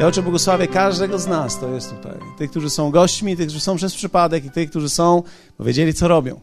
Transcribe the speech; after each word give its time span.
Ja 0.00 0.06
oczy 0.06 0.22
błogosławię 0.22 0.68
każdego 0.68 1.18
z 1.18 1.26
nas, 1.26 1.60
to 1.60 1.74
jest 1.74 1.90
tutaj. 1.90 2.12
Tych, 2.38 2.50
którzy 2.50 2.70
są 2.70 2.90
gośćmi, 2.90 3.36
tych, 3.36 3.46
którzy 3.46 3.60
są 3.60 3.76
przez 3.76 3.94
przypadek 3.94 4.44
i 4.44 4.50
tych, 4.50 4.70
którzy 4.70 4.88
są, 4.88 5.22
bo 5.58 5.64
wiedzieli, 5.64 5.94
co 5.94 6.08
robią. 6.08 6.40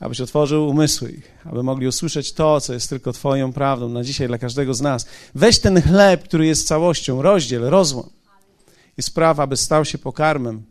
Abyś 0.00 0.20
otworzył 0.20 0.68
umysły 0.68 1.10
ich, 1.10 1.32
aby 1.44 1.62
mogli 1.62 1.86
usłyszeć 1.86 2.32
to, 2.32 2.60
co 2.60 2.72
jest 2.72 2.88
tylko 2.88 3.12
Twoją 3.12 3.52
prawdą 3.52 3.88
na 3.88 4.04
dzisiaj 4.04 4.28
dla 4.28 4.38
każdego 4.38 4.74
z 4.74 4.80
nas. 4.80 5.06
Weź 5.34 5.58
ten 5.58 5.82
chleb, 5.82 6.24
który 6.24 6.46
jest 6.46 6.66
całością, 6.66 7.22
rozdziel, 7.22 7.62
rozłam 7.62 8.10
i 8.98 9.02
spraw, 9.02 9.40
aby 9.40 9.56
stał 9.56 9.84
się 9.84 9.98
pokarmem, 9.98 10.62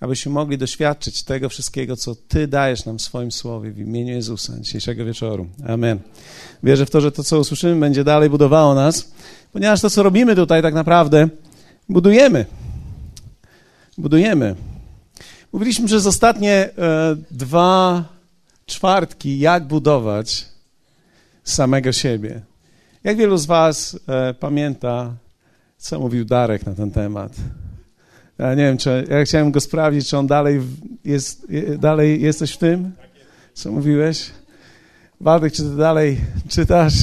abyśmy 0.00 0.32
mogli 0.32 0.58
doświadczyć 0.58 1.22
tego 1.22 1.48
wszystkiego, 1.48 1.96
co 1.96 2.14
Ty 2.14 2.46
dajesz 2.46 2.84
nam 2.84 2.98
w 2.98 3.02
swoim 3.02 3.32
słowie 3.32 3.70
w 3.70 3.78
imieniu 3.78 4.14
Jezusa 4.14 4.52
dzisiejszego 4.60 5.04
wieczoru. 5.04 5.46
Amen. 5.68 5.98
Wierzę 6.62 6.86
w 6.86 6.90
to, 6.90 7.00
że 7.00 7.12
to, 7.12 7.24
co 7.24 7.38
usłyszymy, 7.38 7.80
będzie 7.80 8.04
dalej 8.04 8.30
budowało 8.30 8.74
nas, 8.74 9.12
ponieważ 9.52 9.80
to, 9.80 9.90
co 9.90 10.02
robimy 10.02 10.36
tutaj, 10.36 10.62
tak 10.62 10.74
naprawdę 10.74 11.28
budujemy. 11.88 12.46
Budujemy. 13.98 14.54
Mówiliśmy 15.52 15.86
przez 15.86 16.06
ostatnie 16.06 16.52
e, 16.52 17.16
dwa 17.30 18.04
czwartki, 18.66 19.38
jak 19.38 19.66
budować 19.66 20.46
samego 21.44 21.92
siebie. 21.92 22.42
Jak 23.04 23.16
wielu 23.16 23.36
z 23.36 23.46
Was 23.46 23.98
e, 24.08 24.34
pamięta, 24.34 25.14
co 25.78 26.00
mówił 26.00 26.24
Darek 26.24 26.66
na 26.66 26.74
ten 26.74 26.90
temat? 26.90 27.32
Ja 28.38 28.54
nie 28.54 28.62
wiem, 28.62 28.78
czy 28.78 29.06
ja 29.10 29.24
chciałem 29.24 29.50
go 29.50 29.60
sprawdzić, 29.60 30.08
czy 30.08 30.18
on 30.18 30.26
dalej 30.26 30.60
jest, 31.04 31.46
dalej 31.78 32.22
jesteś 32.22 32.52
w 32.52 32.58
tym, 32.58 32.92
co 33.54 33.72
mówiłeś? 33.72 34.30
Waldek, 35.20 35.52
czy 35.52 35.62
ty 35.62 35.76
dalej 35.76 36.20
czytasz? 36.48 36.94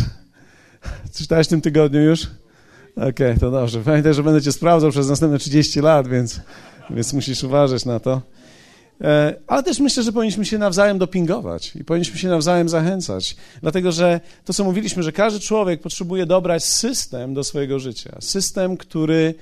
Czytałeś 1.14 1.48
w 1.48 1.50
tym 1.50 1.62
tygodniu 1.62 2.02
już? 2.02 2.28
Okej, 2.96 3.10
okay, 3.10 3.38
to 3.40 3.52
dobrze. 3.52 3.82
Pamiętaj, 3.82 4.14
że 4.14 4.24
będę 4.24 4.42
cię 4.42 4.52
sprawdzał 4.52 4.92
przez 4.92 5.10
następne 5.10 5.40
30 5.40 5.82
lat, 5.82 6.08
więc, 6.08 6.40
więc 6.90 7.14
musisz 7.14 7.44
uważać 7.44 7.86
na 7.86 8.00
to. 8.00 8.22
E, 9.02 9.36
ale 9.48 9.64
też 9.64 9.80
myślę, 9.80 10.04
że 10.04 10.12
powinniśmy 10.12 10.46
się 10.46 10.58
nawzajem 10.58 10.98
dopingować 10.98 11.76
i 11.76 11.84
powinniśmy 11.84 12.20
się 12.20 12.28
nawzajem 12.28 12.70
zachęcać, 12.70 13.36
dlatego 13.62 13.92
że 13.92 14.20
to, 14.46 14.54
co 14.54 14.64
mówiliśmy, 14.64 15.04
że 15.04 15.12
każdy 15.12 15.40
człowiek 15.40 15.82
potrzebuje 15.82 16.26
dobrać 16.26 16.66
system 16.66 17.34
do 17.34 17.44
swojego 17.44 17.80
życia. 17.80 18.18
System, 18.20 18.78
który 18.78 19.34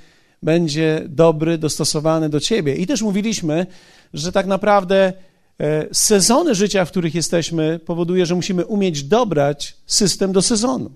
będzie 0.43 1.03
dobry, 1.07 1.57
dostosowany 1.57 2.29
do 2.29 2.39
ciebie. 2.39 2.75
I 2.75 2.87
też 2.87 3.01
mówiliśmy, 3.01 3.65
że 4.13 4.31
tak 4.31 4.45
naprawdę 4.45 5.13
e, 5.59 5.87
sezony 5.91 6.55
życia, 6.55 6.85
w 6.85 6.91
których 6.91 7.15
jesteśmy, 7.15 7.79
powoduje, 7.85 8.25
że 8.25 8.35
musimy 8.35 8.65
umieć 8.65 9.03
dobrać 9.03 9.77
system 9.85 10.31
do 10.31 10.41
sezonu. 10.41 10.91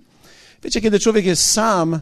Wiecie, 0.63 0.81
kiedy 0.81 0.99
człowiek 0.99 1.25
jest 1.25 1.51
sam, 1.51 1.99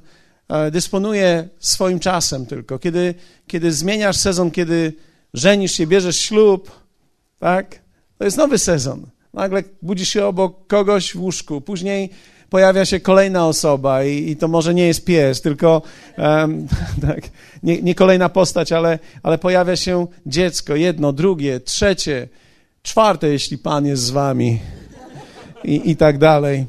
dysponuje 0.71 1.49
swoim 1.59 1.99
czasem 1.99 2.45
tylko. 2.45 2.79
Kiedy, 2.79 3.13
kiedy 3.47 3.71
zmieniasz 3.71 4.17
sezon, 4.17 4.51
kiedy 4.51 4.93
żenisz 5.33 5.71
się, 5.71 5.87
bierzesz 5.87 6.17
ślub, 6.17 6.71
tak? 7.39 7.79
To 8.17 8.25
jest 8.25 8.37
nowy 8.37 8.57
sezon. 8.57 9.05
Nagle 9.33 9.63
budzisz 9.81 10.09
się 10.09 10.25
obok 10.25 10.67
kogoś 10.67 11.13
w 11.13 11.21
łóżku, 11.21 11.61
później 11.61 12.09
pojawia 12.49 12.85
się 12.85 12.99
kolejna 12.99 13.47
osoba 13.47 14.03
i, 14.03 14.29
i 14.29 14.35
to 14.35 14.47
może 14.47 14.73
nie 14.73 14.87
jest 14.87 15.05
pies, 15.05 15.41
tylko 15.41 15.81
um, 16.17 16.67
tak, 17.07 17.21
nie, 17.63 17.81
nie, 17.81 17.95
kolejna 17.95 18.29
postać, 18.29 18.71
ale, 18.71 18.99
ale 19.23 19.37
pojawia 19.37 19.75
się 19.75 20.07
dziecko, 20.25 20.75
jedno, 20.75 21.13
drugie, 21.13 21.59
trzecie, 21.59 22.27
czwarte, 22.83 23.27
jeśli 23.27 23.57
Pan 23.57 23.85
jest 23.85 24.03
z 24.03 24.09
wami 24.09 24.59
i, 25.63 25.91
i 25.91 25.95
tak 25.95 26.17
dalej. 26.17 26.65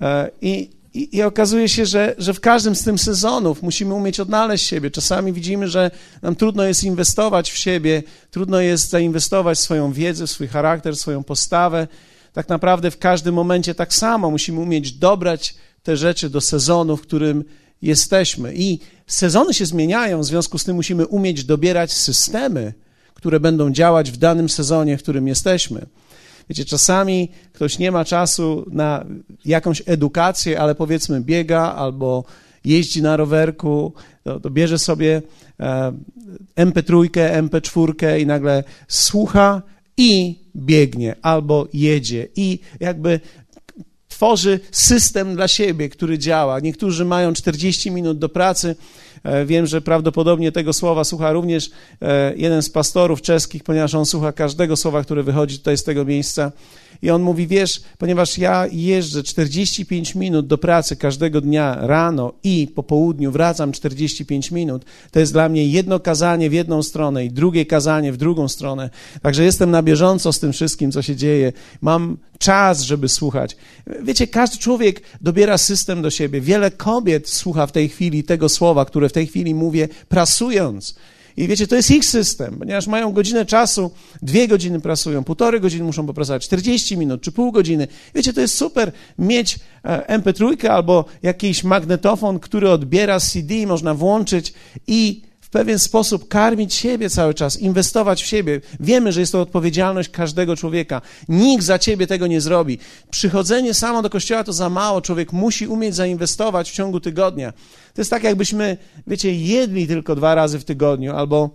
E, 0.00 0.30
I, 0.42 0.70
i, 0.96 1.16
I, 1.16 1.22
okazuje 1.22 1.68
się, 1.68 1.86
że, 1.86 2.14
że 2.18 2.34
w 2.34 2.40
każdym 2.40 2.74
z 2.74 2.84
tych 2.84 3.00
sezonów 3.00 3.62
musimy 3.62 3.94
umieć 3.94 4.20
odnaleźć 4.20 4.66
siebie. 4.66 4.90
Czasami 4.90 5.32
widzimy, 5.32 5.68
że 5.68 5.90
nam 6.22 6.36
trudno 6.36 6.64
jest 6.64 6.84
inwestować 6.84 7.50
w 7.50 7.56
siebie, 7.56 8.02
trudno 8.30 8.60
jest 8.60 8.90
zainwestować 8.90 9.58
w 9.58 9.60
swoją 9.60 9.92
wiedzę, 9.92 10.26
w 10.26 10.30
swój 10.30 10.48
charakter, 10.48 10.96
swoją 10.96 11.24
postawę. 11.24 11.88
Tak 12.32 12.48
naprawdę 12.48 12.90
w 12.90 12.98
każdym 12.98 13.34
momencie 13.34 13.74
tak 13.74 13.94
samo 13.94 14.30
musimy 14.30 14.60
umieć 14.60 14.92
dobrać 14.92 15.54
te 15.82 15.96
rzeczy 15.96 16.30
do 16.30 16.40
sezonu, 16.40 16.96
w 16.96 17.02
którym 17.02 17.44
jesteśmy. 17.82 18.54
I 18.54 18.78
sezony 19.06 19.54
się 19.54 19.66
zmieniają, 19.66 20.20
w 20.20 20.24
związku 20.24 20.58
z 20.58 20.64
tym 20.64 20.76
musimy 20.76 21.06
umieć 21.06 21.44
dobierać 21.44 21.92
systemy, 21.92 22.74
które 23.14 23.40
będą 23.40 23.70
działać 23.70 24.10
w 24.10 24.16
danym 24.16 24.48
sezonie, 24.48 24.98
w 24.98 25.02
którym 25.02 25.28
jesteśmy. 25.28 25.86
Wiecie, 26.48 26.64
czasami 26.64 27.28
ktoś 27.52 27.78
nie 27.78 27.90
ma 27.90 28.04
czasu 28.04 28.66
na 28.72 29.04
jakąś 29.44 29.82
edukację, 29.86 30.60
ale 30.60 30.74
powiedzmy 30.74 31.20
biega 31.20 31.74
albo 31.74 32.24
jeździ 32.64 33.02
na 33.02 33.16
rowerku, 33.16 33.92
to, 34.24 34.40
to 34.40 34.50
bierze 34.50 34.78
sobie 34.78 35.22
e, 35.60 35.92
MP3, 36.56 37.08
MP4 37.42 38.20
i 38.20 38.26
nagle 38.26 38.64
słucha 38.88 39.62
i 39.96 40.38
biegnie 40.56 41.16
albo 41.22 41.68
jedzie. 41.72 42.28
I 42.36 42.58
jakby 42.80 43.20
tworzy 44.16 44.60
system 44.72 45.34
dla 45.34 45.48
siebie, 45.48 45.88
który 45.88 46.18
działa. 46.18 46.60
Niektórzy 46.60 47.04
mają 47.04 47.32
40 47.32 47.90
minut 47.90 48.18
do 48.18 48.28
pracy, 48.28 48.76
E, 49.26 49.46
wiem, 49.46 49.66
że 49.66 49.80
prawdopodobnie 49.80 50.52
tego 50.52 50.72
słowa 50.72 51.04
słucha 51.04 51.32
również 51.32 51.70
e, 52.02 52.34
jeden 52.36 52.62
z 52.62 52.70
pastorów 52.70 53.22
czeskich, 53.22 53.64
ponieważ 53.64 53.94
on 53.94 54.06
słucha 54.06 54.32
każdego 54.32 54.76
słowa, 54.76 55.02
które 55.02 55.22
wychodzi 55.22 55.58
tutaj 55.58 55.78
z 55.78 55.84
tego 55.84 56.04
miejsca. 56.04 56.52
I 57.02 57.10
on 57.10 57.22
mówi, 57.22 57.46
wiesz, 57.46 57.80
ponieważ 57.98 58.38
ja 58.38 58.66
jeżdżę 58.72 59.22
45 59.22 60.14
minut 60.14 60.46
do 60.46 60.58
pracy 60.58 60.96
każdego 60.96 61.40
dnia 61.40 61.76
rano 61.80 62.32
i 62.44 62.68
po 62.74 62.82
południu 62.82 63.32
wracam 63.32 63.72
45 63.72 64.50
minut, 64.50 64.84
to 65.10 65.20
jest 65.20 65.32
dla 65.32 65.48
mnie 65.48 65.66
jedno 65.66 66.00
kazanie 66.00 66.50
w 66.50 66.52
jedną 66.52 66.82
stronę 66.82 67.24
i 67.24 67.30
drugie 67.30 67.66
kazanie 67.66 68.12
w 68.12 68.16
drugą 68.16 68.48
stronę. 68.48 68.90
Także 69.22 69.44
jestem 69.44 69.70
na 69.70 69.82
bieżąco 69.82 70.32
z 70.32 70.40
tym 70.40 70.52
wszystkim, 70.52 70.92
co 70.92 71.02
się 71.02 71.16
dzieje. 71.16 71.52
Mam 71.80 72.16
czas, 72.38 72.80
żeby 72.80 73.08
słuchać. 73.08 73.56
Wiecie, 74.02 74.26
każdy 74.26 74.58
człowiek 74.58 75.02
dobiera 75.20 75.58
system 75.58 76.02
do 76.02 76.10
siebie. 76.10 76.40
Wiele 76.40 76.70
kobiet 76.70 77.28
słucha 77.28 77.66
w 77.66 77.72
tej 77.72 77.88
chwili 77.88 78.24
tego 78.24 78.48
słowa, 78.48 78.84
które 78.84 79.08
w 79.08 79.12
tej 79.12 79.26
chwili 79.26 79.54
mówię, 79.54 79.88
prasując. 80.08 80.96
I 81.36 81.48
wiecie, 81.48 81.66
to 81.66 81.76
jest 81.76 81.90
ich 81.90 82.04
system, 82.04 82.56
ponieważ 82.58 82.86
mają 82.86 83.12
godzinę 83.12 83.46
czasu, 83.46 83.90
dwie 84.22 84.48
godziny 84.48 84.80
prasują, 84.80 85.24
półtorej 85.24 85.60
godziny 85.60 85.84
muszą 85.84 86.06
popracować, 86.06 86.44
40 86.44 86.96
minut 86.96 87.22
czy 87.22 87.32
pół 87.32 87.52
godziny. 87.52 87.88
Wiecie, 88.14 88.32
to 88.32 88.40
jest 88.40 88.54
super 88.54 88.92
mieć 89.18 89.58
e, 89.84 90.18
MP3 90.18 90.66
albo 90.66 91.04
jakiś 91.22 91.64
magnetofon, 91.64 92.38
który 92.38 92.70
odbiera 92.70 93.20
CD, 93.20 93.66
można 93.66 93.94
włączyć 93.94 94.54
i 94.86 95.22
pewien 95.56 95.78
sposób 95.78 96.28
karmić 96.28 96.74
siebie 96.74 97.10
cały 97.10 97.34
czas, 97.34 97.60
inwestować 97.60 98.22
w 98.22 98.26
siebie. 98.26 98.60
Wiemy, 98.80 99.12
że 99.12 99.20
jest 99.20 99.32
to 99.32 99.40
odpowiedzialność 99.40 100.08
każdego 100.08 100.56
człowieka. 100.56 101.02
Nikt 101.28 101.64
za 101.64 101.78
ciebie 101.78 102.06
tego 102.06 102.26
nie 102.26 102.40
zrobi. 102.40 102.78
Przychodzenie 103.10 103.74
samo 103.74 104.02
do 104.02 104.10
kościoła 104.10 104.44
to 104.44 104.52
za 104.52 104.70
mało. 104.70 105.00
Człowiek 105.00 105.32
musi 105.32 105.66
umieć 105.66 105.94
zainwestować 105.94 106.70
w 106.70 106.74
ciągu 106.74 107.00
tygodnia. 107.00 107.52
To 107.94 108.00
jest 108.00 108.10
tak, 108.10 108.24
jakbyśmy, 108.24 108.76
wiecie, 109.06 109.34
jedli 109.34 109.86
tylko 109.86 110.16
dwa 110.16 110.34
razy 110.34 110.58
w 110.58 110.64
tygodniu 110.64 111.16
albo 111.16 111.50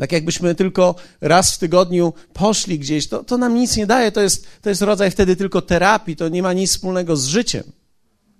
tak 0.00 0.12
jakbyśmy 0.12 0.54
tylko 0.54 0.94
raz 1.20 1.54
w 1.54 1.58
tygodniu 1.58 2.12
poszli 2.32 2.78
gdzieś, 2.78 3.08
to, 3.08 3.24
to 3.24 3.38
nam 3.38 3.54
nic 3.54 3.76
nie 3.76 3.86
daje. 3.86 4.12
To 4.12 4.20
jest, 4.20 4.46
to 4.62 4.68
jest 4.68 4.82
rodzaj 4.82 5.10
wtedy 5.10 5.36
tylko 5.36 5.62
terapii, 5.62 6.16
to 6.16 6.28
nie 6.28 6.42
ma 6.42 6.52
nic 6.52 6.70
wspólnego 6.70 7.16
z 7.16 7.26
życiem. 7.26 7.64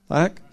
Tak? 0.08 0.45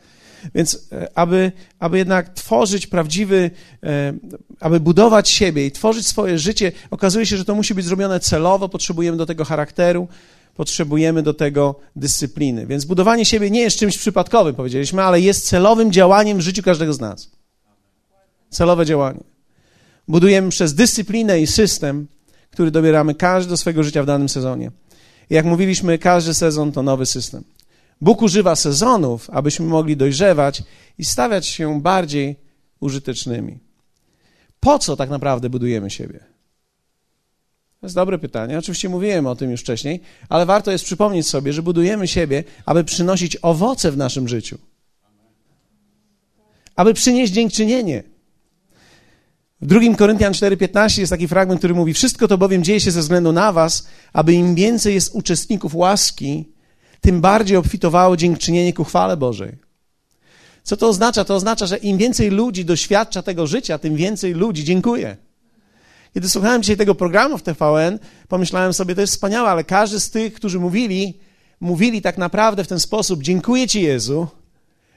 Więc 0.55 0.87
e, 0.91 1.17
aby, 1.17 1.51
aby 1.79 1.97
jednak 1.97 2.33
tworzyć 2.33 2.87
prawdziwy, 2.87 3.51
e, 3.83 4.13
aby 4.59 4.79
budować 4.79 5.29
siebie 5.29 5.65
i 5.65 5.71
tworzyć 5.71 6.07
swoje 6.07 6.39
życie, 6.39 6.71
okazuje 6.91 7.25
się, 7.25 7.37
że 7.37 7.45
to 7.45 7.55
musi 7.55 7.75
być 7.75 7.85
zrobione 7.85 8.19
celowo, 8.19 8.69
potrzebujemy 8.69 9.17
do 9.17 9.25
tego 9.25 9.45
charakteru, 9.45 10.07
potrzebujemy 10.55 11.23
do 11.23 11.33
tego 11.33 11.75
dyscypliny. 11.95 12.65
Więc 12.65 12.85
budowanie 12.85 13.25
siebie 13.25 13.51
nie 13.51 13.61
jest 13.61 13.79
czymś 13.79 13.97
przypadkowym, 13.97 14.55
powiedzieliśmy, 14.55 15.03
ale 15.03 15.21
jest 15.21 15.47
celowym 15.47 15.91
działaniem 15.91 16.37
w 16.37 16.41
życiu 16.41 16.63
każdego 16.63 16.93
z 16.93 16.99
nas. 16.99 17.31
Celowe 18.49 18.85
działanie. 18.85 19.23
Budujemy 20.07 20.49
przez 20.49 20.73
dyscyplinę 20.73 21.41
i 21.41 21.47
system, 21.47 22.07
który 22.51 22.71
dobieramy 22.71 23.15
każdy 23.15 23.49
do 23.49 23.57
swojego 23.57 23.83
życia 23.83 24.03
w 24.03 24.05
danym 24.05 24.29
sezonie. 24.29 24.71
I 25.29 25.33
jak 25.33 25.45
mówiliśmy, 25.45 25.97
każdy 25.97 26.33
sezon 26.33 26.71
to 26.71 26.83
nowy 26.83 27.05
system. 27.05 27.43
Bóg 28.03 28.21
używa 28.21 28.55
sezonów, 28.55 29.29
abyśmy 29.29 29.65
mogli 29.65 29.97
dojrzewać 29.97 30.63
i 30.97 31.05
stawiać 31.05 31.47
się 31.47 31.81
bardziej 31.81 32.35
użytecznymi. 32.79 33.59
Po 34.59 34.79
co 34.79 34.95
tak 34.95 35.09
naprawdę 35.09 35.49
budujemy 35.49 35.89
siebie? 35.89 36.19
To 37.79 37.85
jest 37.85 37.95
dobre 37.95 38.19
pytanie. 38.19 38.57
Oczywiście 38.57 38.89
mówiłem 38.89 39.27
o 39.27 39.35
tym 39.35 39.51
już 39.51 39.61
wcześniej, 39.61 40.01
ale 40.29 40.45
warto 40.45 40.71
jest 40.71 40.85
przypomnieć 40.85 41.27
sobie, 41.27 41.53
że 41.53 41.63
budujemy 41.63 42.07
siebie, 42.07 42.43
aby 42.65 42.83
przynosić 42.83 43.37
owoce 43.41 43.91
w 43.91 43.97
naszym 43.97 44.27
życiu. 44.27 44.57
Aby 46.75 46.93
przynieść 46.93 47.33
dziękczynienie. 47.33 48.03
W 49.61 49.65
2 49.65 49.95
Koryntian 49.97 50.33
4,15 50.33 50.99
jest 50.99 51.09
taki 51.09 51.27
fragment, 51.27 51.61
który 51.61 51.73
mówi: 51.73 51.93
Wszystko 51.93 52.27
to 52.27 52.37
bowiem 52.37 52.63
dzieje 52.63 52.79
się 52.79 52.91
ze 52.91 52.99
względu 52.99 53.31
na 53.31 53.51
Was, 53.51 53.87
aby 54.13 54.33
im 54.33 54.55
więcej 54.55 54.93
jest 54.93 55.15
uczestników 55.15 55.75
łaski, 55.75 56.53
tym 57.03 57.21
bardziej 57.21 57.57
obfitowało 57.57 58.17
dziękczynienie 58.17 58.73
ku 58.73 58.83
chwale 58.83 59.17
Bożej. 59.17 59.57
Co 60.63 60.77
to 60.77 60.87
oznacza? 60.87 61.25
To 61.25 61.35
oznacza, 61.35 61.65
że 61.65 61.77
im 61.77 61.97
więcej 61.97 62.29
ludzi 62.29 62.65
doświadcza 62.65 63.21
tego 63.21 63.47
życia, 63.47 63.77
tym 63.77 63.95
więcej 63.95 64.33
ludzi 64.33 64.63
dziękuję. 64.63 65.17
Kiedy 66.13 66.29
słuchałem 66.29 66.61
dzisiaj 66.61 66.77
tego 66.77 66.95
programu 66.95 67.37
w 67.37 67.43
TVN, 67.43 67.99
pomyślałem 68.27 68.73
sobie, 68.73 68.95
to 68.95 69.01
jest 69.01 69.13
wspaniałe, 69.13 69.49
ale 69.49 69.63
każdy 69.63 69.99
z 69.99 70.09
tych, 70.09 70.33
którzy 70.33 70.59
mówili, 70.59 71.19
mówili 71.61 72.01
tak 72.01 72.17
naprawdę 72.17 72.63
w 72.63 72.67
ten 72.67 72.79
sposób: 72.79 73.23
Dziękuję 73.23 73.67
Ci, 73.67 73.81
Jezu, 73.81 74.27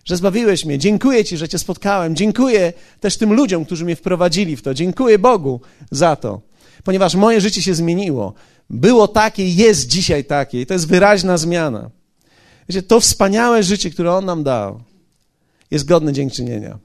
że 0.05 0.17
zbawiłeś 0.17 0.65
mnie. 0.65 0.79
Dziękuję 0.79 1.25
Ci, 1.25 1.37
że 1.37 1.49
Cię 1.49 1.59
spotkałem. 1.59 2.17
Dziękuję 2.17 2.73
też 3.01 3.17
tym 3.17 3.33
ludziom, 3.33 3.65
którzy 3.65 3.85
mnie 3.85 3.97
wprowadzili 3.97 4.57
w 4.57 4.63
to. 4.63 4.75
Dziękuję 4.75 5.19
Bogu 5.19 5.61
za 5.91 6.17
to, 6.17 6.41
ponieważ 6.87 7.15
moje 7.15 7.41
życie 7.41 7.63
się 7.63 7.75
zmieniło. 7.75 8.35
Było 8.71 9.09
takie, 9.09 9.49
jest 9.49 9.87
dzisiaj 9.87 10.25
takie 10.25 10.61
i 10.61 10.67
to 10.67 10.75
jest 10.75 10.89
wyraźna 10.89 11.39
zmiana. 11.39 11.91
Wiecie, 12.69 12.83
to 12.83 13.01
wspaniałe 13.01 13.63
życie, 13.63 13.91
które 13.91 14.15
On 14.15 14.25
nam 14.25 14.45
dał, 14.45 14.81
jest 15.71 15.85
godne 15.85 16.13
dziękczynienia. 16.13 16.79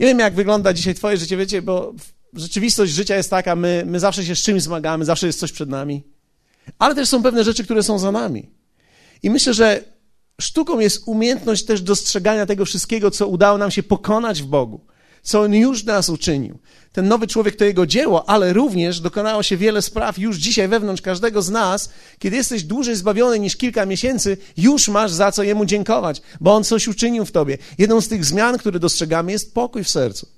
Nie 0.00 0.06
wiem, 0.06 0.18
jak 0.18 0.34
wygląda 0.34 0.72
dzisiaj 0.72 0.94
Twoje 0.94 1.16
życie, 1.16 1.36
wiecie, 1.36 1.62
bo 1.62 1.94
rzeczywistość 2.32 2.92
życia 2.92 3.16
jest 3.16 3.30
taka, 3.30 3.56
my, 3.56 3.82
my 3.86 4.00
zawsze 4.00 4.24
się 4.24 4.36
z 4.36 4.42
czymś 4.42 4.62
zmagamy, 4.62 5.04
zawsze 5.04 5.26
jest 5.26 5.40
coś 5.40 5.52
przed 5.52 5.68
nami, 5.68 6.02
ale 6.78 6.94
też 6.94 7.08
są 7.08 7.22
pewne 7.22 7.44
rzeczy, 7.44 7.64
które 7.64 7.82
są 7.82 7.98
za 7.98 8.12
nami. 8.12 8.50
I 9.22 9.30
myślę, 9.30 9.54
że 9.54 9.84
sztuką 10.40 10.78
jest 10.78 11.02
umiejętność 11.06 11.64
też 11.64 11.82
dostrzegania 11.82 12.46
tego 12.46 12.64
wszystkiego, 12.64 13.10
co 13.10 13.28
udało 13.28 13.58
nam 13.58 13.70
się 13.70 13.82
pokonać 13.82 14.42
w 14.42 14.46
Bogu, 14.46 14.80
co 15.26 15.40
On 15.40 15.54
już 15.54 15.84
nas 15.84 16.08
uczynił. 16.08 16.58
Ten 16.92 17.08
nowy 17.08 17.26
człowiek 17.26 17.56
to 17.56 17.64
jego 17.64 17.86
dzieło, 17.86 18.28
ale 18.28 18.52
również 18.52 19.00
dokonało 19.00 19.42
się 19.42 19.56
wiele 19.56 19.82
spraw 19.82 20.18
już 20.18 20.36
dzisiaj 20.36 20.68
wewnątrz 20.68 21.02
każdego 21.02 21.42
z 21.42 21.50
nas. 21.50 21.90
Kiedy 22.18 22.36
jesteś 22.36 22.62
dłużej 22.62 22.96
zbawiony 22.96 23.38
niż 23.38 23.56
kilka 23.56 23.86
miesięcy, 23.86 24.36
już 24.56 24.88
masz 24.88 25.12
za 25.12 25.32
co 25.32 25.42
Jemu 25.42 25.64
dziękować, 25.64 26.22
bo 26.40 26.54
On 26.54 26.64
coś 26.64 26.88
uczynił 26.88 27.24
w 27.24 27.32
tobie. 27.32 27.58
Jedną 27.78 28.00
z 28.00 28.08
tych 28.08 28.24
zmian, 28.24 28.58
które 28.58 28.78
dostrzegamy, 28.78 29.32
jest 29.32 29.54
pokój 29.54 29.84
w 29.84 29.90
sercu. 29.90 30.28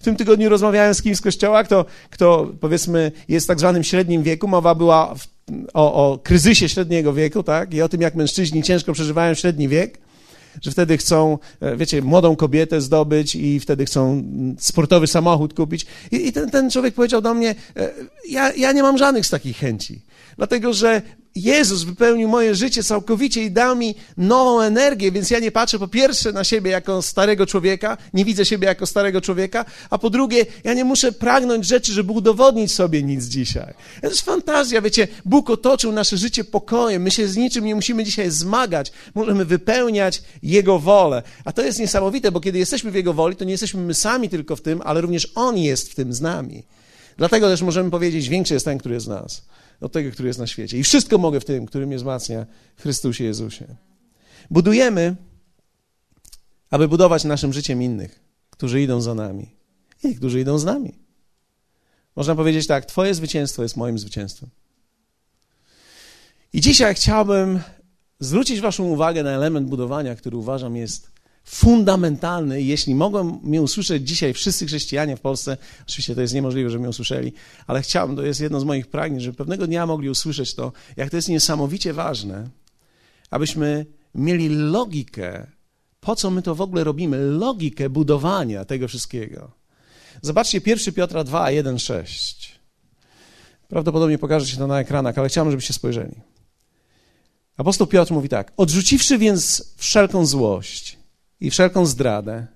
W 0.00 0.04
tym 0.04 0.16
tygodniu 0.16 0.48
rozmawiałem 0.48 0.94
z 0.94 1.02
kimś 1.02 1.16
z 1.16 1.20
kościoła, 1.20 1.64
kto, 1.64 1.84
kto 2.10 2.52
powiedzmy 2.60 3.12
jest 3.28 3.46
w 3.46 3.48
tak 3.48 3.58
zwanym 3.58 3.84
średnim 3.84 4.22
wieku. 4.22 4.48
Mowa 4.48 4.74
była 4.74 5.14
w, 5.14 5.26
o, 5.74 6.12
o 6.12 6.18
kryzysie 6.18 6.68
średniego 6.68 7.12
wieku, 7.12 7.42
tak? 7.42 7.74
I 7.74 7.82
o 7.82 7.88
tym, 7.88 8.00
jak 8.00 8.14
mężczyźni 8.14 8.62
ciężko 8.62 8.92
przeżywają 8.92 9.34
średni 9.34 9.68
wiek 9.68 10.03
że 10.62 10.70
wtedy 10.70 10.98
chcą, 10.98 11.38
e, 11.60 11.76
wiecie, 11.76 12.02
młodą 12.02 12.36
kobietę 12.36 12.80
zdobyć 12.80 13.34
i 13.34 13.60
wtedy 13.60 13.84
chcą 13.84 14.24
sportowy 14.58 15.06
samochód 15.06 15.54
kupić. 15.54 15.86
I, 16.10 16.28
i 16.28 16.32
ten, 16.32 16.50
ten 16.50 16.70
człowiek 16.70 16.94
powiedział 16.94 17.20
do 17.20 17.34
mnie, 17.34 17.54
e, 17.76 17.90
ja, 18.28 18.52
ja 18.52 18.72
nie 18.72 18.82
mam 18.82 18.98
żadnych 18.98 19.26
z 19.26 19.30
takich 19.30 19.56
chęci, 19.56 20.00
dlatego 20.36 20.72
że 20.72 21.02
Jezus 21.34 21.82
wypełnił 21.82 22.28
moje 22.28 22.54
życie 22.54 22.82
całkowicie 22.82 23.42
i 23.42 23.50
dał 23.50 23.76
mi 23.76 23.94
nową 24.16 24.60
energię, 24.60 25.12
więc 25.12 25.30
ja 25.30 25.38
nie 25.38 25.50
patrzę 25.50 25.78
po 25.78 25.88
pierwsze 25.88 26.32
na 26.32 26.44
siebie 26.44 26.70
jako 26.70 27.02
starego 27.02 27.46
człowieka, 27.46 27.96
nie 28.14 28.24
widzę 28.24 28.44
siebie 28.44 28.66
jako 28.66 28.86
starego 28.86 29.20
człowieka, 29.20 29.64
a 29.90 29.98
po 29.98 30.10
drugie, 30.10 30.46
ja 30.64 30.74
nie 30.74 30.84
muszę 30.84 31.12
pragnąć 31.12 31.66
rzeczy, 31.66 31.92
żeby 31.92 32.12
udowodnić 32.12 32.72
sobie 32.72 33.02
nic 33.02 33.24
dzisiaj. 33.24 33.74
To 34.00 34.08
jest 34.08 34.20
fantazja, 34.20 34.80
wiecie, 34.80 35.08
Bóg 35.24 35.50
otoczył 35.50 35.92
nasze 35.92 36.16
życie 36.16 36.44
pokojem, 36.44 37.02
my 37.02 37.10
się 37.10 37.28
z 37.28 37.36
niczym 37.36 37.64
nie 37.64 37.74
musimy 37.74 38.04
dzisiaj 38.04 38.30
zmagać, 38.30 38.92
możemy 39.14 39.44
wypełniać 39.44 40.22
Jego 40.42 40.78
wolę. 40.78 41.22
A 41.44 41.52
to 41.52 41.62
jest 41.62 41.78
niesamowite, 41.78 42.32
bo 42.32 42.40
kiedy 42.40 42.58
jesteśmy 42.58 42.90
w 42.90 42.94
Jego 42.94 43.14
woli, 43.14 43.36
to 43.36 43.44
nie 43.44 43.52
jesteśmy 43.52 43.80
my 43.80 43.94
sami 43.94 44.28
tylko 44.28 44.56
w 44.56 44.60
tym, 44.60 44.82
ale 44.84 45.00
również 45.00 45.32
On 45.34 45.58
jest 45.58 45.92
w 45.92 45.94
tym 45.94 46.12
z 46.12 46.20
nami. 46.20 46.62
Dlatego 47.16 47.48
też 47.48 47.62
możemy 47.62 47.90
powiedzieć, 47.90 48.28
większy 48.28 48.54
jest 48.54 48.66
ten, 48.66 48.78
który 48.78 48.94
jest 48.94 49.06
z 49.06 49.08
nas 49.08 49.46
od 49.80 49.92
tego, 49.92 50.10
który 50.10 50.28
jest 50.28 50.38
na 50.38 50.46
świecie. 50.46 50.78
I 50.78 50.82
wszystko 50.82 51.18
mogę 51.18 51.40
w 51.40 51.44
tym, 51.44 51.66
który 51.66 51.86
mnie 51.86 51.96
wzmacnia 51.96 52.46
w 52.76 52.82
Chrystusie 52.82 53.24
Jezusie. 53.24 53.76
Budujemy, 54.50 55.16
aby 56.70 56.88
budować 56.88 57.24
naszym 57.24 57.52
życiem 57.52 57.82
innych, 57.82 58.20
którzy 58.50 58.82
idą 58.82 59.00
za 59.00 59.14
nami 59.14 59.50
i 60.04 60.16
którzy 60.16 60.40
idą 60.40 60.58
z 60.58 60.64
nami. 60.64 60.98
Można 62.16 62.34
powiedzieć 62.34 62.66
tak, 62.66 62.86
Twoje 62.86 63.14
zwycięstwo 63.14 63.62
jest 63.62 63.76
moim 63.76 63.98
zwycięstwem. 63.98 64.50
I 66.52 66.60
dzisiaj 66.60 66.94
chciałbym 66.94 67.60
zwrócić 68.20 68.60
Waszą 68.60 68.84
uwagę 68.84 69.22
na 69.22 69.30
element 69.30 69.68
budowania, 69.68 70.14
który 70.16 70.36
uważam 70.36 70.76
jest 70.76 71.13
fundamentalny. 71.44 72.62
Jeśli 72.62 72.94
mogą 72.94 73.40
mnie 73.42 73.62
usłyszeć 73.62 74.08
dzisiaj 74.08 74.34
wszyscy 74.34 74.66
chrześcijanie 74.66 75.16
w 75.16 75.20
Polsce, 75.20 75.56
oczywiście 75.82 76.14
to 76.14 76.20
jest 76.20 76.34
niemożliwe, 76.34 76.70
żeby 76.70 76.80
mnie 76.80 76.88
usłyszeli, 76.88 77.32
ale 77.66 77.82
chciałbym, 77.82 78.16
to 78.16 78.22
jest 78.22 78.40
jedno 78.40 78.60
z 78.60 78.64
moich 78.64 78.86
pragnień, 78.86 79.20
żeby 79.20 79.36
pewnego 79.36 79.66
dnia 79.66 79.86
mogli 79.86 80.10
usłyszeć 80.10 80.54
to, 80.54 80.72
jak 80.96 81.10
to 81.10 81.16
jest 81.16 81.28
niesamowicie 81.28 81.92
ważne, 81.92 82.48
abyśmy 83.30 83.86
mieli 84.14 84.48
logikę, 84.48 85.46
po 86.00 86.16
co 86.16 86.30
my 86.30 86.42
to 86.42 86.54
w 86.54 86.60
ogóle 86.60 86.84
robimy, 86.84 87.18
logikę 87.18 87.90
budowania 87.90 88.64
tego 88.64 88.88
wszystkiego. 88.88 89.50
Zobaczcie 90.22 90.60
1 90.66 90.94
Piotra 90.94 91.24
2, 91.24 91.50
1, 91.50 91.78
6. 91.78 92.60
Prawdopodobnie 93.68 94.18
pokaże 94.18 94.46
się 94.46 94.56
to 94.56 94.66
na 94.66 94.80
ekranach, 94.80 95.18
ale 95.18 95.28
chciałbym, 95.28 95.50
żebyście 95.52 95.72
spojrzeli. 95.72 96.14
Apostoł 97.56 97.86
Piotr 97.86 98.12
mówi 98.12 98.28
tak: 98.28 98.52
Odrzuciwszy 98.56 99.18
więc 99.18 99.74
wszelką 99.76 100.26
złość 100.26 101.03
i 101.44 101.50
wszelką 101.50 101.86
zdradę, 101.86 102.46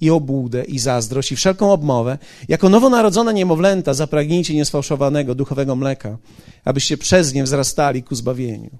i 0.00 0.10
obłudę, 0.10 0.64
i 0.64 0.78
zazdrość, 0.78 1.32
i 1.32 1.36
wszelką 1.36 1.72
obmowę, 1.72 2.18
jako 2.48 2.68
nowonarodzone 2.68 3.34
niemowlęta 3.34 3.94
zapragnijcie 3.94 4.54
niesfałszowanego 4.54 5.34
duchowego 5.34 5.76
mleka, 5.76 6.18
abyście 6.64 6.98
przez 6.98 7.34
nie 7.34 7.44
wzrastali 7.44 8.02
ku 8.02 8.14
zbawieniu. 8.14 8.70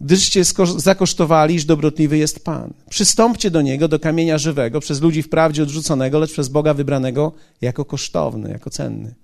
Gdyżcie 0.00 0.42
zakosztowali, 0.76 1.54
iż 1.54 1.64
dobrotliwy 1.64 2.18
jest 2.18 2.44
Pan. 2.44 2.74
Przystąpcie 2.90 3.50
do 3.50 3.62
Niego, 3.62 3.88
do 3.88 3.98
kamienia 3.98 4.38
żywego, 4.38 4.80
przez 4.80 5.00
ludzi 5.00 5.22
wprawdzie 5.22 5.62
odrzuconego, 5.62 6.18
lecz 6.18 6.32
przez 6.32 6.48
Boga 6.48 6.74
wybranego 6.74 7.32
jako 7.60 7.84
kosztowny, 7.84 8.50
jako 8.50 8.70
cenny. 8.70 9.14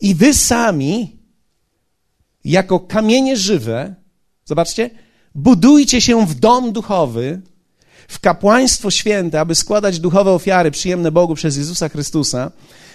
I 0.00 0.14
wy 0.14 0.34
sami, 0.34 1.16
jako 2.44 2.80
kamienie 2.80 3.36
żywe, 3.36 3.94
zobaczcie, 4.44 4.90
budujcie 5.34 6.00
się 6.00 6.26
w 6.26 6.34
dom 6.34 6.72
duchowy, 6.72 7.42
w 8.08 8.20
kapłaństwo 8.20 8.90
święte, 8.90 9.40
aby 9.40 9.54
składać 9.54 10.00
duchowe 10.00 10.30
ofiary 10.30 10.70
przyjemne 10.70 11.12
Bogu 11.12 11.34
przez 11.34 11.56
Jezusa 11.56 11.88
Chrystusa. 11.88 12.50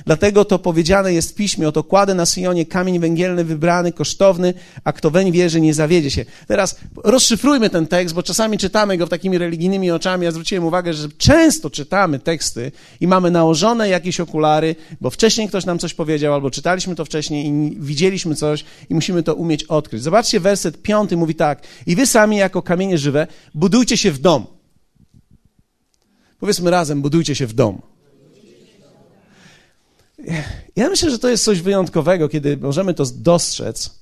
Dlatego 0.05 0.45
to 0.45 0.59
powiedziane 0.59 1.13
jest 1.13 1.31
w 1.31 1.35
piśmie, 1.35 1.67
oto 1.67 1.83
kładę 1.83 2.15
na 2.15 2.25
Syjonie 2.25 2.65
kamień 2.65 2.99
węgielny, 2.99 3.43
wybrany, 3.43 3.93
kosztowny, 3.93 4.53
a 4.83 4.93
kto 4.93 5.11
weń 5.11 5.31
wierzy, 5.31 5.61
nie 5.61 5.73
zawiedzie 5.73 6.11
się. 6.11 6.25
Teraz 6.47 6.79
rozszyfrujmy 7.03 7.69
ten 7.69 7.87
tekst, 7.87 8.15
bo 8.15 8.23
czasami 8.23 8.57
czytamy 8.57 8.97
go 8.97 9.07
takimi 9.07 9.37
religijnymi 9.37 9.91
oczami. 9.91 10.25
Ja 10.25 10.31
zwróciłem 10.31 10.63
uwagę, 10.63 10.93
że 10.93 11.09
często 11.17 11.69
czytamy 11.69 12.19
teksty 12.19 12.71
i 12.99 13.07
mamy 13.07 13.31
nałożone 13.31 13.89
jakieś 13.89 14.19
okulary, 14.19 14.75
bo 15.01 15.09
wcześniej 15.09 15.47
ktoś 15.47 15.65
nam 15.65 15.79
coś 15.79 15.93
powiedział, 15.93 16.33
albo 16.33 16.51
czytaliśmy 16.51 16.95
to 16.95 17.05
wcześniej 17.05 17.47
i 17.47 17.77
widzieliśmy 17.79 18.35
coś 18.35 18.65
i 18.89 18.95
musimy 18.95 19.23
to 19.23 19.35
umieć 19.35 19.63
odkryć. 19.63 20.03
Zobaczcie, 20.03 20.39
werset 20.39 20.81
piąty 20.81 21.17
mówi 21.17 21.35
tak. 21.35 21.61
I 21.85 21.95
wy 21.95 22.05
sami 22.05 22.37
jako 22.37 22.61
kamienie 22.61 22.97
żywe 22.97 23.27
budujcie 23.53 23.97
się 23.97 24.11
w 24.11 24.19
dom. 24.19 24.60
Powiedzmy 26.41 26.71
razem, 26.71 27.01
budujcie 27.01 27.35
się 27.35 27.47
w 27.47 27.53
dom. 27.53 27.81
Ja 30.75 30.89
myślę, 30.89 31.11
że 31.11 31.19
to 31.19 31.29
jest 31.29 31.43
coś 31.43 31.61
wyjątkowego, 31.61 32.29
kiedy 32.29 32.57
możemy 32.57 32.93
to 32.93 33.03
dostrzec, 33.05 33.99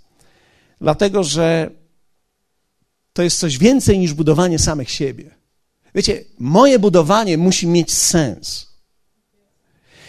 dlatego 0.81 1.23
że 1.23 1.71
to 3.13 3.23
jest 3.23 3.39
coś 3.39 3.57
więcej 3.57 3.99
niż 3.99 4.13
budowanie 4.13 4.59
samych 4.59 4.91
siebie. 4.91 5.35
Wiecie, 5.95 6.23
moje 6.37 6.79
budowanie 6.79 7.37
musi 7.37 7.67
mieć 7.67 7.93
sens. 7.93 8.67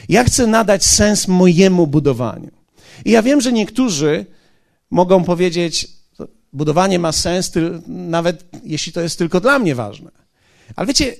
Ja 0.08 0.24
chcę 0.24 0.46
nadać 0.46 0.84
sens 0.84 1.28
mojemu 1.28 1.86
budowaniu. 1.86 2.50
I 3.04 3.10
ja 3.10 3.22
wiem, 3.22 3.40
że 3.40 3.52
niektórzy 3.52 4.26
mogą 4.90 5.24
powiedzieć, 5.24 5.88
budowanie 6.52 6.98
ma 6.98 7.12
sens, 7.12 7.52
nawet 7.86 8.44
jeśli 8.64 8.92
to 8.92 9.00
jest 9.00 9.18
tylko 9.18 9.40
dla 9.40 9.58
mnie 9.58 9.74
ważne. 9.74 10.10
Ale 10.76 10.86
wiecie, 10.86 11.16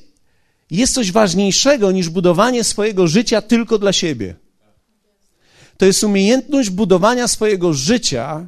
jest 0.70 0.94
coś 0.94 1.12
ważniejszego 1.12 1.92
niż 1.92 2.08
budowanie 2.08 2.64
swojego 2.64 3.06
życia 3.06 3.42
tylko 3.42 3.78
dla 3.78 3.92
siebie. 3.92 4.34
To 5.76 5.86
jest 5.86 6.04
umiejętność 6.04 6.70
budowania 6.70 7.28
swojego 7.28 7.74
życia 7.74 8.46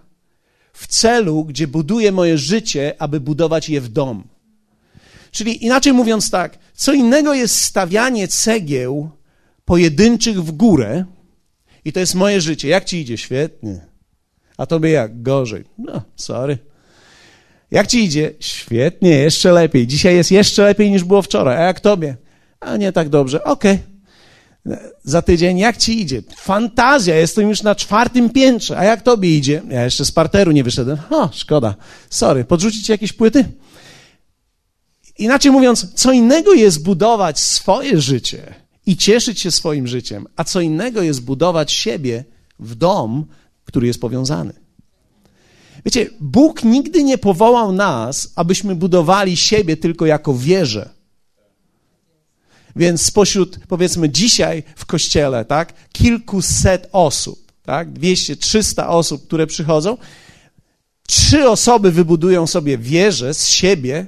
w 0.73 0.87
celu, 0.87 1.45
gdzie 1.45 1.67
buduję 1.67 2.13
moje 2.13 2.39
życie, 2.39 2.95
aby 2.99 3.21
budować 3.21 3.69
je 3.69 3.81
w 3.81 3.89
dom. 3.89 4.25
Czyli 5.31 5.65
inaczej 5.65 5.93
mówiąc 5.93 6.31
tak, 6.31 6.59
co 6.75 6.93
innego 6.93 7.35
jest 7.35 7.61
stawianie 7.61 8.29
cegieł 8.29 9.11
pojedynczych 9.65 10.43
w 10.43 10.53
górę 10.53 11.05
i 11.85 11.93
to 11.93 12.01
jest 12.01 12.15
moje 12.15 12.41
życie. 12.41 12.69
Jak 12.69 12.85
ci 12.85 13.01
idzie? 13.01 13.19
Świetnie. 13.19 13.87
A 14.57 14.67
tobie 14.67 14.91
jak? 14.91 15.23
Gorzej. 15.23 15.65
No, 15.79 16.03
sorry. 16.17 16.59
Jak 17.73 17.87
ci 17.87 18.05
idzie? 18.05 18.35
Świetnie, 18.41 19.11
jeszcze 19.11 19.53
lepiej. 19.53 19.87
Dzisiaj 19.87 20.17
jest 20.17 20.31
jeszcze 20.31 20.63
lepiej 20.63 20.91
niż 20.91 21.05
było 21.05 21.23
wczoraj. 21.23 21.57
A 21.57 21.61
jak 21.61 21.81
tobie? 21.81 22.17
A 22.61 22.77
nie 22.77 22.93
tak 22.93 23.09
dobrze. 23.09 23.45
Okej. 23.45 23.79
Okay. 24.65 24.79
Za 25.05 25.23
tydzień, 25.23 25.59
jak 25.59 25.77
ci 25.77 26.01
idzie? 26.01 26.23
Fantazja, 26.37 27.17
jestem 27.17 27.49
już 27.49 27.63
na 27.63 27.75
czwartym 27.75 28.31
piętrze. 28.31 28.79
A 28.79 28.85
jak 28.85 29.03
tobie 29.03 29.37
idzie? 29.37 29.63
Ja 29.69 29.85
jeszcze 29.85 30.05
z 30.05 30.13
parteru 30.13 30.53
nie 30.53 30.65
wyszedłem. 30.65 30.99
O, 31.11 31.29
szkoda. 31.33 31.75
Sorry, 32.11 32.45
podrzucić 32.45 32.89
jakieś 32.89 33.13
płyty? 33.13 33.45
Inaczej 35.19 35.53
mówiąc, 35.53 35.95
co 35.95 36.13
innego 36.13 36.53
jest 36.53 36.83
budować 36.83 37.41
swoje 37.41 38.01
życie 38.01 38.55
i 38.87 38.97
cieszyć 38.97 39.41
się 39.41 39.51
swoim 39.51 39.87
życiem, 39.87 40.27
a 40.37 40.45
co 40.45 40.61
innego 40.61 41.03
jest 41.03 41.25
budować 41.25 41.73
siebie 41.73 42.25
w 42.59 42.75
dom, 42.75 43.27
który 43.65 43.87
jest 43.87 44.01
powiązany. 44.01 44.62
Wiecie, 45.85 46.11
Bóg 46.21 46.65
nigdy 46.65 47.05
nie 47.05 47.19
powołał 47.19 47.73
nas, 47.73 48.33
abyśmy 48.37 48.75
budowali 48.75 49.37
siebie 49.37 49.77
tylko 49.77 50.07
jako 50.07 50.35
wieżę. 50.35 50.89
Więc 52.77 53.03
spośród, 53.03 53.59
powiedzmy, 53.69 54.11
dzisiaj 54.11 54.63
w 54.77 54.87
kościele, 54.87 55.45
tak, 55.45 55.73
kilkuset 55.93 56.89
osób, 56.93 57.53
tak, 57.63 57.93
200, 57.93 58.37
300 58.37 58.89
osób, 58.89 59.27
które 59.27 59.47
przychodzą, 59.47 59.97
trzy 61.07 61.49
osoby 61.49 61.93
wybudują 61.93 62.47
sobie 62.47 62.79
wieżę 62.79 63.35
z 63.35 63.49
siebie 63.49 64.07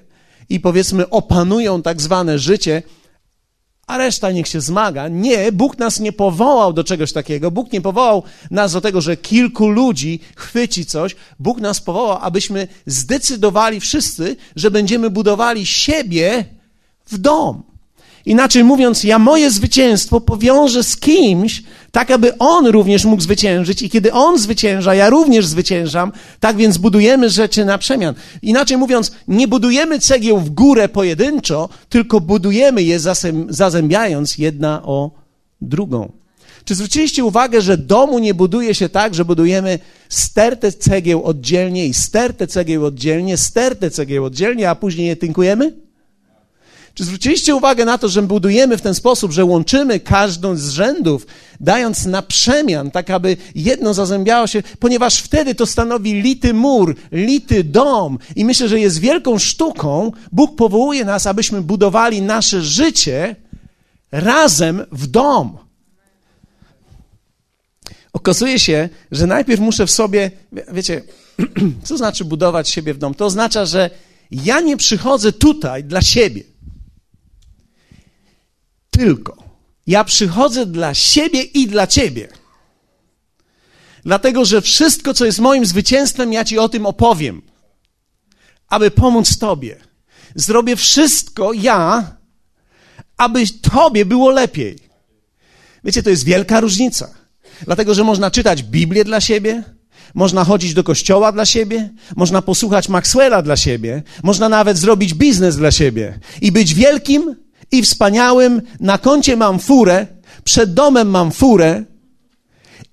i 0.49 0.61
powiedzmy 0.61 1.11
opanują 1.11 1.83
tak 1.83 2.03
zwane 2.03 2.39
życie, 2.39 2.83
a 3.87 3.99
reszta 3.99 4.31
niech 4.31 4.49
się 4.49 4.61
zmaga. 4.61 5.09
Nie, 5.09 5.53
Bóg 5.53 5.79
nas 5.79 6.01
nie 6.01 6.13
powołał 6.13 6.73
do 6.73 6.85
czegoś 6.85 7.13
takiego. 7.13 7.51
Bóg 7.51 7.73
nie 7.73 7.81
powołał 7.81 8.23
nas 8.51 8.73
do 8.73 8.81
tego, 8.81 9.01
że 9.01 9.17
kilku 9.17 9.69
ludzi 9.69 10.21
chwyci 10.37 10.87
coś. 10.87 11.17
Bóg 11.39 11.61
nas 11.61 11.81
powołał, 11.81 12.19
abyśmy 12.21 12.69
zdecydowali 12.87 13.81
wszyscy, 13.81 14.37
że 14.57 14.71
będziemy 14.71 15.11
budowali 15.11 15.67
siebie 15.67 16.45
w 17.07 17.19
dom. 17.19 17.74
Inaczej 18.27 18.65
mówiąc, 18.65 19.05
ja 19.05 19.19
moje 19.19 19.51
zwycięstwo 19.51 20.21
powiążę 20.21 20.85
z 20.85 20.97
kimś, 20.97 21.63
tak 21.93 22.11
aby 22.11 22.39
on 22.39 22.67
również 22.67 23.05
mógł 23.05 23.23
zwyciężyć 23.23 23.83
i 23.83 23.91
kiedy 23.91 24.13
on 24.13 24.39
zwycięża, 24.39 24.95
ja 24.95 25.11
również 25.11 25.47
zwyciężam, 25.47 26.13
tak 26.41 26.57
więc 26.57 26.79
budujemy 26.79 27.31
rzeczy 27.31 27.65
na 27.65 27.79
przemian. 27.79 28.15
Inaczej 28.43 28.77
mówiąc, 28.77 29.13
nie 29.29 29.49
budujemy 29.49 29.99
cegieł 29.99 30.39
w 30.39 30.51
górę 30.51 30.89
pojedynczo, 30.89 31.69
tylko 31.89 32.21
budujemy 32.21 32.83
je 32.83 33.01
zazębiając 33.49 34.39
jedna 34.39 34.83
o 34.83 35.11
drugą. 35.61 36.13
Czy 36.65 36.75
zwróciliście 36.75 37.25
uwagę, 37.25 37.63
że 37.63 37.79
domu 37.79 38.19
nie 38.19 38.35
buduje 38.35 38.75
się 38.75 38.89
tak, 38.89 39.15
że 39.15 39.25
budujemy 39.25 39.79
stertę 40.09 40.73
cegieł 40.73 41.25
oddzielnie 41.25 41.87
i 41.87 41.95
stertę 41.95 42.47
cegieł 42.47 42.85
oddzielnie, 42.85 43.37
stertę 43.37 43.91
cegieł 43.91 44.25
oddzielnie, 44.25 44.71
a 44.71 44.75
później 44.75 45.07
je 45.07 45.17
tynkujemy? 45.17 45.84
Czy 46.95 47.05
zwróciliście 47.05 47.55
uwagę 47.55 47.85
na 47.85 47.99
to, 47.99 48.09
że 48.09 48.23
budujemy 48.23 48.77
w 48.79 48.83
ten 48.83 48.95
sposób, 48.95 49.33
że 49.33 49.45
łączymy 49.45 50.01
każdą 50.01 50.57
z 50.57 50.69
rzędów, 50.69 51.27
dając 51.61 52.07
na 52.07 52.23
przemian, 52.23 52.91
tak 52.91 53.11
aby 53.11 53.37
jedno 53.55 53.95
zazębiało 53.95 54.47
się, 54.47 54.63
ponieważ 54.79 55.19
wtedy 55.19 55.55
to 55.55 55.67
stanowi 55.67 56.23
lity 56.23 56.55
mur, 56.55 56.97
lity 57.13 57.65
dom. 57.65 58.19
I 58.37 58.45
myślę, 58.45 58.69
że 58.69 58.81
jest 58.81 58.99
wielką 58.99 59.39
sztuką. 59.39 60.13
Bóg 60.33 60.57
powołuje 60.57 61.05
nas, 61.05 61.27
abyśmy 61.27 61.63
budowali 61.63 62.23
nasze 62.23 62.63
życie 62.63 63.37
razem 64.13 64.85
w 64.93 65.07
dom. 65.07 65.59
Okazuje 68.13 68.59
się, 68.59 68.89
że 69.11 69.27
najpierw 69.27 69.61
muszę 69.61 69.87
w 69.87 69.91
sobie, 69.91 70.31
wiecie, 70.73 71.03
co 71.85 71.97
znaczy 71.97 72.25
budować 72.25 72.69
siebie 72.69 72.95
w 72.95 72.99
dom? 72.99 73.15
To 73.15 73.27
oznacza, 73.27 73.67
że 73.67 73.91
ja 74.31 74.61
nie 74.61 74.77
przychodzę 74.77 75.33
tutaj 75.33 75.85
dla 75.85 76.03
siebie 76.03 76.54
tylko. 78.99 79.45
Ja 79.87 80.05
przychodzę 80.05 80.67
dla 80.67 80.95
siebie 80.95 81.43
i 81.43 81.67
dla 81.67 81.87
ciebie. 81.87 82.29
Dlatego, 84.05 84.45
że 84.45 84.61
wszystko, 84.61 85.15
co 85.15 85.25
jest 85.25 85.39
moim 85.39 85.67
zwycięstwem, 85.67 86.33
ja 86.33 86.45
ci 86.45 86.59
o 86.59 86.69
tym 86.69 86.87
opowiem, 86.87 87.43
aby 88.69 88.91
pomóc 88.91 89.39
tobie. 89.39 89.77
Zrobię 90.35 90.77
wszystko 90.77 91.53
ja, 91.53 92.17
aby 93.17 93.45
tobie 93.73 94.05
było 94.05 94.31
lepiej. 94.31 94.79
Wiecie, 95.85 96.03
to 96.03 96.11
jest 96.11 96.25
wielka 96.25 96.61
różnica. 96.61 97.15
Dlatego, 97.63 97.95
że 97.95 98.05
można 98.05 98.31
czytać 98.31 98.63
Biblię 98.63 99.05
dla 99.05 99.21
siebie, 99.21 99.63
można 100.15 100.45
chodzić 100.45 100.75
do 100.75 100.85
kościoła 100.85 101.33
dla 101.33 101.47
siebie, 101.47 101.91
można 102.17 102.43
posłuchać 102.43 102.89
Maxwella 102.89 103.43
dla 103.43 103.57
siebie, 103.57 104.03
można 104.23 104.49
nawet 104.49 104.79
zrobić 104.79 105.15
biznes 105.15 105.57
dla 105.57 105.71
siebie 105.71 106.21
i 106.41 106.53
być 106.53 106.75
wielkim 106.75 107.44
i 107.75 107.83
wspaniałym, 107.83 108.63
na 108.81 108.99
koncie 108.99 109.37
mam 109.37 109.59
furę, 109.59 110.07
przed 110.45 110.75
domem 110.75 111.11
mam 111.11 111.33
furę 111.33 111.85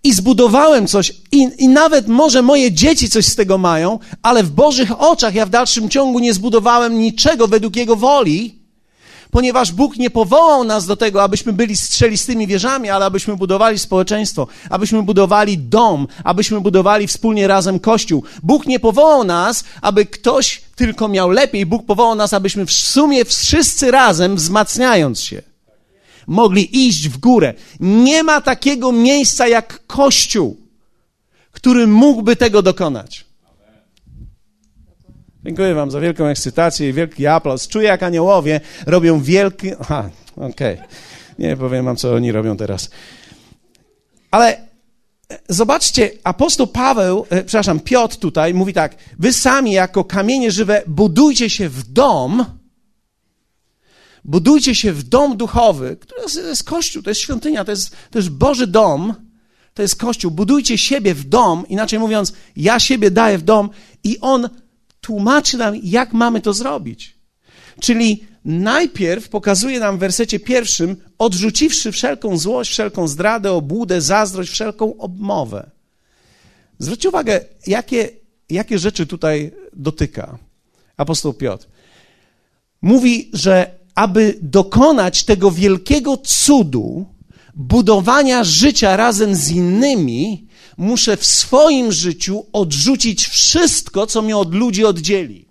i 0.04 0.14
zbudowałem 0.14 0.88
coś 0.88 1.14
i, 1.32 1.50
i 1.58 1.68
nawet 1.68 2.08
może 2.08 2.42
moje 2.42 2.72
dzieci 2.72 3.10
coś 3.10 3.26
z 3.26 3.36
tego 3.36 3.58
mają, 3.58 4.00
ale 4.22 4.44
w 4.44 4.52
Bożych 4.52 5.02
oczach 5.02 5.36
ja 5.36 5.46
w 5.46 5.50
dalszym 5.50 5.90
ciągu 5.90 6.20
nie 6.20 6.34
zbudowałem 6.34 7.00
niczego 7.00 7.48
według 7.48 7.76
Jego 7.76 7.96
woli, 7.96 8.61
ponieważ 9.32 9.72
Bóg 9.72 9.98
nie 9.98 10.10
powołał 10.10 10.64
nas 10.64 10.86
do 10.86 10.96
tego, 10.96 11.24
abyśmy 11.24 11.54
byli 11.54 11.78
strzelistymi 11.78 12.48
wieżami, 12.48 12.90
ale 12.90 13.06
abyśmy 13.06 13.38
budowali 13.38 13.80
społeczeństwo, 13.80 14.48
abyśmy 14.70 15.04
budowali 15.04 15.58
dom, 15.58 16.08
abyśmy 16.24 16.62
budowali 16.62 17.08
wspólnie 17.08 17.48
razem 17.48 17.80
Kościół. 17.80 18.24
Bóg 18.44 18.66
nie 18.66 18.80
powołał 18.80 19.24
nas, 19.24 19.64
aby 19.82 20.06
ktoś 20.06 20.62
tylko 20.76 21.08
miał 21.08 21.30
lepiej. 21.30 21.66
Bóg 21.66 21.86
powołał 21.86 22.16
nas, 22.16 22.34
abyśmy 22.34 22.66
w 22.66 22.72
sumie 22.72 23.26
wszyscy 23.26 23.92
razem, 23.92 24.36
wzmacniając 24.36 25.22
się, 25.22 25.42
mogli 26.28 26.88
iść 26.88 27.10
w 27.10 27.18
górę. 27.18 27.54
Nie 27.80 28.24
ma 28.24 28.42
takiego 28.42 28.92
miejsca 28.92 29.48
jak 29.48 29.88
Kościół, 29.88 30.58
który 31.52 31.88
mógłby 31.88 32.36
tego 32.36 32.62
dokonać. 32.62 33.31
Dziękuję 35.46 35.74
Wam 35.74 35.92
za 35.92 36.00
wielką 36.00 36.26
ekscytację 36.26 36.90
i 36.90 36.94
wielki 36.94 37.28
aplauz. 37.28 37.68
Czuję, 37.68 37.88
jak 37.88 38.04
aniołowie 38.04 38.62
robią 38.86 39.22
wielki. 39.22 39.72
Aha, 39.80 40.10
okej. 40.36 40.76
Okay. 40.76 40.88
Nie 41.40 41.58
powiem 41.58 41.86
Wam, 41.86 41.96
co 41.96 42.14
oni 42.14 42.32
robią 42.32 42.58
teraz. 42.58 42.90
Ale 44.32 44.58
e, 44.58 44.62
zobaczcie, 45.50 46.12
apostoł 46.24 46.68
Paweł, 46.68 47.26
e, 47.30 47.44
przepraszam, 47.44 47.80
Piotr 47.80 48.16
tutaj 48.16 48.54
mówi 48.54 48.74
tak: 48.74 48.96
Wy 49.20 49.34
sami, 49.34 49.72
jako 49.72 50.04
kamienie 50.04 50.52
żywe, 50.52 50.84
budujcie 50.88 51.50
się 51.50 51.70
w 51.70 51.84
dom. 51.84 52.46
Budujcie 54.24 54.76
się 54.76 54.94
w 54.94 55.04
dom 55.04 55.38
duchowy, 55.38 55.98
który 56.02 56.22
to 56.22 56.40
jest 56.40 56.64
kościół, 56.64 57.04
to 57.04 57.10
jest 57.10 57.22
świątynia, 57.22 57.66
to 57.66 57.72
jest, 57.72 57.96
to 58.12 58.20
jest 58.20 58.30
Boży 58.30 58.68
dom, 58.68 59.16
to 59.74 59.82
jest 59.82 59.96
kościół. 59.96 60.32
Budujcie 60.32 60.78
siebie 60.78 61.14
w 61.14 61.24
dom, 61.24 61.66
inaczej 61.68 62.00
mówiąc, 62.00 62.34
ja 62.56 62.80
siebie 62.80 63.12
daję 63.12 63.38
w 63.38 63.42
dom 63.42 63.70
i 64.04 64.20
on 64.20 64.50
tłumaczy 65.02 65.58
nam, 65.58 65.76
jak 65.84 66.14
mamy 66.14 66.42
to 66.42 66.54
zrobić. 66.54 67.16
Czyli 67.80 68.24
najpierw 68.46 69.30
pokazuje 69.30 69.80
nam 69.80 69.98
w 69.98 70.00
wersecie 70.00 70.40
pierwszym, 70.40 70.98
odrzuciwszy 71.18 71.92
wszelką 71.92 72.38
złość, 72.38 72.72
wszelką 72.72 73.08
zdradę, 73.08 73.52
obłudę, 73.52 74.02
zazdrość, 74.02 74.52
wszelką 74.52 74.98
obmowę. 74.98 75.70
Zwróćcie 76.80 77.10
uwagę, 77.10 77.46
jakie, 77.68 78.10
jakie 78.50 78.80
rzeczy 78.80 79.08
tutaj 79.08 79.52
dotyka 79.74 80.38
apostoł 80.98 81.34
Piotr. 81.34 81.68
Mówi, 82.82 83.30
że 83.34 83.82
aby 83.96 84.38
dokonać 84.42 85.24
tego 85.24 85.52
wielkiego 85.52 86.18
cudu, 86.18 87.06
budowania 87.56 88.44
życia 88.44 88.98
razem 88.98 89.36
z 89.36 89.50
innymi, 89.52 90.48
muszę 90.82 91.18
w 91.18 91.26
swoim 91.26 91.92
życiu 91.92 92.46
odrzucić 92.54 93.28
wszystko, 93.28 94.08
co 94.08 94.22
mnie 94.22 94.38
od 94.38 94.56
ludzi 94.56 94.86
oddzieli. 94.86 95.46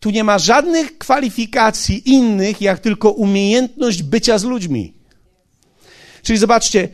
Tu 0.00 0.10
nie 0.10 0.24
ma 0.24 0.38
żadnych 0.38 0.98
kwalifikacji 0.98 2.10
innych, 2.10 2.60
jak 2.60 2.80
tylko 2.80 3.10
umiejętność 3.10 4.02
bycia 4.02 4.38
z 4.38 4.44
ludźmi. 4.44 4.94
Czyli 6.22 6.38
zobaczcie, 6.38 6.88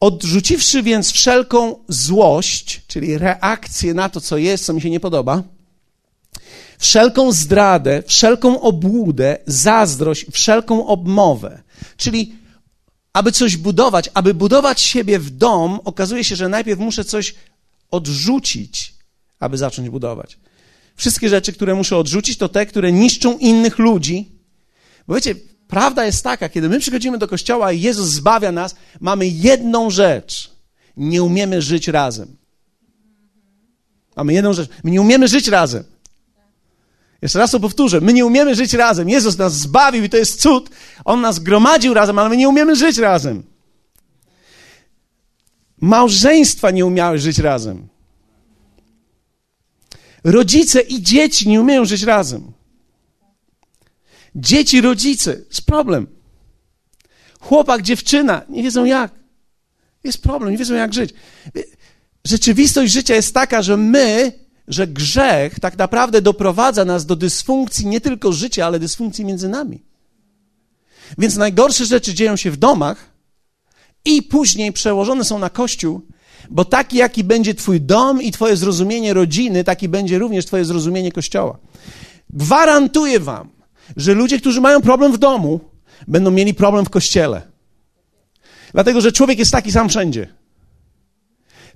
odrzuciwszy 0.00 0.82
więc 0.82 1.12
wszelką 1.12 1.84
złość, 1.88 2.82
czyli 2.86 3.18
reakcję 3.18 3.94
na 3.94 4.08
to, 4.08 4.20
co 4.20 4.36
jest, 4.36 4.64
co 4.64 4.72
mi 4.72 4.80
się 4.80 4.90
nie 4.90 5.00
podoba, 5.00 5.42
wszelką 6.78 7.32
zdradę, 7.32 8.02
wszelką 8.06 8.60
obłudę, 8.60 9.38
zazdrość, 9.46 10.26
wszelką 10.32 10.86
obmowę. 10.86 11.62
Czyli, 11.96 12.34
aby 13.12 13.32
coś 13.32 13.56
budować, 13.56 14.10
aby 14.14 14.34
budować 14.34 14.80
siebie 14.80 15.18
w 15.18 15.30
dom, 15.30 15.80
okazuje 15.84 16.24
się, 16.24 16.36
że 16.36 16.48
najpierw 16.48 16.80
muszę 16.80 17.04
coś 17.04 17.34
odrzucić, 17.90 18.94
aby 19.40 19.58
zacząć 19.58 19.90
budować. 19.90 20.38
Wszystkie 20.96 21.28
rzeczy, 21.28 21.52
które 21.52 21.74
muszę 21.74 21.96
odrzucić, 21.96 22.38
to 22.38 22.48
te, 22.48 22.66
które 22.66 22.92
niszczą 22.92 23.38
innych 23.38 23.78
ludzi. 23.78 24.28
Bo 25.06 25.14
wiecie, 25.14 25.34
prawda 25.68 26.04
jest 26.04 26.24
taka, 26.24 26.48
kiedy 26.48 26.68
my 26.68 26.80
przychodzimy 26.80 27.18
do 27.18 27.28
kościoła 27.28 27.72
i 27.72 27.80
Jezus 27.80 28.08
zbawia 28.08 28.52
nas, 28.52 28.76
mamy 29.00 29.26
jedną 29.26 29.90
rzecz. 29.90 30.50
Nie 30.96 31.22
umiemy 31.22 31.62
żyć 31.62 31.88
razem. 31.88 32.36
Mamy 34.16 34.32
jedną 34.32 34.52
rzecz. 34.52 34.70
My 34.84 34.90
nie 34.90 35.00
umiemy 35.00 35.28
żyć 35.28 35.48
razem. 35.48 35.84
Jeszcze 37.22 37.38
raz 37.38 37.50
to 37.50 37.60
powtórzę. 37.60 38.00
My 38.00 38.12
nie 38.12 38.26
umiemy 38.26 38.54
żyć 38.54 38.72
razem. 38.72 39.08
Jezus 39.08 39.38
nas 39.38 39.54
zbawił 39.54 40.04
i 40.04 40.08
to 40.08 40.16
jest 40.16 40.40
cud. 40.40 40.70
On 41.04 41.20
nas 41.20 41.38
gromadził 41.38 41.94
razem, 41.94 42.18
ale 42.18 42.28
my 42.28 42.36
nie 42.36 42.48
umiemy 42.48 42.76
żyć 42.76 42.98
razem. 42.98 43.42
Małżeństwa 45.80 46.70
nie 46.70 46.86
umiały 46.86 47.18
żyć 47.18 47.38
razem. 47.38 47.88
Rodzice 50.24 50.80
i 50.80 51.02
dzieci 51.02 51.48
nie 51.48 51.60
umieją 51.60 51.84
żyć 51.84 52.02
razem. 52.02 52.52
Dzieci, 54.34 54.80
rodzice, 54.80 55.36
jest 55.48 55.66
problem. 55.66 56.06
Chłopak, 57.40 57.82
dziewczyna, 57.82 58.42
nie 58.48 58.62
wiedzą 58.62 58.84
jak. 58.84 59.12
Jest 60.04 60.22
problem, 60.22 60.50
nie 60.50 60.58
wiedzą 60.58 60.74
jak 60.74 60.94
żyć. 60.94 61.14
Rzeczywistość 62.24 62.92
życia 62.92 63.14
jest 63.14 63.34
taka, 63.34 63.62
że 63.62 63.76
my, 63.76 64.32
że 64.68 64.86
grzech 64.86 65.60
tak 65.60 65.78
naprawdę 65.78 66.22
doprowadza 66.22 66.84
nas 66.84 67.06
do 67.06 67.16
dysfunkcji 67.16 67.86
nie 67.86 68.00
tylko 68.00 68.32
życia, 68.32 68.66
ale 68.66 68.78
dysfunkcji 68.78 69.24
między 69.24 69.48
nami. 69.48 69.82
Więc 71.18 71.36
najgorsze 71.36 71.86
rzeczy 71.86 72.14
dzieją 72.14 72.36
się 72.36 72.50
w 72.50 72.56
domach 72.56 73.10
i 74.04 74.22
później 74.22 74.72
przełożone 74.72 75.24
są 75.24 75.38
na 75.38 75.50
Kościół, 75.50 76.00
bo 76.50 76.64
taki, 76.64 76.96
jaki 76.96 77.24
będzie 77.24 77.54
Twój 77.54 77.80
dom 77.80 78.22
i 78.22 78.32
Twoje 78.32 78.56
zrozumienie 78.56 79.14
rodziny, 79.14 79.64
taki 79.64 79.88
będzie 79.88 80.18
również 80.18 80.46
Twoje 80.46 80.64
zrozumienie 80.64 81.12
Kościoła. 81.12 81.58
Gwarantuję 82.30 83.20
Wam, 83.20 83.48
że 83.96 84.14
ludzie, 84.14 84.40
którzy 84.40 84.60
mają 84.60 84.80
problem 84.80 85.12
w 85.12 85.18
domu, 85.18 85.60
będą 86.08 86.30
mieli 86.30 86.54
problem 86.54 86.84
w 86.84 86.90
Kościele. 86.90 87.42
Dlatego, 88.72 89.00
że 89.00 89.12
człowiek 89.12 89.38
jest 89.38 89.52
taki 89.52 89.72
sam 89.72 89.88
wszędzie. 89.88 90.28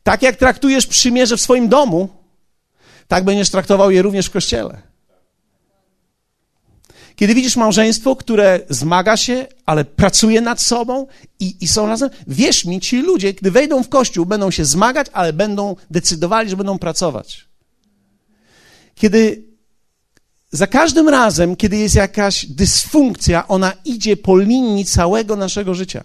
Tak 0.03 0.23
jak 0.23 0.37
traktujesz 0.37 0.87
przymierze 0.87 1.37
w 1.37 1.41
swoim 1.41 1.69
domu, 1.69 2.22
tak 3.09 3.25
będziesz 3.25 3.51
traktował 3.51 3.91
je 3.91 4.03
również 4.03 4.27
w 4.27 4.31
Kościele. 4.31 4.93
Kiedy 7.17 7.35
widzisz 7.35 7.57
małżeństwo, 7.57 8.17
które 8.17 8.61
zmaga 8.69 9.17
się, 9.17 9.47
ale 9.67 9.85
pracuje 9.85 10.41
nad 10.41 10.61
sobą 10.61 11.07
i, 11.41 11.57
i, 11.61 11.69
są 11.69 11.87
razem, 11.87 12.11
wierz 12.27 12.65
mi, 12.65 12.81
ci 12.81 13.03
ludzie, 13.03 13.33
gdy 13.33 13.51
wejdą 13.51 13.83
w 13.83 13.89
kościół, 13.89 14.27
będą 14.27 14.51
się 14.51 14.65
zmagać, 14.65 15.07
ale 15.13 15.33
będą 15.33 15.77
decydowali, 15.91 16.51
że 16.51 16.57
będą 16.57 16.79
pracować. 16.79 17.49
Kiedy 18.95 19.45
za 20.53 20.67
każdym 20.67 21.09
razem, 21.09 21.57
kiedy 21.57 21.77
jest 21.77 21.95
jakaś 21.95 22.47
dysfunkcja, 22.47 23.49
ona 23.49 23.73
idzie 23.85 24.17
po 24.17 24.39
linii 24.39 24.85
całego 24.85 25.37
naszego 25.37 25.75
życia. 25.75 26.05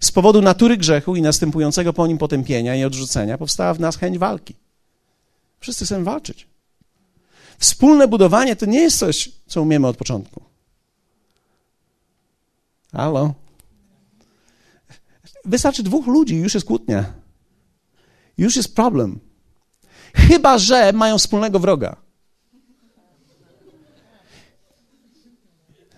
Z 0.00 0.12
powodu 0.12 0.42
natury 0.42 0.76
grzechu 0.76 1.16
i 1.16 1.22
następującego 1.22 1.92
po 1.92 2.06
nim 2.06 2.18
potępienia 2.18 2.76
i 2.76 2.84
odrzucenia 2.84 3.38
powstała 3.38 3.74
w 3.74 3.80
nas 3.80 3.96
chęć 3.96 4.18
walki. 4.18 4.54
Wszyscy 5.60 5.84
chcemy 5.84 6.04
walczyć. 6.04 6.46
Wspólne 7.58 8.08
budowanie 8.08 8.56
to 8.56 8.66
nie 8.66 8.80
jest 8.80 8.98
coś, 8.98 9.30
co 9.46 9.62
umiemy 9.62 9.86
od 9.86 9.96
początku. 9.96 10.42
Halo? 12.92 13.34
Wystarczy 15.44 15.82
dwóch 15.82 16.06
ludzi, 16.06 16.36
już 16.36 16.54
jest 16.54 16.66
kłótnia. 16.66 17.12
Już 18.38 18.56
jest 18.56 18.74
problem. 18.74 19.20
Chyba, 20.14 20.58
że 20.58 20.92
mają 20.92 21.18
wspólnego 21.18 21.58
wroga. 21.58 21.96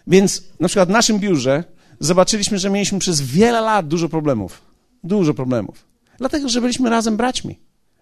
Więc 0.07 0.42
na 0.61 0.69
przykład 0.69 0.88
w 0.88 0.92
naszym 0.92 1.19
biurze 1.19 1.64
zobaczyliśmy, 2.00 2.59
że 2.59 2.71
mieliśmy 2.71 2.99
przez 2.99 3.21
wiele 3.21 3.61
lat 3.61 3.88
dużo 3.88 4.09
problemów. 4.09 4.62
Dużo 5.04 5.35
problemów. 5.35 5.87
Dlatego, 6.19 6.49
że 6.49 6.61
byliśmy 6.61 6.90
razem 6.90 7.16
braćmi. 7.16 7.59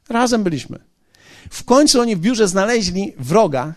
Razem 0.09 0.43
byliśmy. 0.43 0.79
W 1.51 1.65
końcu 1.65 2.01
oni 2.01 2.17
w 2.17 2.21
biurze 2.21 2.49
znaleźli 2.49 3.13
wroga. 3.19 3.75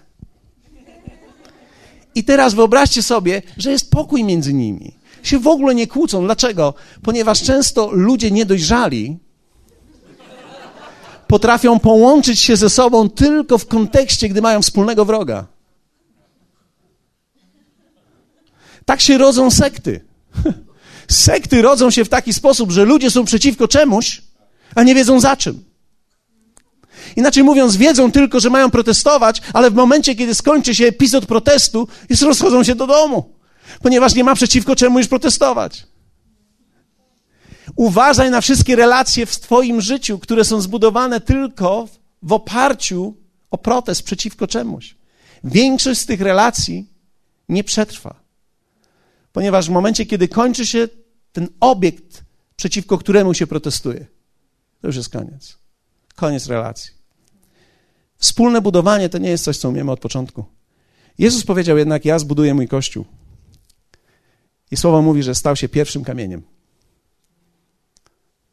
I 2.15 2.23
teraz 2.23 2.53
wyobraźcie 2.53 3.03
sobie, 3.03 3.41
że 3.57 3.71
jest 3.71 3.91
pokój 3.91 4.23
między 4.23 4.53
nimi. 4.53 4.93
Się 5.23 5.39
w 5.39 5.47
ogóle 5.47 5.75
nie 5.75 5.87
kłócą. 5.87 6.23
Dlaczego? 6.23 6.73
Ponieważ 7.03 7.43
często 7.43 7.91
ludzie 7.91 8.31
niedojrzali 8.31 9.17
potrafią 11.27 11.79
połączyć 11.79 12.39
się 12.39 12.55
ze 12.55 12.69
sobą 12.69 13.09
tylko 13.09 13.57
w 13.57 13.67
kontekście, 13.67 14.29
gdy 14.29 14.41
mają 14.41 14.61
wspólnego 14.61 15.05
wroga. 15.05 15.45
Tak 18.85 19.01
się 19.01 19.17
rodzą 19.17 19.51
sekty. 19.51 20.01
Sekty 21.07 21.61
rodzą 21.61 21.91
się 21.91 22.05
w 22.05 22.09
taki 22.09 22.33
sposób, 22.33 22.71
że 22.71 22.85
ludzie 22.85 23.11
są 23.11 23.25
przeciwko 23.25 23.67
czemuś, 23.67 24.21
a 24.75 24.83
nie 24.83 24.95
wiedzą 24.95 25.19
za 25.19 25.37
czym. 25.37 25.63
Inaczej 27.15 27.43
mówiąc, 27.43 27.75
wiedzą 27.75 28.11
tylko, 28.11 28.39
że 28.39 28.49
mają 28.49 28.71
protestować, 28.71 29.41
ale 29.53 29.71
w 29.71 29.73
momencie, 29.73 30.15
kiedy 30.15 30.35
skończy 30.35 30.75
się 30.75 30.85
epizod 30.85 31.25
protestu, 31.25 31.87
już 32.09 32.21
rozchodzą 32.21 32.63
się 32.63 32.75
do 32.75 32.87
domu, 32.87 33.33
ponieważ 33.81 34.15
nie 34.15 34.23
ma 34.23 34.35
przeciwko 34.35 34.75
czemu 34.75 34.99
już 34.99 35.07
protestować. 35.07 35.87
Uważaj 37.75 38.31
na 38.31 38.41
wszystkie 38.41 38.75
relacje 38.75 39.25
w 39.25 39.39
Twoim 39.39 39.81
życiu, 39.81 40.19
które 40.19 40.45
są 40.45 40.61
zbudowane 40.61 41.21
tylko 41.21 41.87
w 42.23 42.33
oparciu 42.33 43.17
o 43.51 43.57
protest 43.57 44.03
przeciwko 44.03 44.47
czemuś. 44.47 44.95
Większość 45.43 45.99
z 45.99 46.05
tych 46.05 46.21
relacji 46.21 46.89
nie 47.49 47.63
przetrwa. 47.63 48.23
Ponieważ 49.33 49.67
w 49.67 49.71
momencie, 49.71 50.05
kiedy 50.05 50.27
kończy 50.27 50.67
się 50.67 50.87
ten 51.31 51.47
obiekt, 51.59 52.23
przeciwko 52.55 52.97
któremu 52.97 53.33
się 53.33 53.47
protestuje, 53.47 54.05
to 54.81 54.87
już 54.87 54.95
jest 54.95 55.09
koniec. 55.09 55.62
Koniec 56.15 56.47
relacji. 56.47 56.91
Wspólne 58.17 58.61
budowanie 58.61 59.09
to 59.09 59.17
nie 59.17 59.29
jest 59.29 59.43
coś, 59.43 59.57
co 59.57 59.69
umiemy 59.69 59.91
od 59.91 59.99
początku. 59.99 60.45
Jezus 61.17 61.43
powiedział 61.43 61.77
jednak: 61.77 62.05
Ja 62.05 62.19
zbuduję 62.19 62.53
mój 62.53 62.67
kościół. 62.67 63.05
I 64.71 64.77
słowo 64.77 65.01
mówi, 65.01 65.23
że 65.23 65.35
stał 65.35 65.55
się 65.55 65.69
pierwszym 65.69 66.03
kamieniem. 66.03 66.41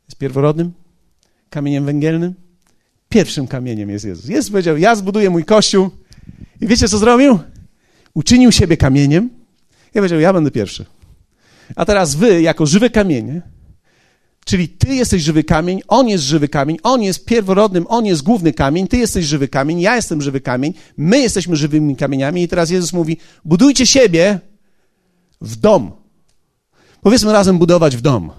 Jest 0.09 0.19
pierworodnym, 0.19 0.73
kamieniem 1.51 1.85
węgielnym. 1.85 2.35
Pierwszym 3.09 3.47
kamieniem 3.47 3.91
jest 3.91 4.05
Jezus. 4.05 4.29
Jezus 4.29 4.51
powiedział: 4.51 4.77
Ja 4.77 4.95
zbuduję 4.95 5.31
mój 5.31 5.45
kościół. 5.45 5.91
I 6.61 6.67
wiecie, 6.67 6.89
co 6.89 6.99
zrobił? 6.99 7.39
Uczynił 8.15 8.53
siebie 8.53 8.77
kamieniem 8.77 9.41
ja 9.95 10.01
powiedział, 10.01 10.21
ja 10.21 10.33
będę 10.33 10.51
pierwszy. 10.51 10.87
A 11.77 11.85
teraz 11.85 12.15
wy, 12.15 12.43
jako 12.43 12.67
żywe 12.67 12.91
kamienie, 12.91 13.43
czyli 14.51 14.69
ty 14.69 14.95
jesteś 14.95 15.23
żywy 15.23 15.45
kamień, 15.45 15.81
on 15.89 16.09
jest 16.09 16.25
żywy 16.25 16.49
kamień, 16.49 16.79
on 16.83 17.03
jest 17.03 17.25
pierworodnym, 17.25 17.87
on 17.89 18.07
jest 18.07 18.23
główny 18.23 18.53
kamień, 18.53 18.89
ty 18.89 18.97
jesteś 18.97 19.25
żywy 19.25 19.49
kamień, 19.49 19.81
ja 19.81 19.97
jestem 19.97 20.23
żywy 20.23 20.41
kamień, 20.41 20.75
my 20.97 21.19
jesteśmy 21.19 21.57
żywymi 21.57 21.97
kamieniami 21.97 22.43
i 22.43 22.49
teraz 22.49 22.71
Jezus 22.71 22.93
mówi, 22.93 23.17
budujcie 23.45 23.87
siebie 23.87 24.41
w 25.41 25.57
dom. 25.57 25.93
Powiedzmy 27.01 27.33
razem 27.33 27.59
budować 27.59 27.97
w 27.97 28.01
dom. 28.01 28.31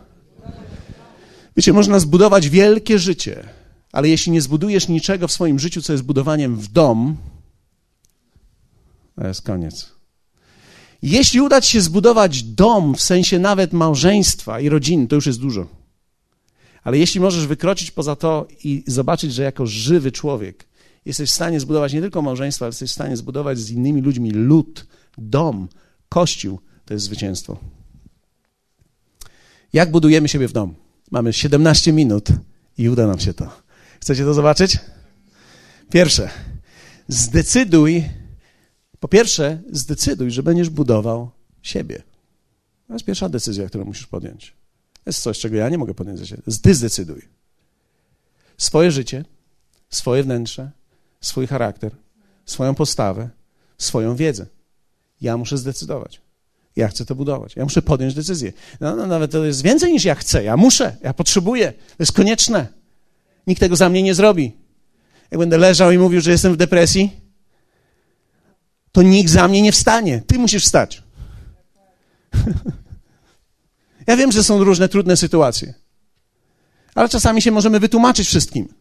Wiecie, 1.57 1.73
można 1.73 1.99
zbudować 1.99 2.49
wielkie 2.49 2.99
życie, 2.99 3.49
ale 3.91 4.09
jeśli 4.09 4.31
nie 4.31 4.41
zbudujesz 4.41 4.87
niczego 4.87 5.27
w 5.27 5.31
swoim 5.31 5.59
życiu, 5.59 5.81
co 5.81 5.93
jest 5.93 6.03
budowaniem 6.03 6.55
w 6.55 6.67
dom, 6.67 7.17
to 9.15 9.27
jest 9.27 9.41
koniec. 9.41 9.91
Jeśli 11.01 11.41
uda 11.41 11.61
ci 11.61 11.71
się 11.71 11.81
zbudować 11.81 12.43
dom 12.43 12.95
w 12.95 13.01
sensie 13.01 13.39
nawet 13.39 13.73
małżeństwa 13.73 14.59
i 14.59 14.69
rodziny, 14.69 15.07
to 15.07 15.15
już 15.15 15.25
jest 15.25 15.39
dużo. 15.39 15.80
Ale 16.83 16.97
jeśli 16.97 17.19
możesz 17.19 17.47
wykroczyć 17.47 17.91
poza 17.91 18.15
to 18.15 18.47
i 18.63 18.83
zobaczyć, 18.87 19.33
że 19.33 19.43
jako 19.43 19.65
żywy 19.67 20.11
człowiek 20.11 20.67
jesteś 21.05 21.29
w 21.29 21.33
stanie 21.33 21.59
zbudować 21.59 21.93
nie 21.93 22.01
tylko 22.01 22.21
małżeństwo, 22.21 22.65
ale 22.65 22.69
jesteś 22.69 22.89
w 22.89 22.93
stanie 22.93 23.17
zbudować 23.17 23.59
z 23.59 23.71
innymi 23.71 24.01
ludźmi 24.01 24.31
lud, 24.31 24.87
dom, 25.17 25.67
kościół, 26.09 26.59
to 26.85 26.93
jest 26.93 27.05
zwycięstwo. 27.05 27.57
Jak 29.73 29.91
budujemy 29.91 30.27
siebie 30.27 30.47
w 30.47 30.51
dom? 30.51 30.75
Mamy 31.11 31.33
17 31.33 31.93
minut 31.93 32.29
i 32.77 32.89
uda 32.89 33.07
nam 33.07 33.19
się 33.19 33.33
to. 33.33 33.49
Chcecie 34.01 34.23
to 34.23 34.33
zobaczyć? 34.33 34.77
Pierwsze, 35.91 36.29
zdecyduj, 37.07 38.03
po 38.99 39.07
pierwsze, 39.07 39.61
zdecyduj, 39.71 40.31
że 40.31 40.43
będziesz 40.43 40.69
budował 40.69 41.31
siebie. 41.61 42.03
To 42.87 42.93
jest 42.93 43.05
pierwsza 43.05 43.29
decyzja, 43.29 43.67
którą 43.67 43.85
musisz 43.85 44.07
podjąć. 44.07 44.60
To 45.03 45.09
jest 45.09 45.21
coś, 45.21 45.39
czego 45.39 45.55
ja 45.55 45.69
nie 45.69 45.77
mogę 45.77 45.93
podjąć 45.93 46.19
za 46.19 46.25
siebie. 46.25 46.43
Ty 46.61 46.75
zdecyduj. 46.75 47.27
Swoje 48.57 48.91
życie, 48.91 49.25
swoje 49.89 50.23
wnętrze, 50.23 50.71
swój 51.21 51.47
charakter, 51.47 51.95
swoją 52.45 52.75
postawę, 52.75 53.29
swoją 53.77 54.15
wiedzę. 54.15 54.45
Ja 55.21 55.37
muszę 55.37 55.57
zdecydować. 55.57 56.21
Ja 56.75 56.87
chcę 56.87 57.05
to 57.05 57.15
budować. 57.15 57.55
Ja 57.55 57.63
muszę 57.63 57.81
podjąć 57.81 58.13
decyzję. 58.13 58.53
No, 58.79 58.95
no, 58.95 59.07
nawet 59.07 59.31
to 59.31 59.45
jest 59.45 59.61
więcej 59.61 59.91
niż 59.91 60.05
ja 60.05 60.15
chcę. 60.15 60.43
Ja 60.43 60.57
muszę, 60.57 60.97
ja 61.03 61.13
potrzebuję. 61.13 61.71
To 61.71 61.95
jest 61.99 62.11
konieczne. 62.11 62.67
Nikt 63.47 63.59
tego 63.59 63.75
za 63.75 63.89
mnie 63.89 64.03
nie 64.03 64.15
zrobi. 64.15 64.57
Jak 65.31 65.39
będę 65.39 65.57
leżał 65.57 65.91
i 65.91 65.97
mówił, 65.97 66.21
że 66.21 66.31
jestem 66.31 66.53
w 66.53 66.57
depresji, 66.57 67.11
to 68.91 69.01
nikt 69.01 69.29
za 69.29 69.47
mnie 69.47 69.61
nie 69.61 69.71
wstanie. 69.71 70.23
Ty 70.27 70.39
musisz 70.39 70.63
wstać. 70.63 71.03
ja 74.11 74.17
wiem, 74.17 74.31
że 74.31 74.43
są 74.43 74.63
różne 74.63 74.89
trudne 74.89 75.17
sytuacje, 75.17 75.73
ale 76.95 77.09
czasami 77.09 77.41
się 77.41 77.51
możemy 77.51 77.79
wytłumaczyć 77.79 78.27
wszystkim. 78.27 78.73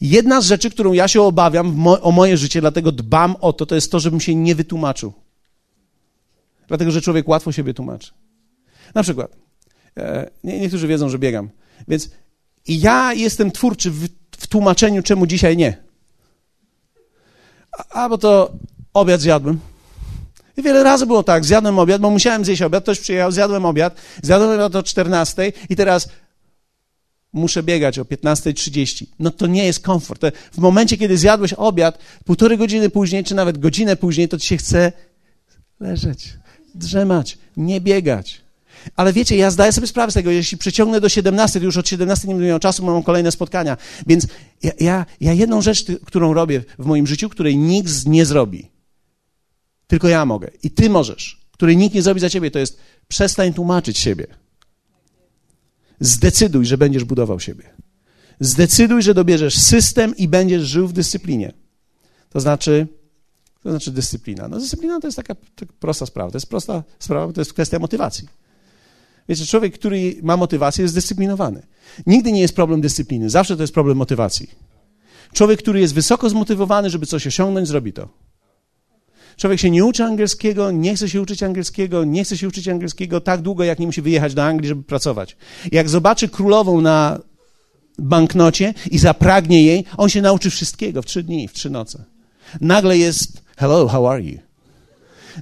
Jedna 0.00 0.40
z 0.40 0.46
rzeczy, 0.46 0.70
którą 0.70 0.92
ja 0.92 1.08
się 1.08 1.22
obawiam 1.22 1.74
mo 1.74 2.00
o 2.00 2.12
moje 2.12 2.36
życie, 2.36 2.60
dlatego 2.60 2.92
dbam 2.92 3.36
o 3.40 3.52
to, 3.52 3.66
to 3.66 3.74
jest 3.74 3.92
to, 3.92 4.00
żebym 4.00 4.20
się 4.20 4.34
nie 4.34 4.54
wytłumaczył. 4.54 5.12
Dlatego, 6.68 6.90
że 6.90 7.00
człowiek 7.00 7.28
łatwo 7.28 7.52
siebie 7.52 7.74
tłumaczy. 7.74 8.12
Na 8.94 9.02
przykład, 9.02 9.36
e, 9.96 10.30
nie, 10.44 10.60
niektórzy 10.60 10.86
wiedzą, 10.88 11.08
że 11.08 11.18
biegam, 11.18 11.50
więc 11.88 12.10
ja 12.68 13.14
jestem 13.14 13.50
twórczy 13.50 13.90
w, 13.90 14.08
w 14.30 14.46
tłumaczeniu, 14.46 15.02
czemu 15.02 15.26
dzisiaj 15.26 15.56
nie. 15.56 15.84
a 17.90 18.08
bo 18.08 18.18
to 18.18 18.52
obiad 18.94 19.20
zjadłem. 19.20 19.60
I 20.56 20.62
wiele 20.62 20.82
razy 20.82 21.06
było 21.06 21.22
tak, 21.22 21.44
zjadłem 21.44 21.78
obiad, 21.78 22.00
bo 22.00 22.10
musiałem 22.10 22.44
zjeść 22.44 22.62
obiad, 22.62 22.82
ktoś 22.82 23.00
przyjechał, 23.00 23.32
zjadłem 23.32 23.66
obiad, 23.66 23.96
zjadłem 24.22 24.50
obiad 24.50 24.76
o 24.76 24.82
14 24.82 25.52
i 25.68 25.76
teraz 25.76 26.08
muszę 27.32 27.62
biegać 27.62 27.98
o 27.98 28.04
15.30. 28.04 29.06
No 29.18 29.30
to 29.30 29.46
nie 29.46 29.64
jest 29.64 29.80
komfort. 29.80 30.22
W 30.52 30.58
momencie, 30.58 30.96
kiedy 30.96 31.18
zjadłeś 31.18 31.52
obiad, 31.52 31.98
półtorej 32.24 32.58
godziny 32.58 32.90
później, 32.90 33.24
czy 33.24 33.34
nawet 33.34 33.58
godzinę 33.58 33.96
później, 33.96 34.28
to 34.28 34.38
ci 34.38 34.48
się 34.48 34.56
chce 34.56 34.92
leżeć, 35.80 36.34
drzemać, 36.74 37.38
nie 37.56 37.80
biegać. 37.80 38.44
Ale 38.96 39.12
wiecie, 39.12 39.36
ja 39.36 39.50
zdaję 39.50 39.72
sobie 39.72 39.86
sprawę 39.86 40.10
z 40.10 40.14
tego, 40.14 40.30
jeśli 40.30 40.58
przeciągnę 40.58 41.00
do 41.00 41.08
17, 41.08 41.60
to 41.60 41.66
już 41.66 41.76
od 41.76 41.88
17 41.88 42.28
nie 42.28 42.34
będę 42.34 42.48
miał 42.48 42.58
czasu, 42.58 42.84
mam 42.84 43.02
kolejne 43.02 43.32
spotkania. 43.32 43.76
Więc 44.06 44.26
ja, 44.62 44.72
ja, 44.80 45.06
ja 45.20 45.32
jedną 45.32 45.62
rzecz, 45.62 45.84
którą 46.04 46.34
robię 46.34 46.64
w 46.78 46.86
moim 46.86 47.06
życiu, 47.06 47.28
której 47.28 47.56
nikt 47.56 48.06
nie 48.06 48.26
zrobi, 48.26 48.73
tylko 49.86 50.08
ja 50.08 50.24
mogę 50.24 50.50
i 50.62 50.70
ty 50.70 50.90
możesz, 50.90 51.40
której 51.52 51.76
nikt 51.76 51.94
nie 51.94 52.02
zrobi 52.02 52.20
za 52.20 52.30
ciebie, 52.30 52.50
to 52.50 52.58
jest 52.58 52.78
przestań 53.08 53.54
tłumaczyć 53.54 53.98
siebie. 53.98 54.26
Zdecyduj, 56.00 56.66
że 56.66 56.78
będziesz 56.78 57.04
budował 57.04 57.40
siebie. 57.40 57.64
Zdecyduj, 58.40 59.02
że 59.02 59.14
dobierzesz 59.14 59.58
system 59.58 60.16
i 60.16 60.28
będziesz 60.28 60.62
żył 60.62 60.88
w 60.88 60.92
dyscyplinie. 60.92 61.52
To 62.30 62.40
znaczy, 62.40 62.86
to 63.62 63.70
znaczy 63.70 63.90
dyscyplina. 63.90 64.48
No 64.48 64.58
dyscyplina 64.58 65.00
to 65.00 65.06
jest 65.06 65.16
taka, 65.16 65.34
taka 65.54 65.72
prosta 65.80 66.06
sprawa. 66.06 66.30
To 66.30 66.36
jest 66.36 66.46
prosta 66.46 66.82
sprawa, 66.98 67.32
to 67.32 67.40
jest 67.40 67.52
kwestia 67.52 67.78
motywacji. 67.78 68.28
Wiecie, 69.28 69.46
człowiek, 69.46 69.74
który 69.74 70.16
ma 70.22 70.36
motywację, 70.36 70.82
jest 70.82 70.92
zdyscyplinowany. 70.92 71.66
Nigdy 72.06 72.32
nie 72.32 72.40
jest 72.40 72.54
problem 72.54 72.80
dyscypliny, 72.80 73.30
zawsze 73.30 73.56
to 73.56 73.62
jest 73.62 73.74
problem 73.74 73.96
motywacji. 73.96 74.50
Człowiek, 75.32 75.62
który 75.62 75.80
jest 75.80 75.94
wysoko 75.94 76.30
zmotywowany, 76.30 76.90
żeby 76.90 77.06
coś 77.06 77.26
osiągnąć, 77.26 77.68
zrobi 77.68 77.92
to. 77.92 78.08
Człowiek 79.36 79.60
się 79.60 79.70
nie 79.70 79.84
uczy 79.84 80.04
angielskiego, 80.04 80.70
nie 80.70 80.96
chce 80.96 81.08
się 81.08 81.22
uczyć 81.22 81.42
angielskiego, 81.42 82.04
nie 82.04 82.24
chce 82.24 82.38
się 82.38 82.48
uczyć 82.48 82.68
angielskiego 82.68 83.20
tak 83.20 83.42
długo, 83.42 83.64
jak 83.64 83.78
nie 83.78 83.86
musi 83.86 84.02
wyjechać 84.02 84.34
do 84.34 84.44
Anglii, 84.44 84.68
żeby 84.68 84.82
pracować. 84.82 85.36
Jak 85.72 85.88
zobaczy 85.88 86.28
królową 86.28 86.80
na 86.80 87.20
banknocie 87.98 88.74
i 88.90 88.98
zapragnie 88.98 89.62
jej, 89.62 89.84
on 89.96 90.08
się 90.08 90.22
nauczy 90.22 90.50
wszystkiego 90.50 91.02
w 91.02 91.06
trzy 91.06 91.22
dni, 91.22 91.48
w 91.48 91.52
trzy 91.52 91.70
noce. 91.70 92.04
Nagle 92.60 92.98
jest, 92.98 93.42
hello, 93.56 93.88
how 93.88 94.08
are 94.08 94.22
you? 94.22 94.38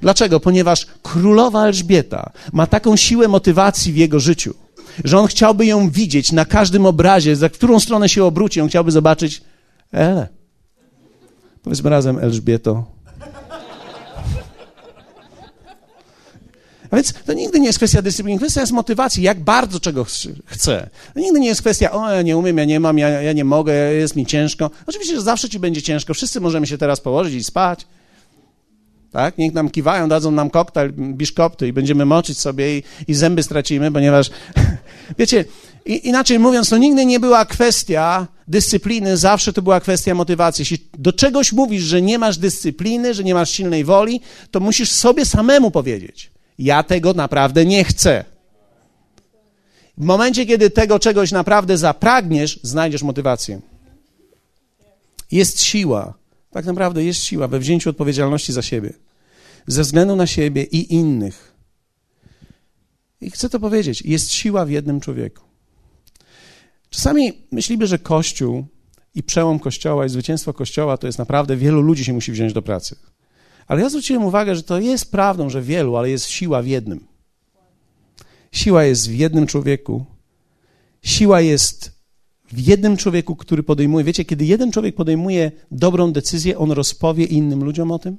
Dlaczego? 0.01 0.41
Ponieważ 0.41 0.87
królowa 1.03 1.67
Elżbieta 1.67 2.33
ma 2.53 2.67
taką 2.67 2.97
siłę 2.97 3.29
motywacji 3.29 3.93
w 3.93 3.97
jego 3.97 4.21
życiu, 4.21 4.55
że 5.05 5.19
on 5.19 5.27
chciałby 5.27 5.67
ją 5.67 5.91
widzieć 5.91 6.33
na 6.33 6.45
każdym 6.45 6.87
obrazie, 6.87 7.37
za 7.37 7.49
którą 7.49 7.81
stronę 7.81 8.09
się 8.09 8.25
obróci, 8.25 8.61
on 8.61 8.69
chciałby 8.69 8.91
zobaczyć 8.91 9.43
Ele. 9.93 10.29
Powiedzmy 11.63 11.91
razem, 11.91 12.19
Elżbieto, 12.19 12.85
A 16.93 16.97
więc 16.97 17.13
to 17.13 17.33
nigdy 17.33 17.61
nie 17.61 17.67
jest 17.67 17.79
kwestia 17.79 18.03
dyscypliny, 18.03 18.39
kwestia 18.39 18.61
jest 18.61 18.73
motywacji, 18.73 19.23
jak 19.23 19.41
bardzo 19.41 19.81
czego 19.81 20.05
chcę. 20.47 20.91
To 21.15 21.21
nigdy 21.21 21.41
nie 21.41 21.49
jest 21.49 21.61
kwestia, 21.61 21.93
o, 21.93 22.11
ja 22.11 22.23
nie 22.23 22.37
umiem, 22.37 22.59
ja 22.59 22.65
nie 22.65 22.81
mam, 22.81 22.99
ja, 22.99 23.09
ja 23.09 23.33
nie 23.33 23.45
mogę, 23.45 23.75
jest 23.75 24.17
mi 24.17 24.27
ciężko. 24.27 24.71
Oczywiście, 24.87 25.17
że 25.17 25.23
zawsze 25.23 25.49
ci 25.49 25.59
będzie 25.59 25.83
ciężko, 25.83 26.15
wszyscy 26.15 26.41
możemy 26.41 26.67
się 26.67 26.79
teraz 26.79 27.01
położyć 27.01 27.35
i 27.35 27.45
spać. 27.45 27.87
Tak? 29.13 29.39
Niech 29.39 29.53
nam 29.53 29.71
kiwają, 29.71 30.09
dadzą 30.09 30.31
nam 30.31 30.51
koktajl 30.51 30.93
biszkopty 30.93 31.69
i 31.69 31.73
będziemy 31.73 32.05
moczyć 32.05 32.39
sobie 32.39 32.79
i, 32.79 32.83
i 33.09 33.15
zęby 33.15 33.43
stracimy, 33.43 33.93
ponieważ, 33.93 34.31
wiecie, 35.19 35.45
i, 35.87 36.09
inaczej 36.09 36.39
mówiąc, 36.39 36.69
to 36.69 36.79
nigdy 36.79 37.07
nie 37.07 37.21
była 37.21 37.45
kwestia 37.45 38.27
dyscypliny, 38.49 39.17
zawsze 39.17 39.53
to 39.53 39.63
była 39.63 39.81
kwestia 39.81 40.15
motywacji. 40.15 40.63
Jeśli 40.63 40.79
do 40.99 41.13
czegoś 41.13 41.53
mówisz, 41.53 41.83
że 41.83 42.03
nie 42.03 42.19
masz 42.19 42.39
dyscypliny, 42.39 43.15
że 43.15 43.25
nie 43.25 43.35
masz 43.35 43.51
silnej 43.51 43.85
woli, 43.85 44.21
to 44.51 44.61
musisz 44.61 44.91
sobie 44.91 45.27
samemu 45.27 45.71
powiedzieć. 45.71 46.32
Ja 46.63 46.83
tego 46.83 47.13
naprawdę 47.13 47.67
nie 47.67 47.85
chcę. 47.85 48.25
W 49.99 50.05
momencie, 50.05 50.47
kiedy 50.47 50.71
tego 50.71 50.99
czegoś 50.99 51.33
naprawdę 51.33 51.79
zapragniesz, 51.79 52.61
znajdziesz 52.63 53.03
motywację. 53.03 53.61
Jest 55.31 55.63
siła, 55.63 56.15
tak 56.51 56.65
naprawdę 56.65 57.05
jest 57.05 57.21
siła 57.21 57.49
we 57.49 57.59
wzięciu 57.59 57.91
odpowiedzialności 57.91 58.53
za 58.53 58.63
siebie, 58.63 58.93
ze 59.67 59.83
względu 59.83 60.17
na 60.17 60.27
siebie 60.27 60.63
i 60.63 60.95
innych. 60.95 61.55
I 63.21 63.31
chcę 63.31 63.49
to 63.49 63.61
powiedzieć: 63.61 64.03
jest 64.03 64.33
siła 64.33 64.65
w 64.65 64.71
jednym 64.71 65.01
człowieku. 65.01 65.43
Czasami 66.91 67.33
myślimy, 67.53 67.87
że 67.87 67.99
Kościół 67.99 68.67
i 69.15 69.23
przełom 69.23 69.59
Kościoła 69.59 70.07
i 70.07 70.09
zwycięstwo 70.09 70.53
Kościoła 70.53 70.97
to 70.97 71.07
jest 71.07 71.19
naprawdę 71.19 71.57
wielu 71.57 71.81
ludzi 71.83 72.05
się 72.05 72.13
musi 72.13 72.33
wziąć 72.33 72.53
do 72.53 72.63
pracy. 72.63 72.97
Ale 73.67 73.83
ja 73.83 73.89
zwróciłem 73.89 74.25
uwagę, 74.25 74.57
że 74.57 74.63
to 74.63 74.81
jest 74.81 75.11
prawdą, 75.11 75.51
że 75.51 75.63
wielu, 75.63 75.97
ale 75.97 76.11
jest 76.11 76.27
siła 76.27 76.63
w 76.63 76.67
jednym. 76.67 77.07
Siła 78.53 78.85
jest 78.85 79.09
w 79.09 79.15
jednym 79.15 79.47
człowieku. 79.47 80.05
Siła 81.03 81.41
jest 81.41 81.93
w 82.53 82.59
jednym 82.59 82.97
człowieku, 82.97 83.37
który 83.37 83.63
podejmuje. 83.63 84.05
Wiecie, 84.05 84.25
kiedy 84.25 84.45
jeden 84.45 84.73
człowiek 84.73 84.95
podejmuje 84.95 85.53
dobrą 85.71 86.13
decyzję, 86.13 86.59
on 86.59 86.71
rozpowie 86.71 87.25
innym 87.25 87.65
ludziom 87.65 87.91
o 87.91 87.99
tym 87.99 88.19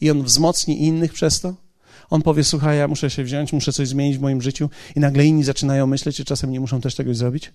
i 0.00 0.10
on 0.10 0.22
wzmocni 0.22 0.82
innych 0.82 1.12
przez 1.12 1.40
to. 1.40 1.54
On 2.10 2.22
powie: 2.22 2.44
Słuchaj, 2.44 2.78
ja 2.78 2.88
muszę 2.88 3.10
się 3.10 3.24
wziąć, 3.24 3.52
muszę 3.52 3.72
coś 3.72 3.88
zmienić 3.88 4.18
w 4.18 4.20
moim 4.20 4.42
życiu, 4.42 4.70
i 4.96 5.00
nagle 5.00 5.26
inni 5.26 5.44
zaczynają 5.44 5.86
myśleć, 5.86 6.16
czy 6.16 6.24
czasem 6.24 6.50
nie 6.50 6.60
muszą 6.60 6.80
też 6.80 6.94
czegoś 6.94 7.16
zrobić. 7.16 7.52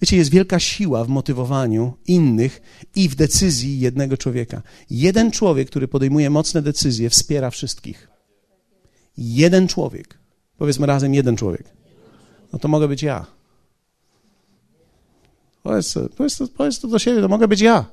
Wiecie, 0.00 0.16
jest 0.16 0.30
wielka 0.30 0.58
siła 0.58 1.04
w 1.04 1.08
motywowaniu 1.08 1.94
innych 2.06 2.62
i 2.94 3.08
w 3.08 3.14
decyzji 3.14 3.80
jednego 3.80 4.16
człowieka. 4.16 4.62
Jeden 4.90 5.30
człowiek, 5.30 5.70
który 5.70 5.88
podejmuje 5.88 6.30
mocne 6.30 6.62
decyzje, 6.62 7.10
wspiera 7.10 7.50
wszystkich. 7.50 8.08
Jeden 9.18 9.68
człowiek. 9.68 10.18
Powiedzmy 10.58 10.86
razem 10.86 11.14
jeden 11.14 11.36
człowiek. 11.36 11.64
No 12.52 12.58
to 12.58 12.68
mogę 12.68 12.88
być 12.88 13.02
ja. 13.02 13.26
Powiedz, 15.62 15.94
powiedz, 16.16 16.36
to, 16.36 16.48
powiedz 16.48 16.80
to 16.80 16.88
do 16.88 16.98
siebie, 16.98 17.20
to 17.20 17.28
mogę 17.28 17.48
być 17.48 17.60
ja. 17.60 17.84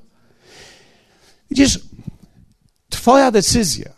Widzisz, 1.50 1.80
Twoja 2.90 3.32
decyzja 3.32 3.94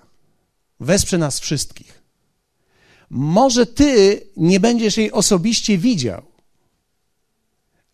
wesprze 0.80 1.18
nas 1.18 1.40
wszystkich. 1.40 2.02
Może 3.10 3.66
Ty 3.66 4.22
nie 4.38 4.60
będziesz 4.60 4.98
jej 4.98 5.12
osobiście 5.12 5.78
widział, 5.78 6.27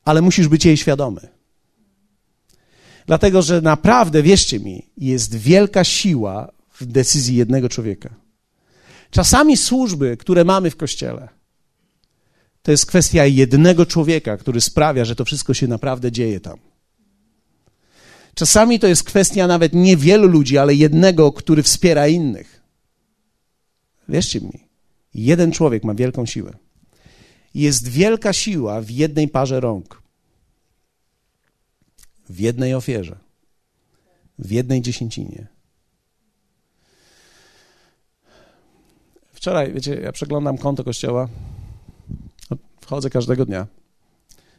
ale 0.06 0.22
musisz 0.22 0.48
być 0.48 0.66
jej 0.66 0.78
świadomy. 0.78 1.28
Dlatego, 3.06 3.42
że 3.42 3.62
naprawdę, 3.62 4.24
wierzcie 4.24 4.60
mi, 4.60 4.90
jest 4.98 5.36
wielka 5.36 5.84
siła 5.84 6.52
w 6.80 6.86
decyzji 6.86 7.36
jednego 7.36 7.70
człowieka. 7.70 8.16
Czasami 9.10 9.58
służby, 9.58 10.18
które 10.18 10.44
mamy 10.44 10.70
w 10.70 10.76
kościele, 10.76 11.30
to 12.62 12.72
jest 12.72 12.86
kwestia 12.86 13.26
jednego 13.26 13.86
człowieka, 13.86 14.38
który 14.38 14.62
sprawia, 14.62 15.06
że 15.06 15.16
to 15.16 15.26
wszystko 15.26 15.54
się 15.54 15.68
naprawdę 15.68 16.12
dzieje 16.12 16.40
tam. 16.40 16.60
Czasami 18.36 18.80
to 18.80 18.88
jest 18.88 19.04
kwestia 19.04 19.48
nawet 19.48 19.74
niewielu 19.74 20.28
ludzi, 20.28 20.58
ale 20.58 20.76
jednego, 20.76 21.32
który 21.32 21.64
wspiera 21.64 22.08
innych. 22.08 22.62
Wierzcie 24.10 24.42
mi, 24.42 24.68
jeden 25.14 25.52
człowiek 25.52 25.84
ma 25.84 25.94
wielką 25.94 26.26
siłę 26.26 26.63
jest 27.54 27.88
wielka 27.88 28.34
siła 28.34 28.82
w 28.82 28.90
jednej 28.90 29.28
parze 29.28 29.60
rąk, 29.60 30.02
w 32.30 32.40
jednej 32.40 32.74
ofierze, 32.74 33.20
w 34.40 34.52
jednej 34.52 34.82
dziesięcinie. 34.82 35.48
Wczoraj, 39.34 39.74
wiecie, 39.74 39.96
ja 39.96 40.12
przeglądam 40.12 40.58
konto 40.58 40.84
kościoła. 40.84 41.30
Wchodzę 42.82 43.10
każdego 43.10 43.46
dnia, 43.46 43.68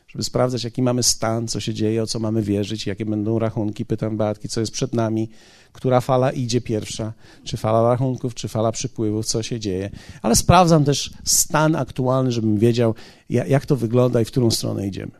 żeby 0.09 0.24
sprawdzać, 0.24 0.64
jaki 0.64 0.83
mamy 0.83 1.02
stan, 1.02 1.48
co 1.48 1.61
się 1.61 1.74
dzieje, 1.74 2.02
o 2.02 2.07
co 2.07 2.18
mamy 2.18 2.42
wierzyć, 2.42 2.87
jakie 2.87 3.07
będą 3.07 3.38
rachunki. 3.38 3.87
Pytam 3.87 4.16
Beatki, 4.16 4.48
co 4.48 4.61
jest 4.61 4.72
przed 4.72 4.94
nami, 4.94 5.28
która 5.74 6.00
fala 6.00 6.32
idzie 6.32 6.60
pierwsza, 6.60 7.12
czy 7.44 7.56
fala 7.56 7.82
rachunków, 7.82 8.34
czy 8.34 8.48
fala 8.48 8.72
przypływów, 8.72 9.26
co 9.26 9.42
się 9.42 9.60
dzieje. 9.60 9.90
Ale 10.22 10.37
sprawdzam 10.37 10.84
też 10.84 11.10
stan 11.24 11.76
aktualny, 11.76 12.32
żebym 12.32 12.58
wiedział, 12.58 12.94
jak 13.28 13.66
to 13.66 13.76
wygląda 13.76 14.20
i 14.20 14.24
w 14.24 14.28
którą 14.28 14.50
stronę 14.50 14.87
idziemy. 14.87 15.12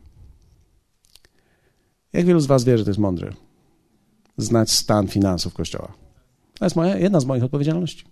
Jak 2.13 2.25
wielu 2.25 2.39
z 2.39 2.45
Was 2.45 2.63
wie, 2.63 2.77
że 2.77 2.83
to 2.83 2.89
jest 2.89 2.99
mądre? 2.99 3.33
Znać 4.37 4.71
stan 4.71 5.07
finansów 5.07 5.53
Kościoła. 5.53 5.93
To 6.59 6.65
jest 6.65 6.75
moja, 6.75 6.97
jedna 6.97 7.19
z 7.19 7.25
moich 7.25 7.43
odpowiedzialności. 7.43 8.05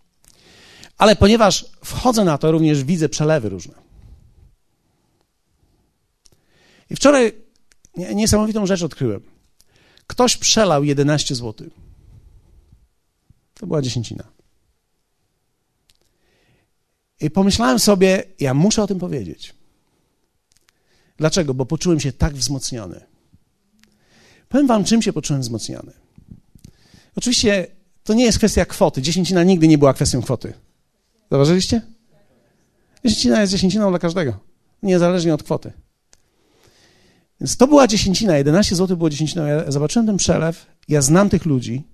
Ale 0.98 1.16
ponieważ 1.16 1.66
wchodzę 1.84 2.24
na 2.24 2.38
to, 2.38 2.52
również 2.52 2.84
widzę 2.84 3.10
przelewy 3.10 3.50
różne. 3.50 3.74
I 6.90 6.96
wczoraj 6.96 7.32
niesamowitą 8.16 8.66
rzecz 8.66 8.84
odkryłem. 8.84 9.22
Ktoś 10.08 10.38
przelał 10.38 10.84
11 10.84 11.36
zł. 11.36 11.70
To 13.64 13.68
była 13.68 13.82
dziesięcina. 13.82 14.24
I 17.22 17.30
pomyślałem 17.30 17.80
sobie, 17.80 18.24
ja 18.40 18.54
muszę 18.54 18.84
o 18.84 18.88
tym 18.88 19.00
powiedzieć. 19.00 19.54
Dlaczego? 21.18 21.54
Bo 21.54 21.66
poczułem 21.66 22.00
się 22.00 22.12
tak 22.12 22.34
wzmocniony. 22.34 23.02
Powiem 24.50 24.68
wam, 24.68 24.84
czym 24.84 25.02
się 25.02 25.14
poczułem 25.14 25.42
wzmocniony. 25.42 25.92
Oczywiście 27.16 27.68
to 28.04 28.14
nie 28.14 28.24
jest 28.24 28.38
kwestia 28.38 28.66
kwoty. 28.66 29.02
Dziesięcina 29.02 29.44
nigdy 29.44 29.68
nie 29.68 29.78
była 29.78 29.94
kwestią 29.94 30.22
kwoty. 30.22 30.54
Zauważyliście? 31.32 31.82
Dziesięcina 33.06 33.42
jest 33.42 33.52
dziesięciną 33.52 33.90
dla 33.90 34.00
każdego, 34.00 34.40
niezależnie 34.84 35.34
od 35.34 35.44
kwoty. 35.44 35.72
Więc 37.42 37.58
to 37.58 37.68
była 37.68 37.88
dziesięcina, 37.88 38.38
11 38.38 38.76
zł 38.76 38.98
było 38.98 39.10
dziesięciną. 39.10 39.46
Ja 39.46 39.72
zobaczyłem 39.72 40.06
ten 40.06 40.18
przelew, 40.18 40.66
ja 40.88 41.02
znam 41.02 41.30
tych 41.30 41.46
ludzi, 41.46 41.93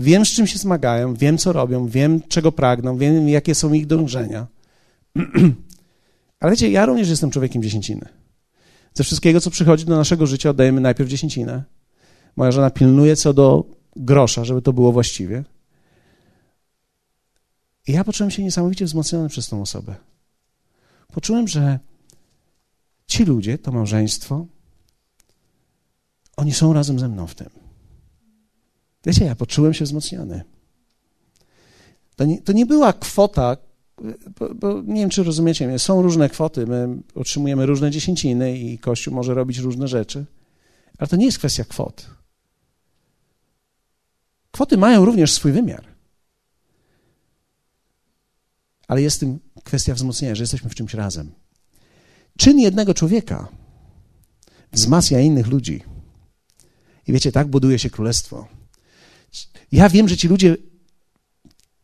wiem 0.00 0.26
z 0.26 0.28
czym 0.28 0.46
się 0.46 0.58
zmagają, 0.58 1.14
wiem 1.14 1.38
co 1.38 1.52
robią, 1.52 1.86
wiem 1.86 2.22
czego 2.28 2.52
pragną, 2.52 2.96
wiem 2.96 3.28
jakie 3.28 3.54
są 3.54 3.72
ich 3.72 3.86
dążenia. 3.86 4.46
Ale 6.40 6.50
wiecie, 6.50 6.70
ja 6.70 6.86
również 6.86 7.08
jestem 7.08 7.30
człowiekiem 7.30 7.62
dziesięciny. 7.62 8.08
Ze 8.94 9.04
wszystkiego, 9.04 9.40
co 9.40 9.50
przychodzi 9.50 9.84
do 9.84 9.96
naszego 9.96 10.26
życia, 10.26 10.50
oddajemy 10.50 10.80
najpierw 10.80 11.10
dziesięcinę. 11.10 11.64
Moja 12.36 12.52
żona 12.52 12.70
pilnuje 12.70 13.16
co 13.16 13.32
do 13.32 13.64
grosza, 13.96 14.44
żeby 14.44 14.62
to 14.62 14.72
było 14.72 14.92
właściwie. 14.92 15.44
I 17.86 17.92
ja 17.92 18.04
poczułem 18.04 18.30
się 18.30 18.42
niesamowicie 18.42 18.84
wzmocniony 18.84 19.28
przez 19.28 19.48
tą 19.48 19.62
osobę. 19.62 19.94
Poczułem, 21.12 21.48
że 21.48 21.78
ci 23.06 23.24
ludzie, 23.24 23.58
to 23.58 23.72
małżeństwo, 23.72 24.46
oni 26.36 26.52
są 26.52 26.72
razem 26.72 26.98
ze 26.98 27.08
mną 27.08 27.26
w 27.26 27.34
tym. 27.34 27.59
Wiecie, 29.04 29.24
ja 29.24 29.34
poczułem 29.34 29.74
się 29.74 29.84
wzmocniony. 29.84 30.44
To 32.16 32.24
nie, 32.24 32.42
to 32.42 32.52
nie 32.52 32.66
była 32.66 32.92
kwota, 32.92 33.56
bo, 34.38 34.54
bo, 34.54 34.82
nie 34.82 35.00
wiem, 35.00 35.10
czy 35.10 35.22
rozumiecie 35.22 35.78
są 35.78 36.02
różne 36.02 36.28
kwoty, 36.28 36.66
my 36.66 36.88
otrzymujemy 37.14 37.66
różne 37.66 37.90
dziesięciny 37.90 38.58
i 38.58 38.78
Kościół 38.78 39.14
może 39.14 39.34
robić 39.34 39.58
różne 39.58 39.88
rzeczy, 39.88 40.24
ale 40.98 41.08
to 41.08 41.16
nie 41.16 41.26
jest 41.26 41.38
kwestia 41.38 41.64
kwot. 41.64 42.10
Kwoty 44.50 44.76
mają 44.76 45.04
również 45.04 45.32
swój 45.32 45.52
wymiar. 45.52 45.84
Ale 48.88 49.02
jest 49.02 49.20
tym 49.20 49.38
kwestia 49.64 49.94
wzmocnienia, 49.94 50.34
że 50.34 50.42
jesteśmy 50.42 50.70
w 50.70 50.74
czymś 50.74 50.94
razem. 50.94 51.32
Czyn 52.38 52.58
jednego 52.58 52.94
człowieka 52.94 53.48
wzmacnia 54.72 55.20
innych 55.20 55.46
ludzi. 55.46 55.82
I 57.06 57.12
wiecie, 57.12 57.32
tak 57.32 57.48
buduje 57.48 57.78
się 57.78 57.90
królestwo. 57.90 58.59
Ja 59.72 59.88
wiem, 59.88 60.08
że 60.08 60.16
ci 60.16 60.28
ludzie 60.28 60.56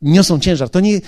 niosą 0.03 0.40
ciężar. 0.40 0.70
To, 0.70 0.81
nie, 0.81 1.01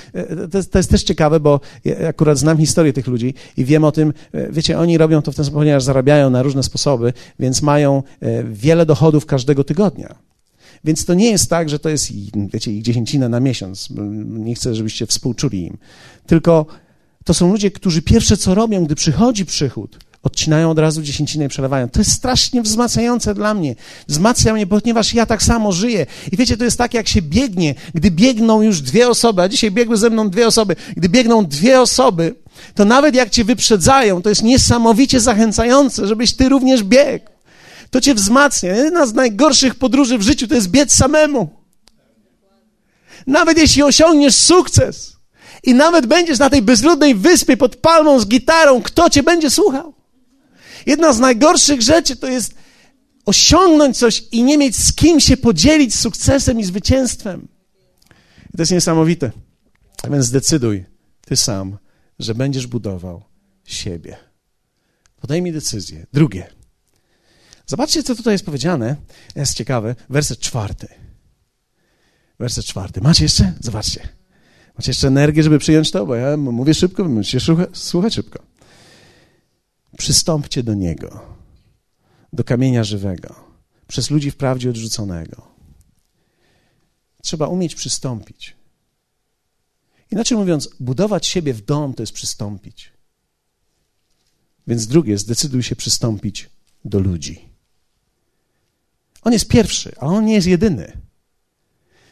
to, 0.51 0.59
jest, 0.59 0.73
to 0.73 0.79
jest 0.79 0.91
też 0.91 1.03
ciekawe, 1.03 1.41
bo 1.41 1.61
akurat 2.09 2.39
znam 2.39 2.59
historię 2.59 2.93
tych 2.93 3.07
ludzi 3.07 3.35
i 3.57 3.65
wiem 3.65 3.85
o 3.85 3.93
tym, 3.93 4.13
wiecie, 4.51 4.79
oni 4.79 4.99
robią 4.99 5.23
to 5.23 5.33
w 5.33 5.35
ten 5.35 5.45
sposób, 5.45 5.61
ponieważ 5.61 5.83
zarabiają 5.83 6.31
na 6.31 6.43
różne 6.43 6.63
sposoby, 6.63 7.13
więc 7.39 7.63
mają 7.63 8.03
e, 8.21 8.45
wiele 8.45 8.87
dochodów 8.87 9.27
każdego 9.27 9.65
tygodnia. 9.65 10.15
Więc 10.85 11.05
to 11.05 11.15
nie 11.15 11.31
jest 11.31 11.51
tak, 11.51 11.69
że 11.69 11.79
to 11.79 11.89
jest, 11.89 12.13
wiecie, 12.53 12.73
ich 12.73 12.83
dziesięcina 12.83 13.29
na 13.29 13.41
miesiąc. 13.41 13.89
Nie 14.29 14.55
chcę, 14.55 14.75
żebyście 14.75 15.07
współczuli 15.07 15.67
im. 15.67 15.79
Tylko 16.27 16.67
to 17.25 17.35
są 17.35 17.53
ludzie, 17.53 17.71
którzy 17.71 18.03
pierwsze 18.03 18.37
co 18.37 18.55
robią, 18.55 18.85
gdy 18.85 18.95
przychodzi 18.95 19.47
przychód, 19.47 19.99
odcinają 20.29 20.71
od 20.71 20.79
razu 20.79 21.03
dziesięcinę 21.03 21.45
i 21.45 21.49
przelewają. 21.49 21.89
To 21.89 22.01
jest 22.01 22.13
strasznie 22.13 22.63
wzmacniające 22.63 23.35
dla 23.35 23.55
mnie. 23.55 23.75
Wzmacnia 24.09 24.53
mnie, 24.55 24.67
ponieważ 24.67 25.15
ja 25.15 25.27
tak 25.27 25.43
samo 25.43 25.73
żyję. 25.73 26.07
I 26.33 26.37
wiecie, 26.37 26.57
to 26.57 26.65
jest 26.65 26.79
tak, 26.79 26.95
jak 26.95 27.09
się 27.09 27.23
biegnie, 27.23 27.75
gdy 27.95 28.11
biegną 28.11 28.63
już 28.63 28.81
dwie 28.81 29.09
osoby, 29.09 29.43
a 29.43 29.49
dzisiaj 29.49 29.71
biegły 29.71 29.97
ze 29.97 30.11
mną 30.11 30.31
dwie 30.31 30.47
osoby. 30.47 30.77
Gdy 30.97 31.09
biegną 31.09 31.47
dwie 31.47 31.81
osoby, 31.81 32.35
to 32.75 32.85
nawet 32.85 33.15
jak 33.15 33.31
cię 33.31 33.45
wyprzedzają, 33.45 34.23
to 34.23 34.29
jest 34.29 34.43
niesamowicie 34.43 35.21
zachęcające, 35.21 36.07
żebyś 36.07 36.37
ty 36.37 36.49
również 36.49 36.83
biegł. 36.83 37.27
To 37.91 38.01
cię 38.01 38.15
wzmacnia. 38.15 38.77
Jedna 38.77 39.07
z 39.07 39.15
najgorszych 39.15 39.75
podróży 39.75 40.19
w 40.19 40.23
życiu 40.23 40.49
to 40.49 40.55
jest 40.55 40.69
biec 40.69 40.93
samemu. 40.93 41.49
Nawet 43.27 43.59
jeśli 43.59 43.83
osiągniesz 43.83 44.37
sukces 44.37 45.17
i 45.63 45.75
nawet 45.75 46.07
będziesz 46.07 46.39
na 46.39 46.51
tej 46.51 46.63
bezludnej 46.63 47.15
wyspie 47.15 47.57
pod 47.57 47.77
palmą 47.77 48.21
z 48.21 48.27
gitarą, 48.27 48.83
kto 48.83 49.11
cię 49.11 49.23
będzie 49.23 49.51
słuchał? 49.51 49.98
Jedna 50.87 51.13
z 51.13 51.19
najgorszych 51.19 51.83
rzeczy 51.83 52.17
to 52.17 52.29
jest 52.29 52.55
osiągnąć 53.25 53.99
coś 53.99 54.25
i 54.33 54.43
nie 54.43 54.59
mieć 54.59 54.77
z 54.77 54.93
kim 54.93 55.21
się 55.21 55.37
podzielić 55.37 55.95
sukcesem 55.95 56.61
i 56.61 56.65
zwycięstwem. 56.65 57.49
I 58.55 58.57
to 58.57 58.63
jest 58.63 58.73
niesamowite. 58.73 59.33
Więc 60.11 60.27
zdecyduj 60.27 60.85
ty 61.27 61.37
sam, 61.37 61.79
że 62.19 62.35
będziesz 62.35 62.67
budował 62.67 63.23
siebie. 63.65 64.17
Podejmij 65.21 65.53
decyzję. 65.53 66.07
Drugie. 66.13 66.47
Zobaczcie, 67.67 68.03
co 68.03 68.15
tutaj 68.15 68.35
jest 68.35 68.45
powiedziane. 68.45 68.97
Jest 69.37 69.55
ciekawe. 69.55 69.95
Werset 70.11 70.41
czwarty. 70.41 70.89
Werset 72.39 72.65
czwarty. 72.65 73.01
Macie 73.01 73.25
jeszcze? 73.25 73.53
Zobaczcie. 73.61 74.09
Macie 74.79 74.91
jeszcze 74.91 75.09
energię, 75.09 75.43
żeby 75.43 75.59
przyjąć 75.59 75.91
to? 75.91 76.07
Bo 76.07 76.15
ja 76.15 76.37
mówię 76.37 76.75
szybko, 76.75 77.05
musicie 77.05 77.55
słuchać 77.73 78.15
szybko. 78.15 78.43
Przystąpcie 79.99 80.63
do 80.63 80.75
Niego, 80.75 81.37
do 82.33 82.45
kamienia 82.45 82.85
żywego, 82.85 83.35
przez 83.89 84.11
ludzi 84.11 84.31
wprawdzie 84.31 84.71
odrzuconego. 84.71 85.49
Trzeba 87.23 87.47
umieć 87.47 87.75
przystąpić. 87.75 88.57
Inaczej 90.11 90.39
mówiąc, 90.39 90.69
budować 90.81 91.27
siebie 91.27 91.55
w 91.55 91.65
dom 91.65 91.95
to 91.95 92.03
jest 92.03 92.13
przystąpić. 92.13 92.93
Więc 94.67 94.87
drugie, 94.87 95.19
zdecyduj 95.19 95.63
się 95.63 95.77
przystąpić 95.77 96.51
do 96.85 96.99
ludzi. 96.99 97.49
On 99.23 99.33
jest 99.33 99.49
pierwszy, 99.49 99.93
ale 100.01 100.11
on 100.11 100.25
nie 100.25 100.35
jest 100.35 100.47
jedyny. 100.47 101.01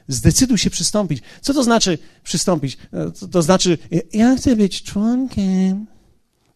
Zdecyduj 0.09 0.59
się 0.59 0.71
przystąpić. 0.71 1.23
Co 1.41 1.55
to 1.55 1.63
znaczy 1.65 1.99
przystąpić? 2.23 2.79
E, 2.93 3.11
to, 3.11 3.29
to 3.29 3.43
znaczy, 3.43 3.79
ja 4.13 4.37
chcę 4.37 4.57
być 4.57 4.83
członkiem. 4.83 5.87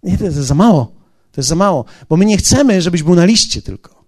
Nie, 0.03 0.19
to 0.19 0.25
jest 0.25 0.37
za 0.37 0.55
mało. 0.55 1.00
To 1.33 1.41
jest 1.41 1.49
za 1.49 1.55
mało, 1.55 1.85
bo 2.09 2.17
my 2.17 2.25
nie 2.25 2.37
chcemy, 2.37 2.83
żebyś 2.83 3.03
był 3.03 3.15
na 3.15 3.25
liście 3.25 3.63
tylko. 3.63 4.01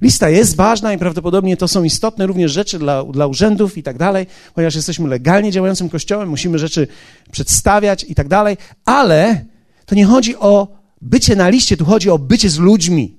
Lista 0.00 0.28
jest 0.28 0.56
ważna 0.56 0.92
i 0.92 0.98
prawdopodobnie 0.98 1.56
to 1.56 1.68
są 1.68 1.84
istotne 1.84 2.26
również 2.26 2.52
rzeczy 2.52 2.78
dla, 2.78 3.04
dla 3.04 3.26
urzędów 3.26 3.78
i 3.78 3.82
tak 3.82 3.98
dalej, 3.98 4.26
ponieważ 4.54 4.74
jesteśmy 4.74 5.08
legalnie 5.08 5.52
działającym 5.52 5.88
kościołem, 5.88 6.28
musimy 6.28 6.58
rzeczy 6.58 6.88
przedstawiać 7.32 8.04
i 8.08 8.14
tak 8.14 8.28
dalej, 8.28 8.56
ale 8.84 9.44
to 9.86 9.94
nie 9.94 10.06
chodzi 10.06 10.36
o 10.36 10.68
bycie 11.00 11.36
na 11.36 11.48
liście, 11.48 11.76
tu 11.76 11.84
chodzi 11.84 12.10
o 12.10 12.18
bycie 12.18 12.50
z 12.50 12.58
ludźmi. 12.58 13.16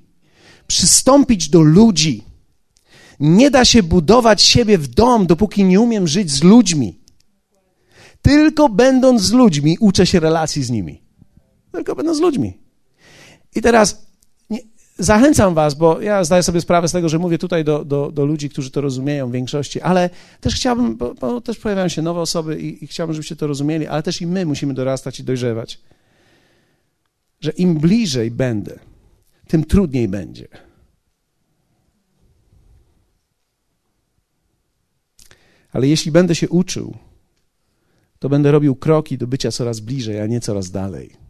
Przystąpić 0.67 1.49
do 1.49 1.61
ludzi. 1.61 2.23
Nie 3.19 3.51
da 3.51 3.65
się 3.65 3.83
budować 3.83 4.41
siebie 4.41 4.77
w 4.77 4.87
dom, 4.87 5.27
dopóki 5.27 5.63
nie 5.63 5.79
umiem 5.79 6.07
żyć 6.07 6.31
z 6.31 6.43
ludźmi. 6.43 6.99
Tylko 8.21 8.69
będąc 8.69 9.21
z 9.21 9.31
ludźmi, 9.31 9.77
uczę 9.79 10.05
się 10.05 10.19
relacji 10.19 10.63
z 10.63 10.69
nimi. 10.69 11.03
Tylko 11.71 11.95
będąc 11.95 12.17
z 12.17 12.21
ludźmi. 12.21 12.62
I 13.55 13.61
teraz 13.61 14.07
nie, 14.49 14.59
zachęcam 14.97 15.53
Was, 15.53 15.73
bo 15.73 16.01
ja 16.01 16.23
zdaję 16.23 16.43
sobie 16.43 16.61
sprawę 16.61 16.87
z 16.87 16.91
tego, 16.91 17.09
że 17.09 17.19
mówię 17.19 17.37
tutaj 17.37 17.63
do, 17.63 17.85
do, 17.85 18.11
do 18.11 18.25
ludzi, 18.25 18.49
którzy 18.49 18.71
to 18.71 18.81
rozumieją 18.81 19.29
w 19.29 19.31
większości, 19.31 19.81
ale 19.81 20.09
też 20.41 20.55
chciałbym, 20.55 20.97
bo, 20.97 21.13
bo 21.13 21.41
też 21.41 21.57
pojawiają 21.57 21.87
się 21.87 22.01
nowe 22.01 22.21
osoby 22.21 22.61
i, 22.61 22.83
i 22.83 22.87
chciałbym, 22.87 23.13
żebyście 23.13 23.35
to 23.35 23.47
rozumieli, 23.47 23.87
ale 23.87 24.03
też 24.03 24.21
i 24.21 24.27
my 24.27 24.45
musimy 24.45 24.73
dorastać 24.73 25.19
i 25.19 25.23
dojrzewać. 25.23 25.79
Że 27.41 27.51
im 27.51 27.75
bliżej 27.75 28.31
będę, 28.31 28.79
tym 29.47 29.63
trudniej 29.63 30.07
będzie. 30.07 30.47
Ale 35.71 35.87
jeśli 35.87 36.11
będę 36.11 36.35
się 36.35 36.49
uczył, 36.49 36.97
to 38.19 38.29
będę 38.29 38.51
robił 38.51 38.75
kroki 38.75 39.17
do 39.17 39.27
bycia 39.27 39.51
coraz 39.51 39.79
bliżej, 39.79 40.21
a 40.21 40.27
nie 40.27 40.41
coraz 40.41 40.71
dalej. 40.71 41.22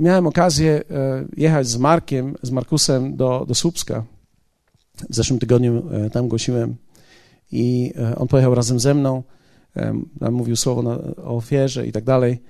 Miałem 0.00 0.26
okazję 0.26 0.82
e, 0.90 1.24
jechać 1.36 1.66
z 1.68 1.76
Markiem, 1.76 2.34
z 2.42 2.50
Markusem 2.50 3.16
do, 3.16 3.44
do 3.48 3.54
Słupska. 3.54 4.04
W 5.10 5.14
zeszłym 5.14 5.38
tygodniu 5.38 5.82
e, 5.92 6.10
tam 6.10 6.28
głosiłem 6.28 6.76
i 7.52 7.92
e, 7.98 8.16
on 8.16 8.28
pojechał 8.28 8.54
razem 8.54 8.80
ze 8.80 8.94
mną. 8.94 9.22
Tam 10.20 10.34
mówił 10.34 10.56
słowo 10.56 10.82
na, 10.82 10.98
o 11.24 11.36
ofierze 11.36 11.86
i 11.86 11.92
tak 11.92 12.04
dalej. 12.04 12.42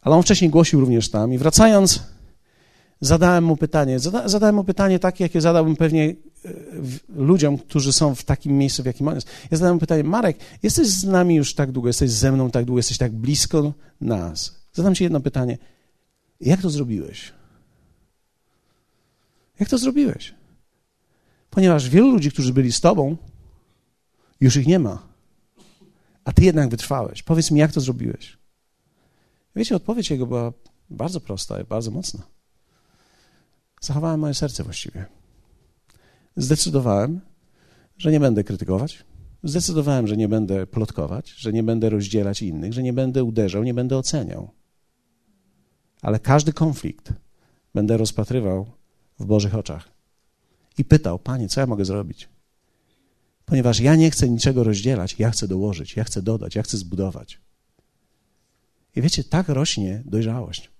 Ale 0.00 0.16
on 0.16 0.22
wcześniej 0.22 0.50
głosił 0.50 0.80
również 0.80 1.10
tam. 1.10 1.32
I 1.32 1.38
wracając, 1.38 2.02
zadałem 3.00 3.44
mu 3.44 3.56
pytanie. 3.56 3.98
Zada, 3.98 4.28
zadałem 4.28 4.54
mu 4.54 4.64
pytanie 4.64 4.98
takie, 4.98 5.24
jakie 5.24 5.40
zadałbym 5.40 5.76
pewnie 5.76 6.14
ludziom, 7.08 7.58
którzy 7.58 7.92
są 7.92 8.14
w 8.14 8.24
takim 8.24 8.58
miejscu, 8.58 8.82
w 8.82 8.86
jakim 8.86 9.08
on 9.08 9.14
jest. 9.14 9.28
Ja 9.50 9.56
zadałem 9.56 9.76
mu 9.76 9.80
pytanie, 9.80 10.04
Marek, 10.04 10.36
jesteś 10.62 10.86
z 10.86 11.04
nami 11.04 11.34
już 11.34 11.54
tak 11.54 11.72
długo, 11.72 11.88
jesteś 11.88 12.10
ze 12.10 12.32
mną 12.32 12.50
tak 12.50 12.64
długo, 12.64 12.78
jesteś 12.78 12.98
tak 12.98 13.12
blisko 13.12 13.72
nas. 14.00 14.54
Zadam 14.72 14.94
ci 14.94 15.04
jedno 15.04 15.20
pytanie. 15.20 15.58
Jak 16.40 16.62
to 16.62 16.70
zrobiłeś? 16.70 17.32
Jak 19.60 19.68
to 19.68 19.78
zrobiłeś? 19.78 20.34
Ponieważ 21.50 21.88
wielu 21.88 22.10
ludzi, 22.10 22.30
którzy 22.30 22.52
byli 22.52 22.72
z 22.72 22.80
tobą, 22.80 23.16
już 24.40 24.56
ich 24.56 24.66
nie 24.66 24.78
ma. 24.78 25.08
A 26.24 26.32
ty 26.32 26.44
jednak 26.44 26.68
wytrwałeś. 26.68 27.22
Powiedz 27.22 27.50
mi, 27.50 27.60
jak 27.60 27.72
to 27.72 27.80
zrobiłeś? 27.80 28.38
Wiecie, 29.56 29.76
odpowiedź 29.76 30.10
jego 30.10 30.26
była 30.26 30.52
bardzo 30.90 31.20
prosta 31.20 31.60
i 31.60 31.64
bardzo 31.64 31.90
mocna. 31.90 32.22
Zachowałem 33.80 34.20
moje 34.20 34.34
serce 34.34 34.64
właściwie. 34.64 35.06
zdecydowałem, 36.36 37.20
że 37.98 38.12
nie 38.12 38.20
będę 38.20 38.44
krytykować. 38.44 39.04
Zdecydowałem, 39.42 40.06
że 40.06 40.16
nie 40.16 40.28
będę 40.28 40.66
plotkować, 40.66 41.30
że 41.30 41.52
nie 41.52 41.62
będę 41.62 41.90
rozdzielać 41.90 42.42
innych, 42.42 42.72
że 42.72 42.82
nie 42.82 42.92
będę 42.92 43.24
uderzał, 43.24 43.62
nie 43.62 43.74
będę 43.74 43.96
oceniał. 43.96 44.50
Ale 46.02 46.18
każdy 46.18 46.52
konflikt 46.52 47.12
będę 47.74 47.96
rozpatrywał 47.96 48.66
w 49.18 49.24
Bożych 49.24 49.54
oczach. 49.54 49.88
I 50.78 50.84
pytał, 50.84 51.18
Panie, 51.18 51.48
co 51.48 51.60
ja 51.60 51.66
mogę 51.66 51.84
zrobić? 51.84 52.28
Ponieważ 53.44 53.80
ja 53.80 53.96
nie 53.96 54.10
chcę 54.10 54.28
niczego 54.28 54.64
rozdzielać, 54.64 55.16
ja 55.18 55.30
chcę 55.30 55.48
dołożyć, 55.48 55.96
ja 55.96 56.04
chcę 56.04 56.22
dodać, 56.22 56.54
ja 56.54 56.62
chcę 56.62 56.76
zbudować. 56.76 57.40
I 58.96 59.02
wiecie, 59.02 59.24
tak 59.24 59.48
rośnie 59.48 60.02
dojrzałość. 60.04 60.70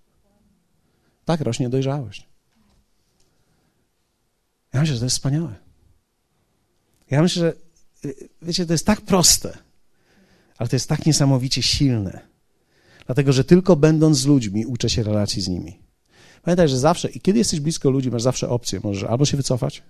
Tak 1.25 1.41
rośnie 1.41 1.69
dojrzałość. 1.69 2.29
Ja 4.73 4.81
myślę, 4.81 4.95
że 4.95 5.01
to 5.01 5.07
jest 5.07 5.17
wspaniałe. 5.17 5.55
Ja 7.11 7.23
myślę, 7.23 7.41
że 7.41 7.53
y, 8.09 8.29
wiecie, 8.43 8.67
to 8.67 8.73
jest 8.73 8.87
tak 8.87 9.01
proste, 9.01 9.59
ale 10.59 10.69
to 10.69 10.77
jest 10.77 10.89
tak 10.89 11.07
niesamowicie 11.07 11.63
silne. 11.63 12.29
Dlatego, 13.09 13.33
że 13.33 13.45
tylko 13.45 13.77
będąc 13.77 14.17
z 14.17 14.27
ludźmi, 14.27 14.67
uczę 14.67 14.91
się 14.91 15.03
relacji 15.03 15.43
z 15.43 15.49
nimi. 15.49 15.79
Pamiętaj, 16.43 16.69
że 16.69 16.79
zawsze, 16.79 17.11
i 17.11 17.21
kiedy 17.21 17.39
jesteś 17.39 17.61
blisko 17.61 17.91
ludzi, 17.91 18.11
masz 18.11 18.23
zawsze 18.23 18.49
opcję. 18.49 18.81
Możesz 18.85 19.05
albo 19.05 19.25
się 19.25 19.37
wycofać 19.37 19.83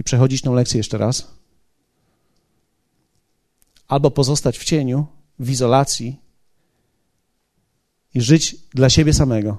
i 0.00 0.04
przechodzić 0.04 0.42
tą 0.42 0.54
lekcję 0.54 0.78
jeszcze 0.78 0.98
raz, 0.98 1.28
albo 3.88 4.10
pozostać 4.10 4.58
w 4.58 4.64
cieniu, 4.64 5.06
w 5.38 5.50
izolacji 5.50 6.20
i 8.14 8.20
żyć 8.20 8.56
dla 8.70 8.90
siebie 8.90 9.14
samego, 9.14 9.58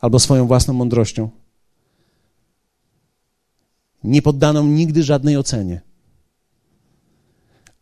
albo 0.00 0.18
swoją 0.18 0.46
własną 0.46 0.74
mądrością, 0.74 1.30
nie 4.04 4.22
poddaną 4.22 4.66
nigdy 4.66 5.02
żadnej 5.02 5.36
ocenie, 5.36 5.80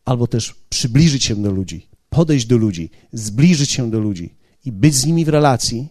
albo 0.04 0.26
też 0.26 0.54
przybliżyć 0.68 1.24
się 1.24 1.36
do 1.36 1.50
ludzi, 1.50 1.91
podejść 2.12 2.46
do 2.46 2.56
ludzi, 2.56 2.90
zbliżyć 3.12 3.70
się 3.70 3.90
do 3.90 4.00
ludzi 4.00 4.34
i 4.64 4.72
być 4.72 4.94
z 4.94 5.06
nimi 5.06 5.24
w 5.24 5.28
relacji, 5.28 5.88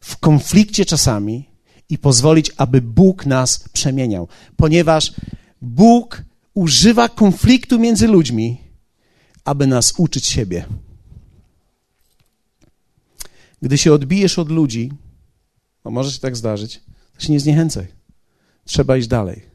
w 0.00 0.16
konflikcie 0.16 0.84
czasami 0.84 1.48
i 1.88 1.98
pozwolić, 1.98 2.50
aby 2.56 2.82
Bóg 2.82 3.26
nas 3.26 3.68
przemieniał, 3.72 4.28
ponieważ 4.56 5.12
Bóg 5.62 6.22
używa 6.54 7.08
konfliktu 7.08 7.78
między 7.78 8.06
ludźmi, 8.06 8.60
aby 9.44 9.66
nas 9.66 9.94
uczyć 9.98 10.26
siebie. 10.26 10.66
Gdy 13.62 13.78
się 13.78 13.92
odbijesz 13.92 14.38
od 14.38 14.50
ludzi, 14.50 14.92
bo 15.84 15.90
może 15.90 16.12
się 16.12 16.20
tak 16.20 16.36
zdarzyć, 16.36 16.80
to 17.14 17.20
się 17.20 17.32
nie 17.32 17.40
zniechęcaj. 17.40 17.86
Trzeba 18.64 18.96
iść 18.96 19.08
dalej. 19.08 19.49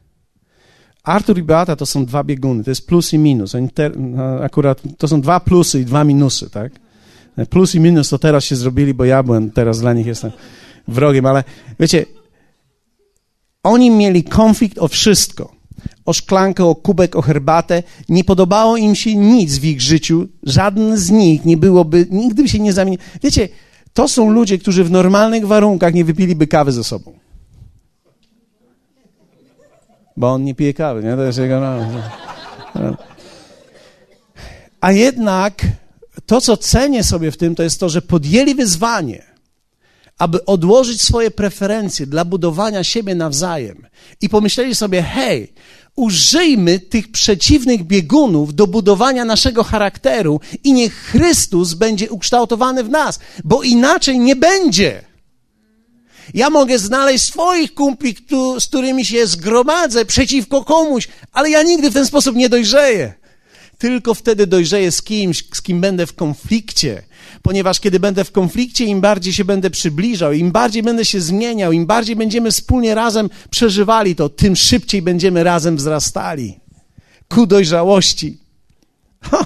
Artur 1.06 1.38
i 1.38 1.42
Beata 1.42 1.76
to 1.76 1.86
są 1.86 2.06
dwa 2.06 2.24
bieguny, 2.24 2.64
to 2.64 2.70
jest 2.70 2.86
plus 2.86 3.12
i 3.12 3.18
minus. 3.18 3.56
No, 3.96 4.24
akurat 4.42 4.82
to 4.98 5.08
są 5.08 5.20
dwa 5.20 5.40
plusy 5.40 5.80
i 5.80 5.84
dwa 5.84 6.04
minusy, 6.04 6.50
tak? 6.50 6.72
Plus 7.50 7.74
i 7.74 7.80
minus 7.80 8.08
to 8.08 8.18
teraz 8.18 8.44
się 8.44 8.56
zrobili, 8.56 8.94
bo 8.94 9.04
ja 9.04 9.22
byłem 9.22 9.50
teraz 9.50 9.80
dla 9.80 9.92
nich 9.92 10.06
jestem 10.06 10.30
wrogiem, 10.88 11.26
ale 11.26 11.44
wiecie, 11.80 12.06
oni 13.62 13.90
mieli 13.90 14.24
konflikt 14.24 14.78
o 14.78 14.88
wszystko. 14.88 15.56
O 16.04 16.12
szklankę, 16.12 16.64
o 16.64 16.74
kubek, 16.74 17.16
o 17.16 17.22
herbatę. 17.22 17.82
Nie 18.08 18.24
podobało 18.24 18.76
im 18.76 18.94
się 18.94 19.16
nic 19.16 19.58
w 19.58 19.64
ich 19.64 19.80
życiu. 19.80 20.28
Żaden 20.42 20.96
z 20.96 21.10
nich 21.10 21.44
nie 21.44 21.56
byłoby, 21.56 22.06
nigdy 22.10 22.42
by 22.42 22.48
się 22.48 22.58
nie 22.58 22.72
zamienił. 22.72 23.00
Wiecie, 23.22 23.48
to 23.92 24.08
są 24.08 24.30
ludzie, 24.30 24.58
którzy 24.58 24.84
w 24.84 24.90
normalnych 24.90 25.46
warunkach 25.46 25.94
nie 25.94 26.04
wypiliby 26.04 26.46
kawy 26.46 26.72
ze 26.72 26.84
sobą. 26.84 27.12
Bo 30.16 30.32
on 30.32 30.44
nie 30.44 30.54
pije 30.54 30.74
kawy, 30.74 31.02
nie? 31.02 31.16
To 31.16 31.22
jest 31.22 31.38
jego... 31.38 31.60
A 34.80 34.92
jednak 34.92 35.62
to, 36.26 36.40
co 36.40 36.56
cenię 36.56 37.04
sobie 37.04 37.30
w 37.30 37.36
tym, 37.36 37.54
to 37.54 37.62
jest 37.62 37.80
to, 37.80 37.88
że 37.88 38.02
podjęli 38.02 38.54
wyzwanie, 38.54 39.22
aby 40.18 40.44
odłożyć 40.44 41.02
swoje 41.02 41.30
preferencje 41.30 42.06
dla 42.06 42.24
budowania 42.24 42.84
siebie 42.84 43.14
nawzajem 43.14 43.86
i 44.20 44.28
pomyśleli 44.28 44.74
sobie, 44.74 45.02
hej, 45.02 45.52
użyjmy 45.96 46.80
tych 46.80 47.10
przeciwnych 47.10 47.84
biegunów 47.84 48.54
do 48.54 48.66
budowania 48.66 49.24
naszego 49.24 49.64
charakteru 49.64 50.40
i 50.64 50.72
niech 50.72 50.94
Chrystus 50.94 51.74
będzie 51.74 52.10
ukształtowany 52.10 52.84
w 52.84 52.90
nas, 52.90 53.18
bo 53.44 53.62
inaczej 53.62 54.18
nie 54.18 54.36
będzie. 54.36 55.04
Ja 56.34 56.50
mogę 56.50 56.78
znaleźć 56.78 57.24
swoich 57.24 57.74
kumpli, 57.74 58.16
z 58.60 58.66
którymi 58.66 59.04
się 59.04 59.26
zgromadzę 59.26 60.04
przeciwko 60.04 60.64
komuś, 60.64 61.08
ale 61.32 61.50
ja 61.50 61.62
nigdy 61.62 61.90
w 61.90 61.94
ten 61.94 62.06
sposób 62.06 62.36
nie 62.36 62.48
dojrzeję. 62.48 63.14
Tylko 63.78 64.14
wtedy 64.14 64.46
dojrzeję 64.46 64.92
z 64.92 65.02
kimś, 65.02 65.44
z 65.54 65.62
kim 65.62 65.80
będę 65.80 66.06
w 66.06 66.14
konflikcie, 66.14 67.02
ponieważ 67.42 67.80
kiedy 67.80 68.00
będę 68.00 68.24
w 68.24 68.32
konflikcie, 68.32 68.84
im 68.84 69.00
bardziej 69.00 69.32
się 69.32 69.44
będę 69.44 69.70
przybliżał, 69.70 70.32
im 70.32 70.50
bardziej 70.50 70.82
będę 70.82 71.04
się 71.04 71.20
zmieniał, 71.20 71.72
im 71.72 71.86
bardziej 71.86 72.16
będziemy 72.16 72.50
wspólnie 72.50 72.94
razem 72.94 73.30
przeżywali 73.50 74.16
to, 74.16 74.28
tym 74.28 74.56
szybciej 74.56 75.02
będziemy 75.02 75.44
razem 75.44 75.76
wzrastali 75.76 76.60
ku 77.28 77.46
dojrzałości. 77.46 78.38
Ha! 79.20 79.44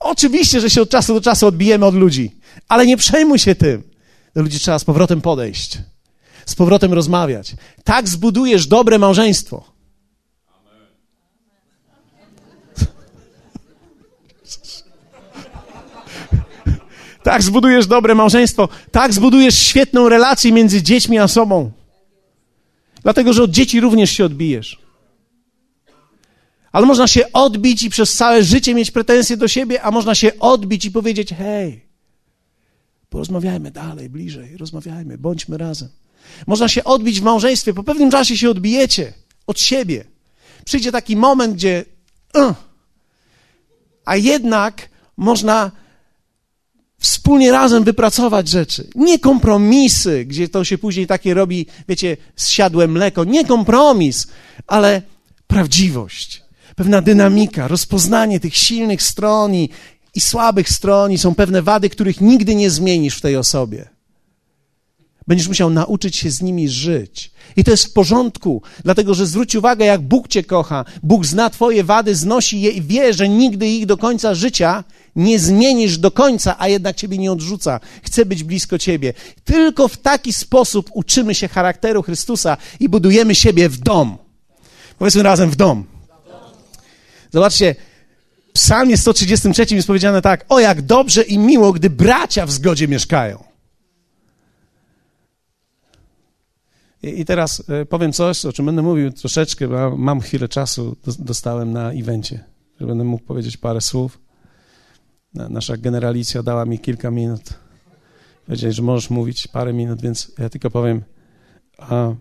Oczywiście, 0.00 0.60
że 0.60 0.70
się 0.70 0.82
od 0.82 0.90
czasu 0.90 1.14
do 1.14 1.20
czasu 1.20 1.46
odbijemy 1.46 1.86
od 1.86 1.94
ludzi, 1.94 2.36
ale 2.68 2.86
nie 2.86 2.96
przejmuj 2.96 3.38
się 3.38 3.54
tym. 3.54 3.87
Do 4.38 4.42
ludzi 4.42 4.60
trzeba 4.60 4.78
z 4.78 4.84
powrotem 4.84 5.20
podejść, 5.20 5.78
z 6.46 6.54
powrotem 6.54 6.92
rozmawiać. 6.92 7.54
Tak 7.84 8.08
zbudujesz 8.08 8.66
dobre 8.66 8.98
małżeństwo. 8.98 9.64
Tak 17.22 17.42
zbudujesz 17.42 17.86
dobre 17.86 18.14
małżeństwo. 18.14 18.68
Tak 18.92 19.12
zbudujesz 19.12 19.58
świetną 19.58 20.08
relację 20.08 20.52
między 20.52 20.82
dziećmi 20.82 21.18
a 21.18 21.28
sobą. 21.28 21.72
Dlatego, 23.02 23.32
że 23.32 23.42
od 23.42 23.50
dzieci 23.50 23.80
również 23.80 24.10
się 24.10 24.24
odbijesz. 24.24 24.78
Ale 26.72 26.86
można 26.86 27.06
się 27.06 27.32
odbić 27.32 27.82
i 27.82 27.90
przez 27.90 28.14
całe 28.14 28.44
życie 28.44 28.74
mieć 28.74 28.90
pretensje 28.90 29.36
do 29.36 29.48
siebie, 29.48 29.82
a 29.82 29.90
można 29.90 30.14
się 30.14 30.38
odbić 30.38 30.84
i 30.84 30.90
powiedzieć: 30.90 31.34
hej, 31.38 31.87
porozmawiajmy 33.10 33.70
dalej, 33.70 34.10
bliżej, 34.10 34.56
rozmawiajmy, 34.56 35.18
bądźmy 35.18 35.58
razem. 35.58 35.88
Można 36.46 36.68
się 36.68 36.84
odbić 36.84 37.20
w 37.20 37.24
małżeństwie, 37.24 37.74
po 37.74 37.82
pewnym 37.82 38.10
czasie 38.10 38.36
się 38.36 38.50
odbijecie 38.50 39.12
od 39.46 39.60
siebie. 39.60 40.04
Przyjdzie 40.64 40.92
taki 40.92 41.16
moment, 41.16 41.54
gdzie. 41.54 41.84
A 44.04 44.16
jednak 44.16 44.88
można 45.16 45.70
wspólnie 46.98 47.52
razem 47.52 47.84
wypracować 47.84 48.48
rzeczy. 48.48 48.88
Nie 48.94 49.18
kompromisy, 49.18 50.24
gdzie 50.24 50.48
to 50.48 50.64
się 50.64 50.78
później 50.78 51.06
takie 51.06 51.34
robi, 51.34 51.66
wiecie, 51.88 52.16
zsiadłe 52.36 52.88
mleko. 52.88 53.24
Nie 53.24 53.44
kompromis, 53.44 54.26
ale 54.66 55.02
prawdziwość, 55.46 56.42
pewna 56.76 57.02
dynamika, 57.02 57.68
rozpoznanie 57.68 58.40
tych 58.40 58.56
silnych 58.56 59.02
stron 59.02 59.54
i, 59.54 59.70
i 60.14 60.20
słabych 60.20 60.68
stron 60.68 61.12
i 61.12 61.18
są 61.18 61.34
pewne 61.34 61.62
wady, 61.62 61.90
których 61.90 62.20
nigdy 62.20 62.54
nie 62.54 62.70
zmienisz 62.70 63.16
w 63.16 63.20
tej 63.20 63.36
osobie. 63.36 63.88
Będziesz 65.26 65.48
musiał 65.48 65.70
nauczyć 65.70 66.16
się 66.16 66.30
z 66.30 66.42
nimi 66.42 66.68
żyć. 66.68 67.30
I 67.56 67.64
to 67.64 67.70
jest 67.70 67.84
w 67.84 67.92
porządku, 67.92 68.62
dlatego 68.84 69.14
że 69.14 69.26
zwróć 69.26 69.54
uwagę, 69.54 69.84
jak 69.84 70.00
Bóg 70.00 70.28
cię 70.28 70.44
kocha. 70.44 70.84
Bóg 71.02 71.26
zna 71.26 71.50
twoje 71.50 71.84
wady, 71.84 72.14
znosi 72.14 72.60
je 72.60 72.70
i 72.70 72.82
wie, 72.82 73.14
że 73.14 73.28
nigdy 73.28 73.68
ich 73.68 73.86
do 73.86 73.96
końca 73.96 74.34
życia 74.34 74.84
nie 75.16 75.38
zmienisz 75.38 75.98
do 75.98 76.10
końca, 76.10 76.56
a 76.58 76.68
jednak 76.68 76.96
ciebie 76.96 77.18
nie 77.18 77.32
odrzuca. 77.32 77.80
Chce 78.02 78.26
być 78.26 78.44
blisko 78.44 78.78
ciebie. 78.78 79.12
Tylko 79.44 79.88
w 79.88 79.96
taki 79.96 80.32
sposób 80.32 80.90
uczymy 80.94 81.34
się 81.34 81.48
charakteru 81.48 82.02
Chrystusa 82.02 82.56
i 82.80 82.88
budujemy 82.88 83.34
siebie 83.34 83.68
w 83.68 83.78
dom. 83.78 84.18
Powiedzmy 84.98 85.22
razem 85.22 85.50
w 85.50 85.56
dom. 85.56 85.84
Zobaczcie, 87.32 87.74
psalmie 88.58 88.96
133 88.96 89.74
jest 89.74 89.86
powiedziane 89.86 90.22
tak, 90.22 90.44
o 90.48 90.60
jak 90.60 90.82
dobrze 90.82 91.22
i 91.22 91.38
miło, 91.38 91.72
gdy 91.72 91.90
bracia 91.90 92.46
w 92.46 92.50
zgodzie 92.50 92.88
mieszkają. 92.88 93.44
I, 97.02 97.24
teraz 97.24 97.62
e, 97.68 97.86
powiem 97.86 98.12
coś, 98.12 98.44
o 98.44 98.52
czym 98.52 98.66
będę 98.66 98.82
mówił 98.82 99.12
troszeczkę, 99.12 99.68
bo 99.68 99.96
mam 99.96 100.20
chwilę 100.20 100.48
czasu, 100.48 100.96
dostałem 101.18 101.72
na 101.72 101.92
evencie, 101.92 102.44
że 102.80 102.86
będę 102.86 103.04
mógł 103.04 103.24
powiedzieć 103.24 103.56
parę 103.56 103.80
słów. 103.80 104.18
Nasza 105.34 105.76
generalicja 105.76 106.42
dała 106.42 106.64
mi 106.64 106.78
kilka 106.78 107.10
minut. 107.10 107.42
Powiedzieli, 108.46 108.72
że 108.72 108.82
możesz 108.82 109.10
mówić 109.10 109.48
parę 109.48 109.72
minut, 109.72 110.02
więc 110.02 110.32
ja 110.38 110.48
tylko 110.48 110.70
powiem. 110.70 111.02
A, 111.78 112.12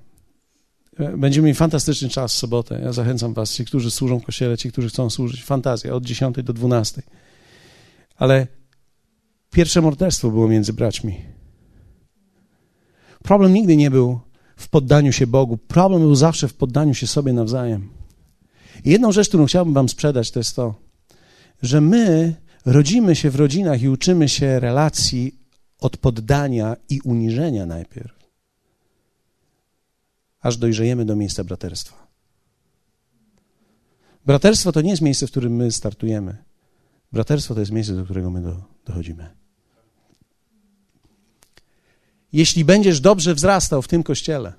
będziemy 1.17 1.45
mieli 1.45 1.55
fantastyczny 1.55 2.09
czas 2.09 2.33
w 2.33 2.37
sobotę. 2.37 2.79
Ja 2.83 2.93
zachęcam 2.93 3.33
was, 3.33 3.53
ci, 3.53 3.65
którzy 3.65 3.91
służą 3.91 4.19
w 4.19 4.23
kościele, 4.23 4.57
ci, 4.57 4.71
którzy 4.71 4.89
chcą 4.89 5.09
służyć. 5.09 5.43
Fantazja, 5.43 5.93
od 5.93 6.05
10 6.05 6.35
do 6.43 6.53
12. 6.53 7.01
Ale 8.15 8.47
pierwsze 9.51 9.81
morderstwo 9.81 10.29
było 10.29 10.47
między 10.47 10.73
braćmi. 10.73 11.21
Problem 13.23 13.53
nigdy 13.53 13.75
nie 13.75 13.91
był 13.91 14.19
w 14.57 14.69
poddaniu 14.69 15.11
się 15.11 15.27
Bogu. 15.27 15.57
Problem 15.57 16.01
był 16.01 16.15
zawsze 16.15 16.47
w 16.47 16.53
poddaniu 16.53 16.93
się 16.93 17.07
sobie 17.07 17.33
nawzajem. 17.33 17.89
I 18.85 18.89
jedną 18.89 19.11
rzecz, 19.11 19.27
którą 19.27 19.45
chciałbym 19.45 19.73
Wam 19.73 19.89
sprzedać, 19.89 20.31
to 20.31 20.39
jest 20.39 20.55
to, 20.55 20.75
że 21.61 21.81
my 21.81 22.35
rodzimy 22.65 23.15
się 23.15 23.29
w 23.29 23.35
rodzinach 23.35 23.81
i 23.81 23.89
uczymy 23.89 24.29
się 24.29 24.59
relacji 24.59 25.39
od 25.79 25.97
poddania 25.97 26.75
i 26.89 27.01
uniżenia 27.01 27.65
najpierw, 27.65 28.16
aż 30.41 30.57
dojrzejemy 30.57 31.05
do 31.05 31.15
miejsca 31.15 31.43
braterstwa. 31.43 32.07
Braterstwo 34.25 34.71
to 34.71 34.81
nie 34.81 34.89
jest 34.89 35.01
miejsce, 35.01 35.27
w 35.27 35.31
którym 35.31 35.55
my 35.55 35.71
startujemy. 35.71 36.37
Braterstwo 37.11 37.53
to 37.53 37.59
jest 37.59 37.71
miejsce, 37.71 37.95
do 37.95 38.05
którego 38.05 38.31
my 38.31 38.41
do, 38.41 38.63
dochodzimy. 38.85 39.29
Jeśli 42.33 42.65
będziesz 42.65 42.99
dobrze 42.99 43.35
wzrastał 43.35 43.81
w 43.81 43.87
tym 43.87 44.03
kościele 44.03 44.53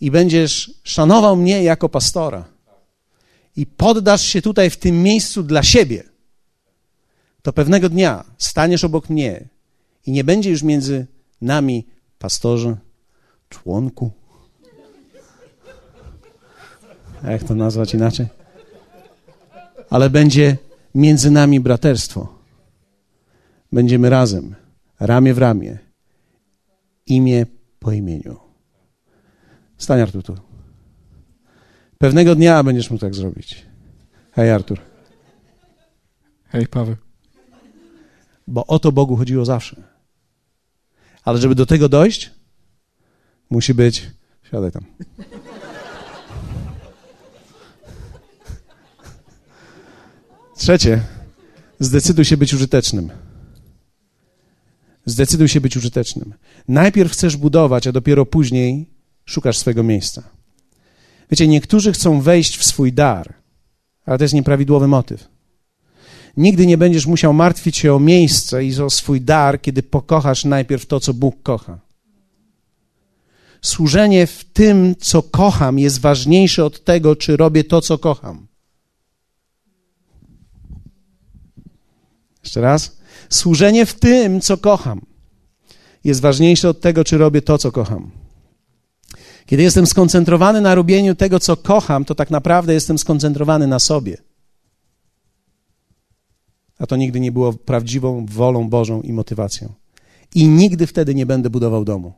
i 0.00 0.10
będziesz 0.10 0.70
szanował 0.84 1.36
mnie 1.36 1.62
jako 1.62 1.88
pastora 1.88 2.44
i 3.56 3.66
poddasz 3.66 4.22
się 4.22 4.42
tutaj 4.42 4.70
w 4.70 4.76
tym 4.76 5.02
miejscu 5.02 5.42
dla 5.42 5.62
siebie, 5.62 6.02
to 7.42 7.52
pewnego 7.52 7.88
dnia 7.88 8.24
staniesz 8.38 8.84
obok 8.84 9.10
mnie 9.10 9.48
i 10.06 10.12
nie 10.12 10.24
będzie 10.24 10.50
już 10.50 10.62
między 10.62 11.06
nami 11.40 11.86
pastorze, 12.18 12.76
członku. 13.48 14.10
Jak 17.24 17.44
to 17.44 17.54
nazwać 17.54 17.94
inaczej? 17.94 18.26
Ale 19.90 20.10
będzie 20.10 20.56
między 20.94 21.30
nami 21.30 21.60
braterstwo. 21.60 22.38
Będziemy 23.72 24.10
razem, 24.10 24.54
ramię 25.00 25.34
w 25.34 25.38
ramię, 25.38 25.78
imię 27.06 27.46
po 27.78 27.92
imieniu. 27.92 28.36
Stań 29.78 30.00
Artur 30.00 30.22
tu. 30.22 30.34
Pewnego 31.98 32.34
dnia 32.34 32.62
będziesz 32.62 32.90
mógł 32.90 33.00
tak 33.00 33.14
zrobić. 33.14 33.66
Hej 34.32 34.50
Artur. 34.50 34.78
Hej 36.48 36.66
Paweł. 36.66 36.96
Bo 38.46 38.66
o 38.66 38.78
to 38.78 38.92
Bogu 38.92 39.16
chodziło 39.16 39.44
zawsze. 39.44 39.82
Ale 41.24 41.38
żeby 41.38 41.54
do 41.54 41.66
tego 41.66 41.88
dojść, 41.88 42.30
musi 43.50 43.74
być. 43.74 44.10
Siadaj 44.50 44.72
tam. 44.72 44.84
Trzecie, 50.56 51.00
zdecyduj 51.80 52.24
się 52.24 52.36
być 52.36 52.54
użytecznym. 52.54 53.10
Zdecyduj 55.06 55.48
się 55.48 55.60
być 55.60 55.76
użytecznym. 55.76 56.34
Najpierw 56.68 57.12
chcesz 57.12 57.36
budować, 57.36 57.86
a 57.86 57.92
dopiero 57.92 58.26
później 58.26 58.90
szukasz 59.24 59.58
swojego 59.58 59.82
miejsca. 59.82 60.22
Wiecie, 61.30 61.48
niektórzy 61.48 61.92
chcą 61.92 62.20
wejść 62.20 62.56
w 62.56 62.64
swój 62.64 62.92
dar, 62.92 63.34
ale 64.06 64.18
to 64.18 64.24
jest 64.24 64.34
nieprawidłowy 64.34 64.88
motyw. 64.88 65.28
Nigdy 66.36 66.66
nie 66.66 66.78
będziesz 66.78 67.06
musiał 67.06 67.32
martwić 67.34 67.76
się 67.76 67.94
o 67.94 68.00
miejsce 68.00 68.64
i 68.64 68.80
o 68.80 68.90
swój 68.90 69.20
dar, 69.20 69.60
kiedy 69.60 69.82
pokochasz 69.82 70.44
najpierw 70.44 70.86
to, 70.86 71.00
co 71.00 71.14
Bóg 71.14 71.42
kocha. 71.42 71.85
Służenie 73.62 74.26
w 74.26 74.44
tym, 74.44 74.94
co 75.00 75.22
kocham, 75.22 75.78
jest 75.78 76.00
ważniejsze 76.00 76.64
od 76.64 76.84
tego, 76.84 77.16
czy 77.16 77.36
robię 77.36 77.64
to, 77.64 77.80
co 77.80 77.98
kocham. 77.98 78.46
Jeszcze 82.44 82.60
raz. 82.60 82.96
Służenie 83.30 83.86
w 83.86 83.94
tym, 83.94 84.40
co 84.40 84.56
kocham, 84.56 85.00
jest 86.04 86.20
ważniejsze 86.20 86.68
od 86.68 86.80
tego, 86.80 87.04
czy 87.04 87.18
robię 87.18 87.42
to, 87.42 87.58
co 87.58 87.72
kocham. 87.72 88.10
Kiedy 89.46 89.62
jestem 89.62 89.86
skoncentrowany 89.86 90.60
na 90.60 90.74
robieniu 90.74 91.14
tego, 91.14 91.40
co 91.40 91.56
kocham, 91.56 92.04
to 92.04 92.14
tak 92.14 92.30
naprawdę 92.30 92.74
jestem 92.74 92.98
skoncentrowany 92.98 93.66
na 93.66 93.78
sobie. 93.78 94.16
A 96.78 96.86
to 96.86 96.96
nigdy 96.96 97.20
nie 97.20 97.32
było 97.32 97.52
prawdziwą 97.52 98.26
wolą 98.26 98.68
Bożą 98.68 99.02
i 99.02 99.12
motywacją. 99.12 99.72
I 100.34 100.48
nigdy 100.48 100.86
wtedy 100.86 101.14
nie 101.14 101.26
będę 101.26 101.50
budował 101.50 101.84
domu. 101.84 102.12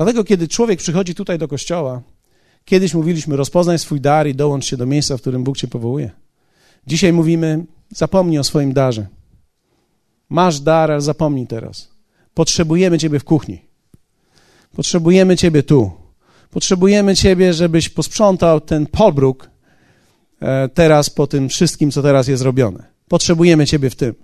Dlatego, 0.00 0.24
kiedy 0.24 0.48
człowiek 0.48 0.78
przychodzi 0.78 1.14
tutaj 1.14 1.38
do 1.38 1.48
kościoła, 1.48 2.02
kiedyś 2.64 2.94
mówiliśmy: 2.94 3.36
rozpoznaj 3.36 3.78
swój 3.78 4.00
dar 4.00 4.28
i 4.28 4.34
dołącz 4.34 4.66
się 4.66 4.76
do 4.76 4.86
miejsca, 4.86 5.16
w 5.16 5.20
którym 5.20 5.44
Bóg 5.44 5.56
cię 5.56 5.68
powołuje. 5.68 6.10
Dzisiaj 6.86 7.12
mówimy: 7.12 7.64
zapomnij 7.88 8.38
o 8.38 8.44
swoim 8.44 8.72
darze. 8.72 9.06
Masz 10.28 10.60
dar, 10.60 10.90
ale 10.90 11.00
zapomnij 11.00 11.46
teraz. 11.46 11.88
Potrzebujemy 12.34 12.98
Ciebie 12.98 13.18
w 13.18 13.24
kuchni. 13.24 13.62
Potrzebujemy 14.72 15.36
Ciebie 15.36 15.62
tu. 15.62 15.90
Potrzebujemy 16.50 17.16
Ciebie, 17.16 17.54
żebyś 17.54 17.88
posprzątał 17.88 18.60
ten 18.60 18.86
pobruk 18.86 19.50
e, 20.40 20.68
teraz 20.68 21.10
po 21.10 21.26
tym 21.26 21.48
wszystkim, 21.48 21.90
co 21.90 22.02
teraz 22.02 22.28
jest 22.28 22.42
robione. 22.42 22.86
Potrzebujemy 23.08 23.66
Ciebie 23.66 23.90
w 23.90 23.96
tym. 23.96 24.14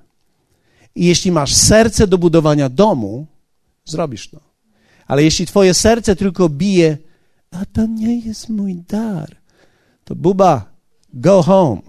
I 0.95 1.07
jeśli 1.07 1.33
masz 1.33 1.55
serce 1.55 2.07
do 2.07 2.19
budowania 2.19 2.69
domu, 2.69 3.27
zrobisz 3.85 4.31
to. 4.31 4.46
Ale 5.07 5.23
jeśli 5.23 5.47
Twoje 5.47 5.75
serce 5.75 6.17
tylko 6.17 6.49
bije, 6.49 6.99
a 7.51 7.65
to 7.73 7.87
nie 7.87 8.19
jest 8.19 8.49
mój 8.49 8.75
dar, 8.75 9.37
to 10.05 10.15
buba, 10.15 10.65
go 11.15 11.43
home. 11.43 11.83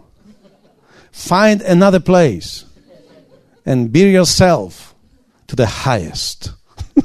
Find 1.12 1.70
another 1.70 2.04
place 2.04 2.66
and 3.66 3.90
bear 3.90 4.08
yourself 4.08 4.96
to 5.46 5.56
the 5.56 5.68
highest. 5.68 6.54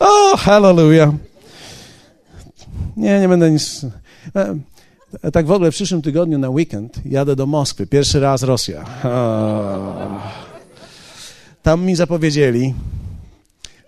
oh, 0.00 0.36
hallelujah. 0.36 1.12
Nie, 2.96 3.20
nie 3.20 3.28
będę 3.28 3.50
nic. 3.50 3.86
E, 5.22 5.30
tak 5.32 5.46
w 5.46 5.50
ogóle 5.50 5.70
w 5.70 5.74
przyszłym 5.74 6.02
tygodniu 6.02 6.38
na 6.38 6.50
weekend 6.50 7.00
jadę 7.06 7.36
do 7.36 7.46
Moskwy. 7.46 7.86
Pierwszy 7.86 8.20
raz 8.20 8.42
Rosja. 8.42 8.84
Tam 11.62 11.84
mi 11.84 11.96
zapowiedzieli, 11.96 12.74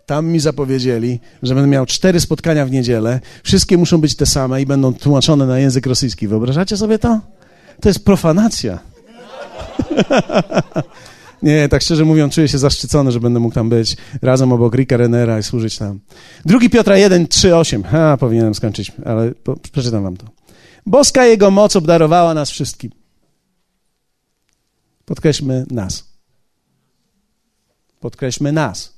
tam 0.07 0.27
mi 0.27 0.41
zapowiedzieli, 0.41 1.21
że 1.43 1.55
będę 1.55 1.69
miał 1.69 1.87
cztery 1.87 2.21
spotkania 2.21 2.67
w 2.67 2.71
niedzielę. 2.71 3.21
Wszystkie 3.43 3.79
muszą 3.79 3.99
być 3.99 4.17
te 4.17 4.27
same 4.27 4.63
i 4.63 4.67
będą 4.67 4.95
tłumaczone 4.95 5.47
na 5.47 5.59
język 5.59 5.87
rosyjski. 5.87 6.29
Wyobrażacie 6.29 6.77
sobie 6.77 6.99
to? 6.99 7.21
To 7.81 7.89
jest 7.89 8.05
profanacja. 8.05 8.79
Nie, 11.43 11.69
tak 11.69 11.83
szczerze 11.83 12.05
mówiąc, 12.05 12.35
czuję 12.35 12.49
się 12.49 12.59
zaszczycony, 12.59 13.13
że 13.13 13.21
będę 13.21 13.41
mógł 13.41 13.55
tam 13.55 13.69
być 13.69 13.97
razem 14.23 14.53
obok 14.53 14.75
Rika 14.75 14.97
Renera 14.97 15.39
i 15.39 15.43
służyć 15.43 15.79
tam. 15.79 16.01
Drugi 16.45 16.71
Piotra 16.71 16.97
1, 16.97 17.29
3, 17.29 17.57
8. 17.57 17.83
Ha, 17.83 18.17
powinienem 18.17 18.55
skończyć, 18.55 18.93
ale 19.05 19.33
po, 19.33 19.57
przeczytam 19.73 20.03
wam 20.03 20.17
to. 20.17 20.27
Boska 20.87 21.27
Jego 21.27 21.51
moc 21.51 21.77
obdarowała 21.77 22.35
nas 22.35 22.51
wszystkim. 22.51 22.91
Podkreślmy 25.05 25.67
nas. 25.71 26.05
Podkreślmy 28.01 28.53
nas. 28.53 28.96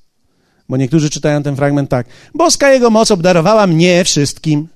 Bo 0.69 0.77
niektórzy 0.77 1.11
czytają 1.11 1.43
ten 1.43 1.57
fragment 1.57 1.91
tak. 1.91 2.07
Boska 2.35 2.73
Jego 2.73 2.91
moc 2.91 3.11
obdarowała 3.11 3.67
mnie 3.67 4.05
wszystkim 4.05 4.69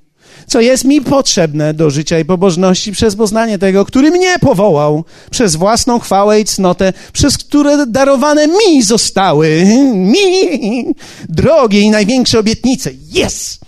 co 0.47 0.61
jest 0.61 0.84
mi 0.84 1.01
potrzebne 1.01 1.74
do 1.74 1.90
życia 1.90 2.18
i 2.18 2.24
pobożności 2.24 2.93
przez 2.93 3.16
poznanie 3.16 3.59
tego, 3.59 3.84
który 3.84 4.11
mnie 4.11 4.38
powołał, 4.38 5.05
przez 5.30 5.57
własną 5.57 5.99
chwałę 5.99 6.40
i 6.40 6.45
cnotę, 6.45 6.93
przez 7.12 7.38
które 7.38 7.86
darowane 7.86 8.47
mi 8.49 8.82
zostały, 8.82 9.64
mi, 9.95 10.95
drogie 11.28 11.80
i 11.80 11.90
największe 11.90 12.38
obietnice. 12.38 12.90
Yes! 13.26 13.59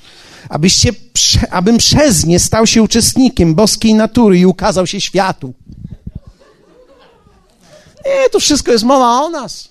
Abyście, 0.49 0.93
abym 1.51 1.79
przez 1.79 2.27
nie 2.27 2.39
stał 2.39 2.67
się 2.67 2.83
uczestnikiem 2.83 3.55
boskiej 3.55 3.95
natury 3.95 4.39
i 4.39 4.47
ukazał 4.47 4.87
się 4.87 5.01
światu. 5.01 5.55
Nie, 8.07 8.31
to 8.33 8.41
wszystko 8.41 8.73
jest 8.73 8.85
mowa 8.85 9.23
o 9.23 9.31
nas. 9.31 9.69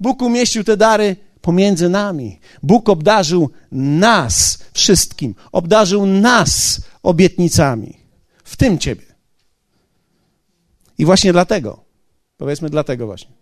Bóg 0.00 0.22
umieścił 0.22 0.64
te 0.64 0.76
dary 0.76 1.16
pomiędzy 1.42 1.88
nami. 1.88 2.38
Bóg 2.62 2.88
obdarzył 2.88 3.50
nas 3.72 4.58
wszystkim, 4.72 5.34
obdarzył 5.52 6.06
nas 6.06 6.82
obietnicami, 7.02 7.96
w 8.44 8.56
tym 8.56 8.78
Ciebie. 8.78 9.06
I 10.98 11.04
właśnie 11.04 11.32
dlatego, 11.32 11.84
powiedzmy 12.36 12.70
dlatego 12.70 13.06
właśnie, 13.06 13.32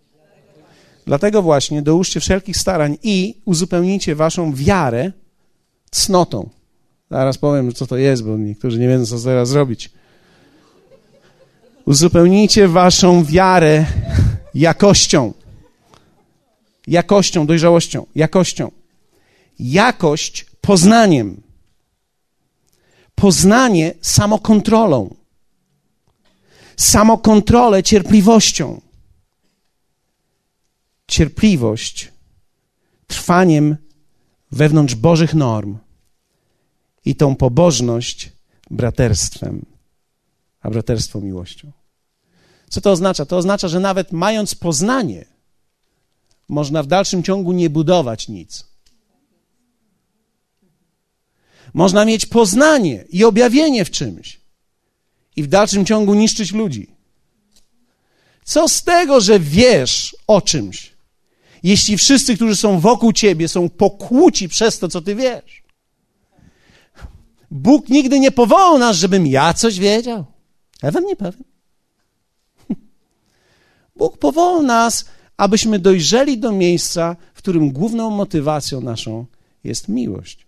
dlatego 1.05 1.41
właśnie 1.41 1.81
dołóżcie 1.81 2.19
wszelkich 2.19 2.57
starań 2.57 2.97
i 3.03 3.41
uzupełnijcie 3.45 4.15
Waszą 4.15 4.53
wiarę 4.53 5.11
cnotą. 5.91 6.49
Zaraz 7.11 7.37
powiem, 7.37 7.73
co 7.73 7.87
to 7.87 7.97
jest, 7.97 8.23
bo 8.23 8.37
niektórzy 8.37 8.79
nie 8.79 8.87
wiedzą, 8.87 9.17
co 9.17 9.23
teraz 9.25 9.49
zrobić. 9.49 9.91
Uzupełnijcie 11.85 12.67
Waszą 12.67 13.23
wiarę 13.23 13.85
jakością 14.53 15.33
jakością, 16.91 17.45
dojrzałością, 17.45 18.05
jakością. 18.15 18.71
Jakość 19.59 20.45
poznaniem. 20.61 21.41
Poznanie 23.15 23.93
samokontrolą. 24.01 25.15
Samokontrolę 26.77 27.83
cierpliwością. 27.83 28.81
Cierpliwość 31.07 32.11
trwaniem 33.07 33.77
wewnątrz 34.51 34.95
Bożych 34.95 35.33
norm 35.33 35.77
i 37.05 37.15
tą 37.15 37.35
pobożność 37.35 38.31
braterstwem, 38.69 39.65
a 40.61 40.69
braterstwo 40.69 41.21
miłością. 41.21 41.71
Co 42.69 42.81
to 42.81 42.91
oznacza? 42.91 43.25
To 43.25 43.37
oznacza, 43.37 43.67
że 43.67 43.79
nawet 43.79 44.11
mając 44.11 44.55
poznanie, 44.55 45.30
można 46.51 46.83
w 46.83 46.87
dalszym 46.87 47.23
ciągu 47.23 47.51
nie 47.51 47.69
budować 47.69 48.27
nic. 48.27 48.65
Można 51.73 52.05
mieć 52.05 52.25
poznanie 52.25 53.05
i 53.09 53.23
objawienie 53.23 53.85
w 53.85 53.91
czymś 53.91 54.39
i 55.35 55.43
w 55.43 55.47
dalszym 55.47 55.85
ciągu 55.85 56.13
niszczyć 56.13 56.51
ludzi. 56.51 56.95
Co 58.43 58.67
z 58.69 58.83
tego, 58.83 59.21
że 59.21 59.39
wiesz 59.39 60.15
o 60.27 60.41
czymś, 60.41 60.93
jeśli 61.63 61.97
wszyscy, 61.97 62.35
którzy 62.35 62.55
są 62.55 62.79
wokół 62.79 63.13
ciebie, 63.13 63.47
są 63.47 63.69
pokłóci 63.69 64.49
przez 64.49 64.79
to, 64.79 64.87
co 64.87 65.01
ty 65.01 65.15
wiesz? 65.15 65.63
Bóg 67.51 67.89
nigdy 67.89 68.19
nie 68.19 68.31
powołał 68.31 68.77
nas, 68.77 68.97
żebym 68.97 69.27
ja 69.27 69.53
coś 69.53 69.79
wiedział. 69.79 70.25
Ja 70.83 70.91
wam 70.91 71.05
nie 71.05 71.15
powiem. 71.15 71.43
Bóg 73.95 74.17
powołał 74.17 74.63
nas, 74.63 75.05
abyśmy 75.41 75.79
dojrzeli 75.79 76.37
do 76.37 76.51
miejsca, 76.51 77.15
w 77.33 77.37
którym 77.37 77.71
główną 77.71 78.09
motywacją 78.09 78.81
naszą 78.81 79.25
jest 79.63 79.87
miłość, 79.87 80.47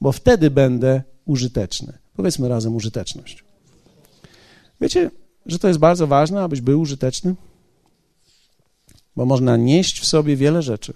bo 0.00 0.12
wtedy 0.12 0.50
będę 0.50 1.02
użyteczny. 1.24 1.98
Powiedzmy 2.14 2.48
razem 2.48 2.74
użyteczność. 2.74 3.44
Wiecie, 4.80 5.10
że 5.46 5.58
to 5.58 5.68
jest 5.68 5.80
bardzo 5.80 6.06
ważne, 6.06 6.42
abyś 6.42 6.60
był 6.60 6.80
użyteczny? 6.80 7.34
Bo 9.16 9.26
można 9.26 9.56
nieść 9.56 10.00
w 10.00 10.06
sobie 10.06 10.36
wiele 10.36 10.62
rzeczy 10.62 10.94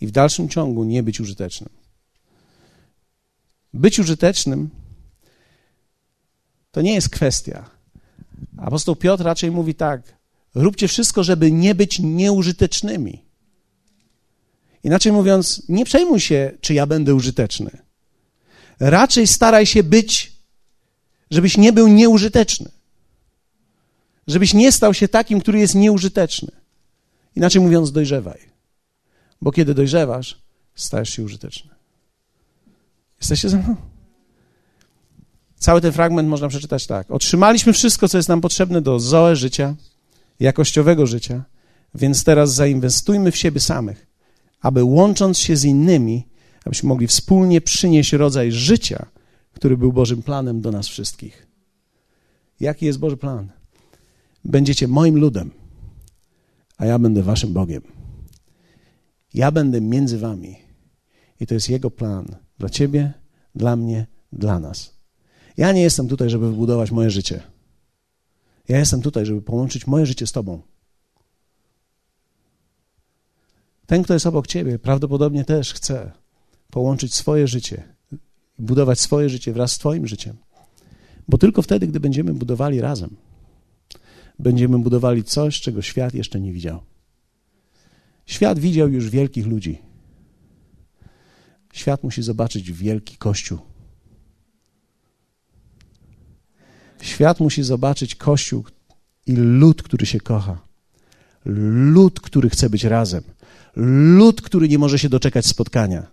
i 0.00 0.06
w 0.06 0.10
dalszym 0.10 0.48
ciągu 0.48 0.84
nie 0.84 1.02
być 1.02 1.20
użytecznym. 1.20 1.70
Być 3.74 3.98
użytecznym 3.98 4.70
to 6.70 6.82
nie 6.82 6.94
jest 6.94 7.08
kwestia. 7.08 7.70
Apostoł 8.56 8.96
Piotr 8.96 9.24
raczej 9.24 9.50
mówi 9.50 9.74
tak: 9.74 10.19
róbcie 10.54 10.88
wszystko, 10.88 11.24
żeby 11.24 11.52
nie 11.52 11.74
być 11.74 11.98
nieużytecznymi. 11.98 13.24
Inaczej 14.84 15.12
mówiąc, 15.12 15.62
nie 15.68 15.84
przejmuj 15.84 16.20
się, 16.20 16.52
czy 16.60 16.74
ja 16.74 16.86
będę 16.86 17.14
użyteczny. 17.14 17.70
Raczej 18.80 19.26
staraj 19.26 19.66
się 19.66 19.82
być, 19.82 20.32
żebyś 21.30 21.56
nie 21.56 21.72
był 21.72 21.88
nieużyteczny 21.88 22.70
żebyś 24.30 24.54
nie 24.54 24.72
stał 24.72 24.94
się 24.94 25.08
takim, 25.08 25.40
który 25.40 25.58
jest 25.58 25.74
nieużyteczny. 25.74 26.50
Inaczej 27.36 27.62
mówiąc, 27.62 27.92
dojrzewaj. 27.92 28.38
Bo 29.42 29.52
kiedy 29.52 29.74
dojrzewasz, 29.74 30.38
stajesz 30.74 31.10
się 31.10 31.22
użyteczny. 31.22 31.70
Jesteście 33.20 33.48
ze 33.48 33.56
mną? 33.56 33.76
Cały 35.56 35.80
ten 35.80 35.92
fragment 35.92 36.28
można 36.28 36.48
przeczytać 36.48 36.86
tak. 36.86 37.10
Otrzymaliśmy 37.10 37.72
wszystko, 37.72 38.08
co 38.08 38.16
jest 38.16 38.28
nam 38.28 38.40
potrzebne 38.40 38.82
do 38.82 39.00
zoe 39.00 39.36
życia, 39.36 39.74
jakościowego 40.40 41.06
życia, 41.06 41.44
więc 41.94 42.24
teraz 42.24 42.54
zainwestujmy 42.54 43.32
w 43.32 43.36
siebie 43.36 43.60
samych, 43.60 44.06
aby 44.60 44.84
łącząc 44.84 45.38
się 45.38 45.56
z 45.56 45.64
innymi, 45.64 46.28
abyśmy 46.64 46.88
mogli 46.88 47.06
wspólnie 47.06 47.60
przynieść 47.60 48.12
rodzaj 48.12 48.52
życia, 48.52 49.06
który 49.52 49.76
był 49.76 49.92
Bożym 49.92 50.22
planem 50.22 50.60
do 50.60 50.70
nas 50.70 50.88
wszystkich. 50.88 51.46
Jaki 52.60 52.86
jest 52.86 52.98
Boży 52.98 53.16
plan? 53.16 53.48
Będziecie 54.44 54.88
moim 54.88 55.18
ludem, 55.18 55.50
a 56.76 56.86
ja 56.86 56.98
będę 56.98 57.22
waszym 57.22 57.52
Bogiem. 57.52 57.82
Ja 59.34 59.50
będę 59.50 59.80
między 59.80 60.18
wami. 60.18 60.56
I 61.40 61.46
to 61.46 61.54
jest 61.54 61.68
Jego 61.68 61.90
plan 61.90 62.36
dla 62.58 62.68
ciebie, 62.68 63.12
dla 63.54 63.76
mnie, 63.76 64.06
dla 64.32 64.60
nas. 64.60 65.00
Ja 65.56 65.72
nie 65.72 65.82
jestem 65.82 66.08
tutaj, 66.08 66.30
żeby 66.30 66.50
wybudować 66.50 66.90
moje 66.90 67.10
życie. 67.10 67.42
Ja 68.70 68.78
jestem 68.78 69.02
tutaj, 69.02 69.26
żeby 69.26 69.42
połączyć 69.42 69.86
moje 69.86 70.06
życie 70.06 70.26
z 70.26 70.32
Tobą. 70.32 70.62
Ten, 73.86 74.02
kto 74.02 74.14
jest 74.14 74.26
obok 74.26 74.46
Ciebie, 74.46 74.78
prawdopodobnie 74.78 75.44
też 75.44 75.74
chce 75.74 76.12
połączyć 76.70 77.14
swoje 77.14 77.48
życie, 77.48 77.82
budować 78.58 79.00
swoje 79.00 79.28
życie 79.28 79.52
wraz 79.52 79.72
z 79.72 79.78
Twoim 79.78 80.06
życiem. 80.06 80.36
Bo 81.28 81.38
tylko 81.38 81.62
wtedy, 81.62 81.86
gdy 81.86 82.00
będziemy 82.00 82.34
budowali 82.34 82.80
razem, 82.80 83.16
będziemy 84.38 84.78
budowali 84.78 85.24
coś, 85.24 85.60
czego 85.60 85.82
świat 85.82 86.14
jeszcze 86.14 86.40
nie 86.40 86.52
widział. 86.52 86.82
Świat 88.26 88.58
widział 88.58 88.88
już 88.88 89.10
wielkich 89.10 89.46
ludzi. 89.46 89.78
Świat 91.72 92.02
musi 92.02 92.22
zobaczyć 92.22 92.72
wielki 92.72 93.16
kościół. 93.16 93.69
Świat 97.00 97.40
musi 97.40 97.62
zobaczyć 97.62 98.14
kościół 98.14 98.64
i 99.26 99.32
lud, 99.32 99.82
który 99.82 100.06
się 100.06 100.20
kocha. 100.20 100.58
Lud, 101.44 102.20
który 102.20 102.50
chce 102.50 102.70
być 102.70 102.84
razem. 102.84 103.22
Lud, 103.76 104.42
który 104.42 104.68
nie 104.68 104.78
może 104.78 104.98
się 104.98 105.08
doczekać 105.08 105.46
spotkania. 105.46 106.06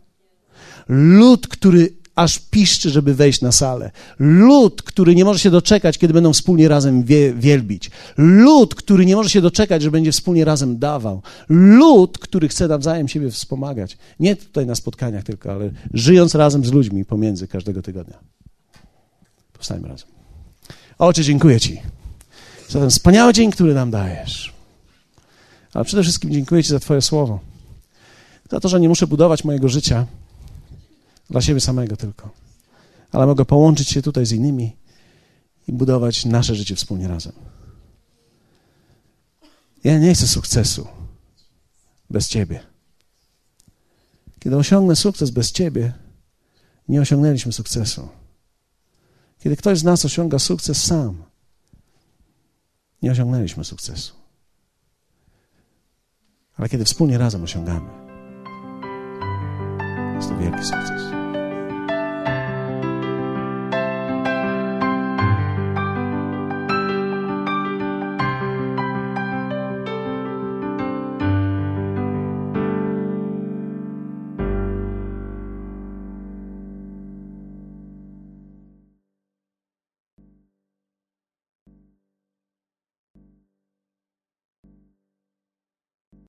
Lud, 0.90 1.48
który 1.48 1.94
aż 2.16 2.40
piszczy, 2.40 2.90
żeby 2.90 3.14
wejść 3.14 3.42
na 3.42 3.52
salę. 3.52 3.92
Lud, 4.20 4.82
który 4.82 5.16
nie 5.16 5.26
może 5.26 5.40
się 5.40 5.52
doczekać, 5.52 5.98
kiedy 5.98 6.14
będą 6.14 6.34
wspólnie 6.34 6.68
razem 6.68 7.04
wie, 7.04 7.34
wielbić. 7.34 7.92
Lud, 8.18 8.76
który 8.76 9.06
nie 9.06 9.16
może 9.16 9.30
się 9.30 9.42
doczekać, 9.42 9.82
że 9.82 9.92
będzie 9.92 10.12
wspólnie 10.12 10.46
razem 10.46 10.80
dawał. 10.80 11.22
Lud, 11.50 12.18
który 12.18 12.48
chce 12.48 12.68
nawzajem 12.68 13.08
siebie 13.08 13.32
wspomagać. 13.32 13.98
Nie 14.20 14.36
tutaj 14.36 14.66
na 14.66 14.76
spotkaniach 14.76 15.24
tylko, 15.24 15.52
ale 15.52 15.72
żyjąc 15.94 16.36
razem 16.36 16.66
z 16.66 16.72
ludźmi 16.72 17.06
pomiędzy 17.06 17.48
każdego 17.48 17.82
tygodnia. 17.82 18.20
Powstajmy 19.54 19.88
razem. 19.88 20.17
Oczy, 21.00 21.24
dziękuję 21.24 21.60
Ci 21.60 21.82
za 22.70 22.80
ten 22.80 22.90
wspaniały 22.90 23.34
dzień, 23.34 23.52
który 23.52 23.74
nam 23.74 23.92
dajesz. 23.92 24.54
Ale 25.74 25.86
przede 25.86 26.04
wszystkim 26.04 26.32
dziękuję 26.32 26.64
Ci 26.64 26.70
za 26.70 26.80
Twoje 26.80 27.02
słowo. 27.02 27.40
Za 28.52 28.60
to, 28.60 28.70
że 28.70 28.80
nie 28.80 28.90
muszę 28.90 29.08
budować 29.08 29.44
mojego 29.44 29.70
życia 29.70 30.06
dla 31.30 31.42
siebie 31.42 31.60
samego 31.60 31.98
tylko. 31.98 32.30
Ale 33.12 33.26
mogę 33.26 33.46
połączyć 33.46 33.90
się 33.90 34.02
tutaj 34.02 34.26
z 34.26 34.32
innymi 34.32 34.76
i 35.68 35.74
budować 35.74 36.26
nasze 36.26 36.56
życie 36.56 36.76
wspólnie 36.76 37.08
razem. 37.08 37.34
Ja 39.84 40.00
nie 40.00 40.14
chcę 40.14 40.28
sukcesu 40.28 40.88
bez 42.10 42.28
Ciebie. 42.28 42.64
Kiedy 44.40 44.58
osiągnę 44.58 44.96
sukces 44.96 45.30
bez 45.30 45.52
Ciebie, 45.52 45.94
nie 46.90 47.02
osiągnęliśmy 47.02 47.54
sukcesu. 47.54 48.10
Kiedy 49.40 49.58
ktoś 49.58 49.80
z 49.80 49.84
nas 49.84 50.06
osiąga 50.06 50.40
sukces 50.40 50.84
sam, 50.84 51.24
nie 53.02 53.12
osiągnęliśmy 53.12 53.64
sukcesu. 53.64 54.14
Ale 56.56 56.70
kiedy 56.70 56.86
wspólnie 56.86 57.18
razem 57.18 57.44
osiągamy, 57.44 57.90
jest 60.16 60.30
to 60.30 60.38
wielki 60.38 60.64
sukces. 60.64 61.17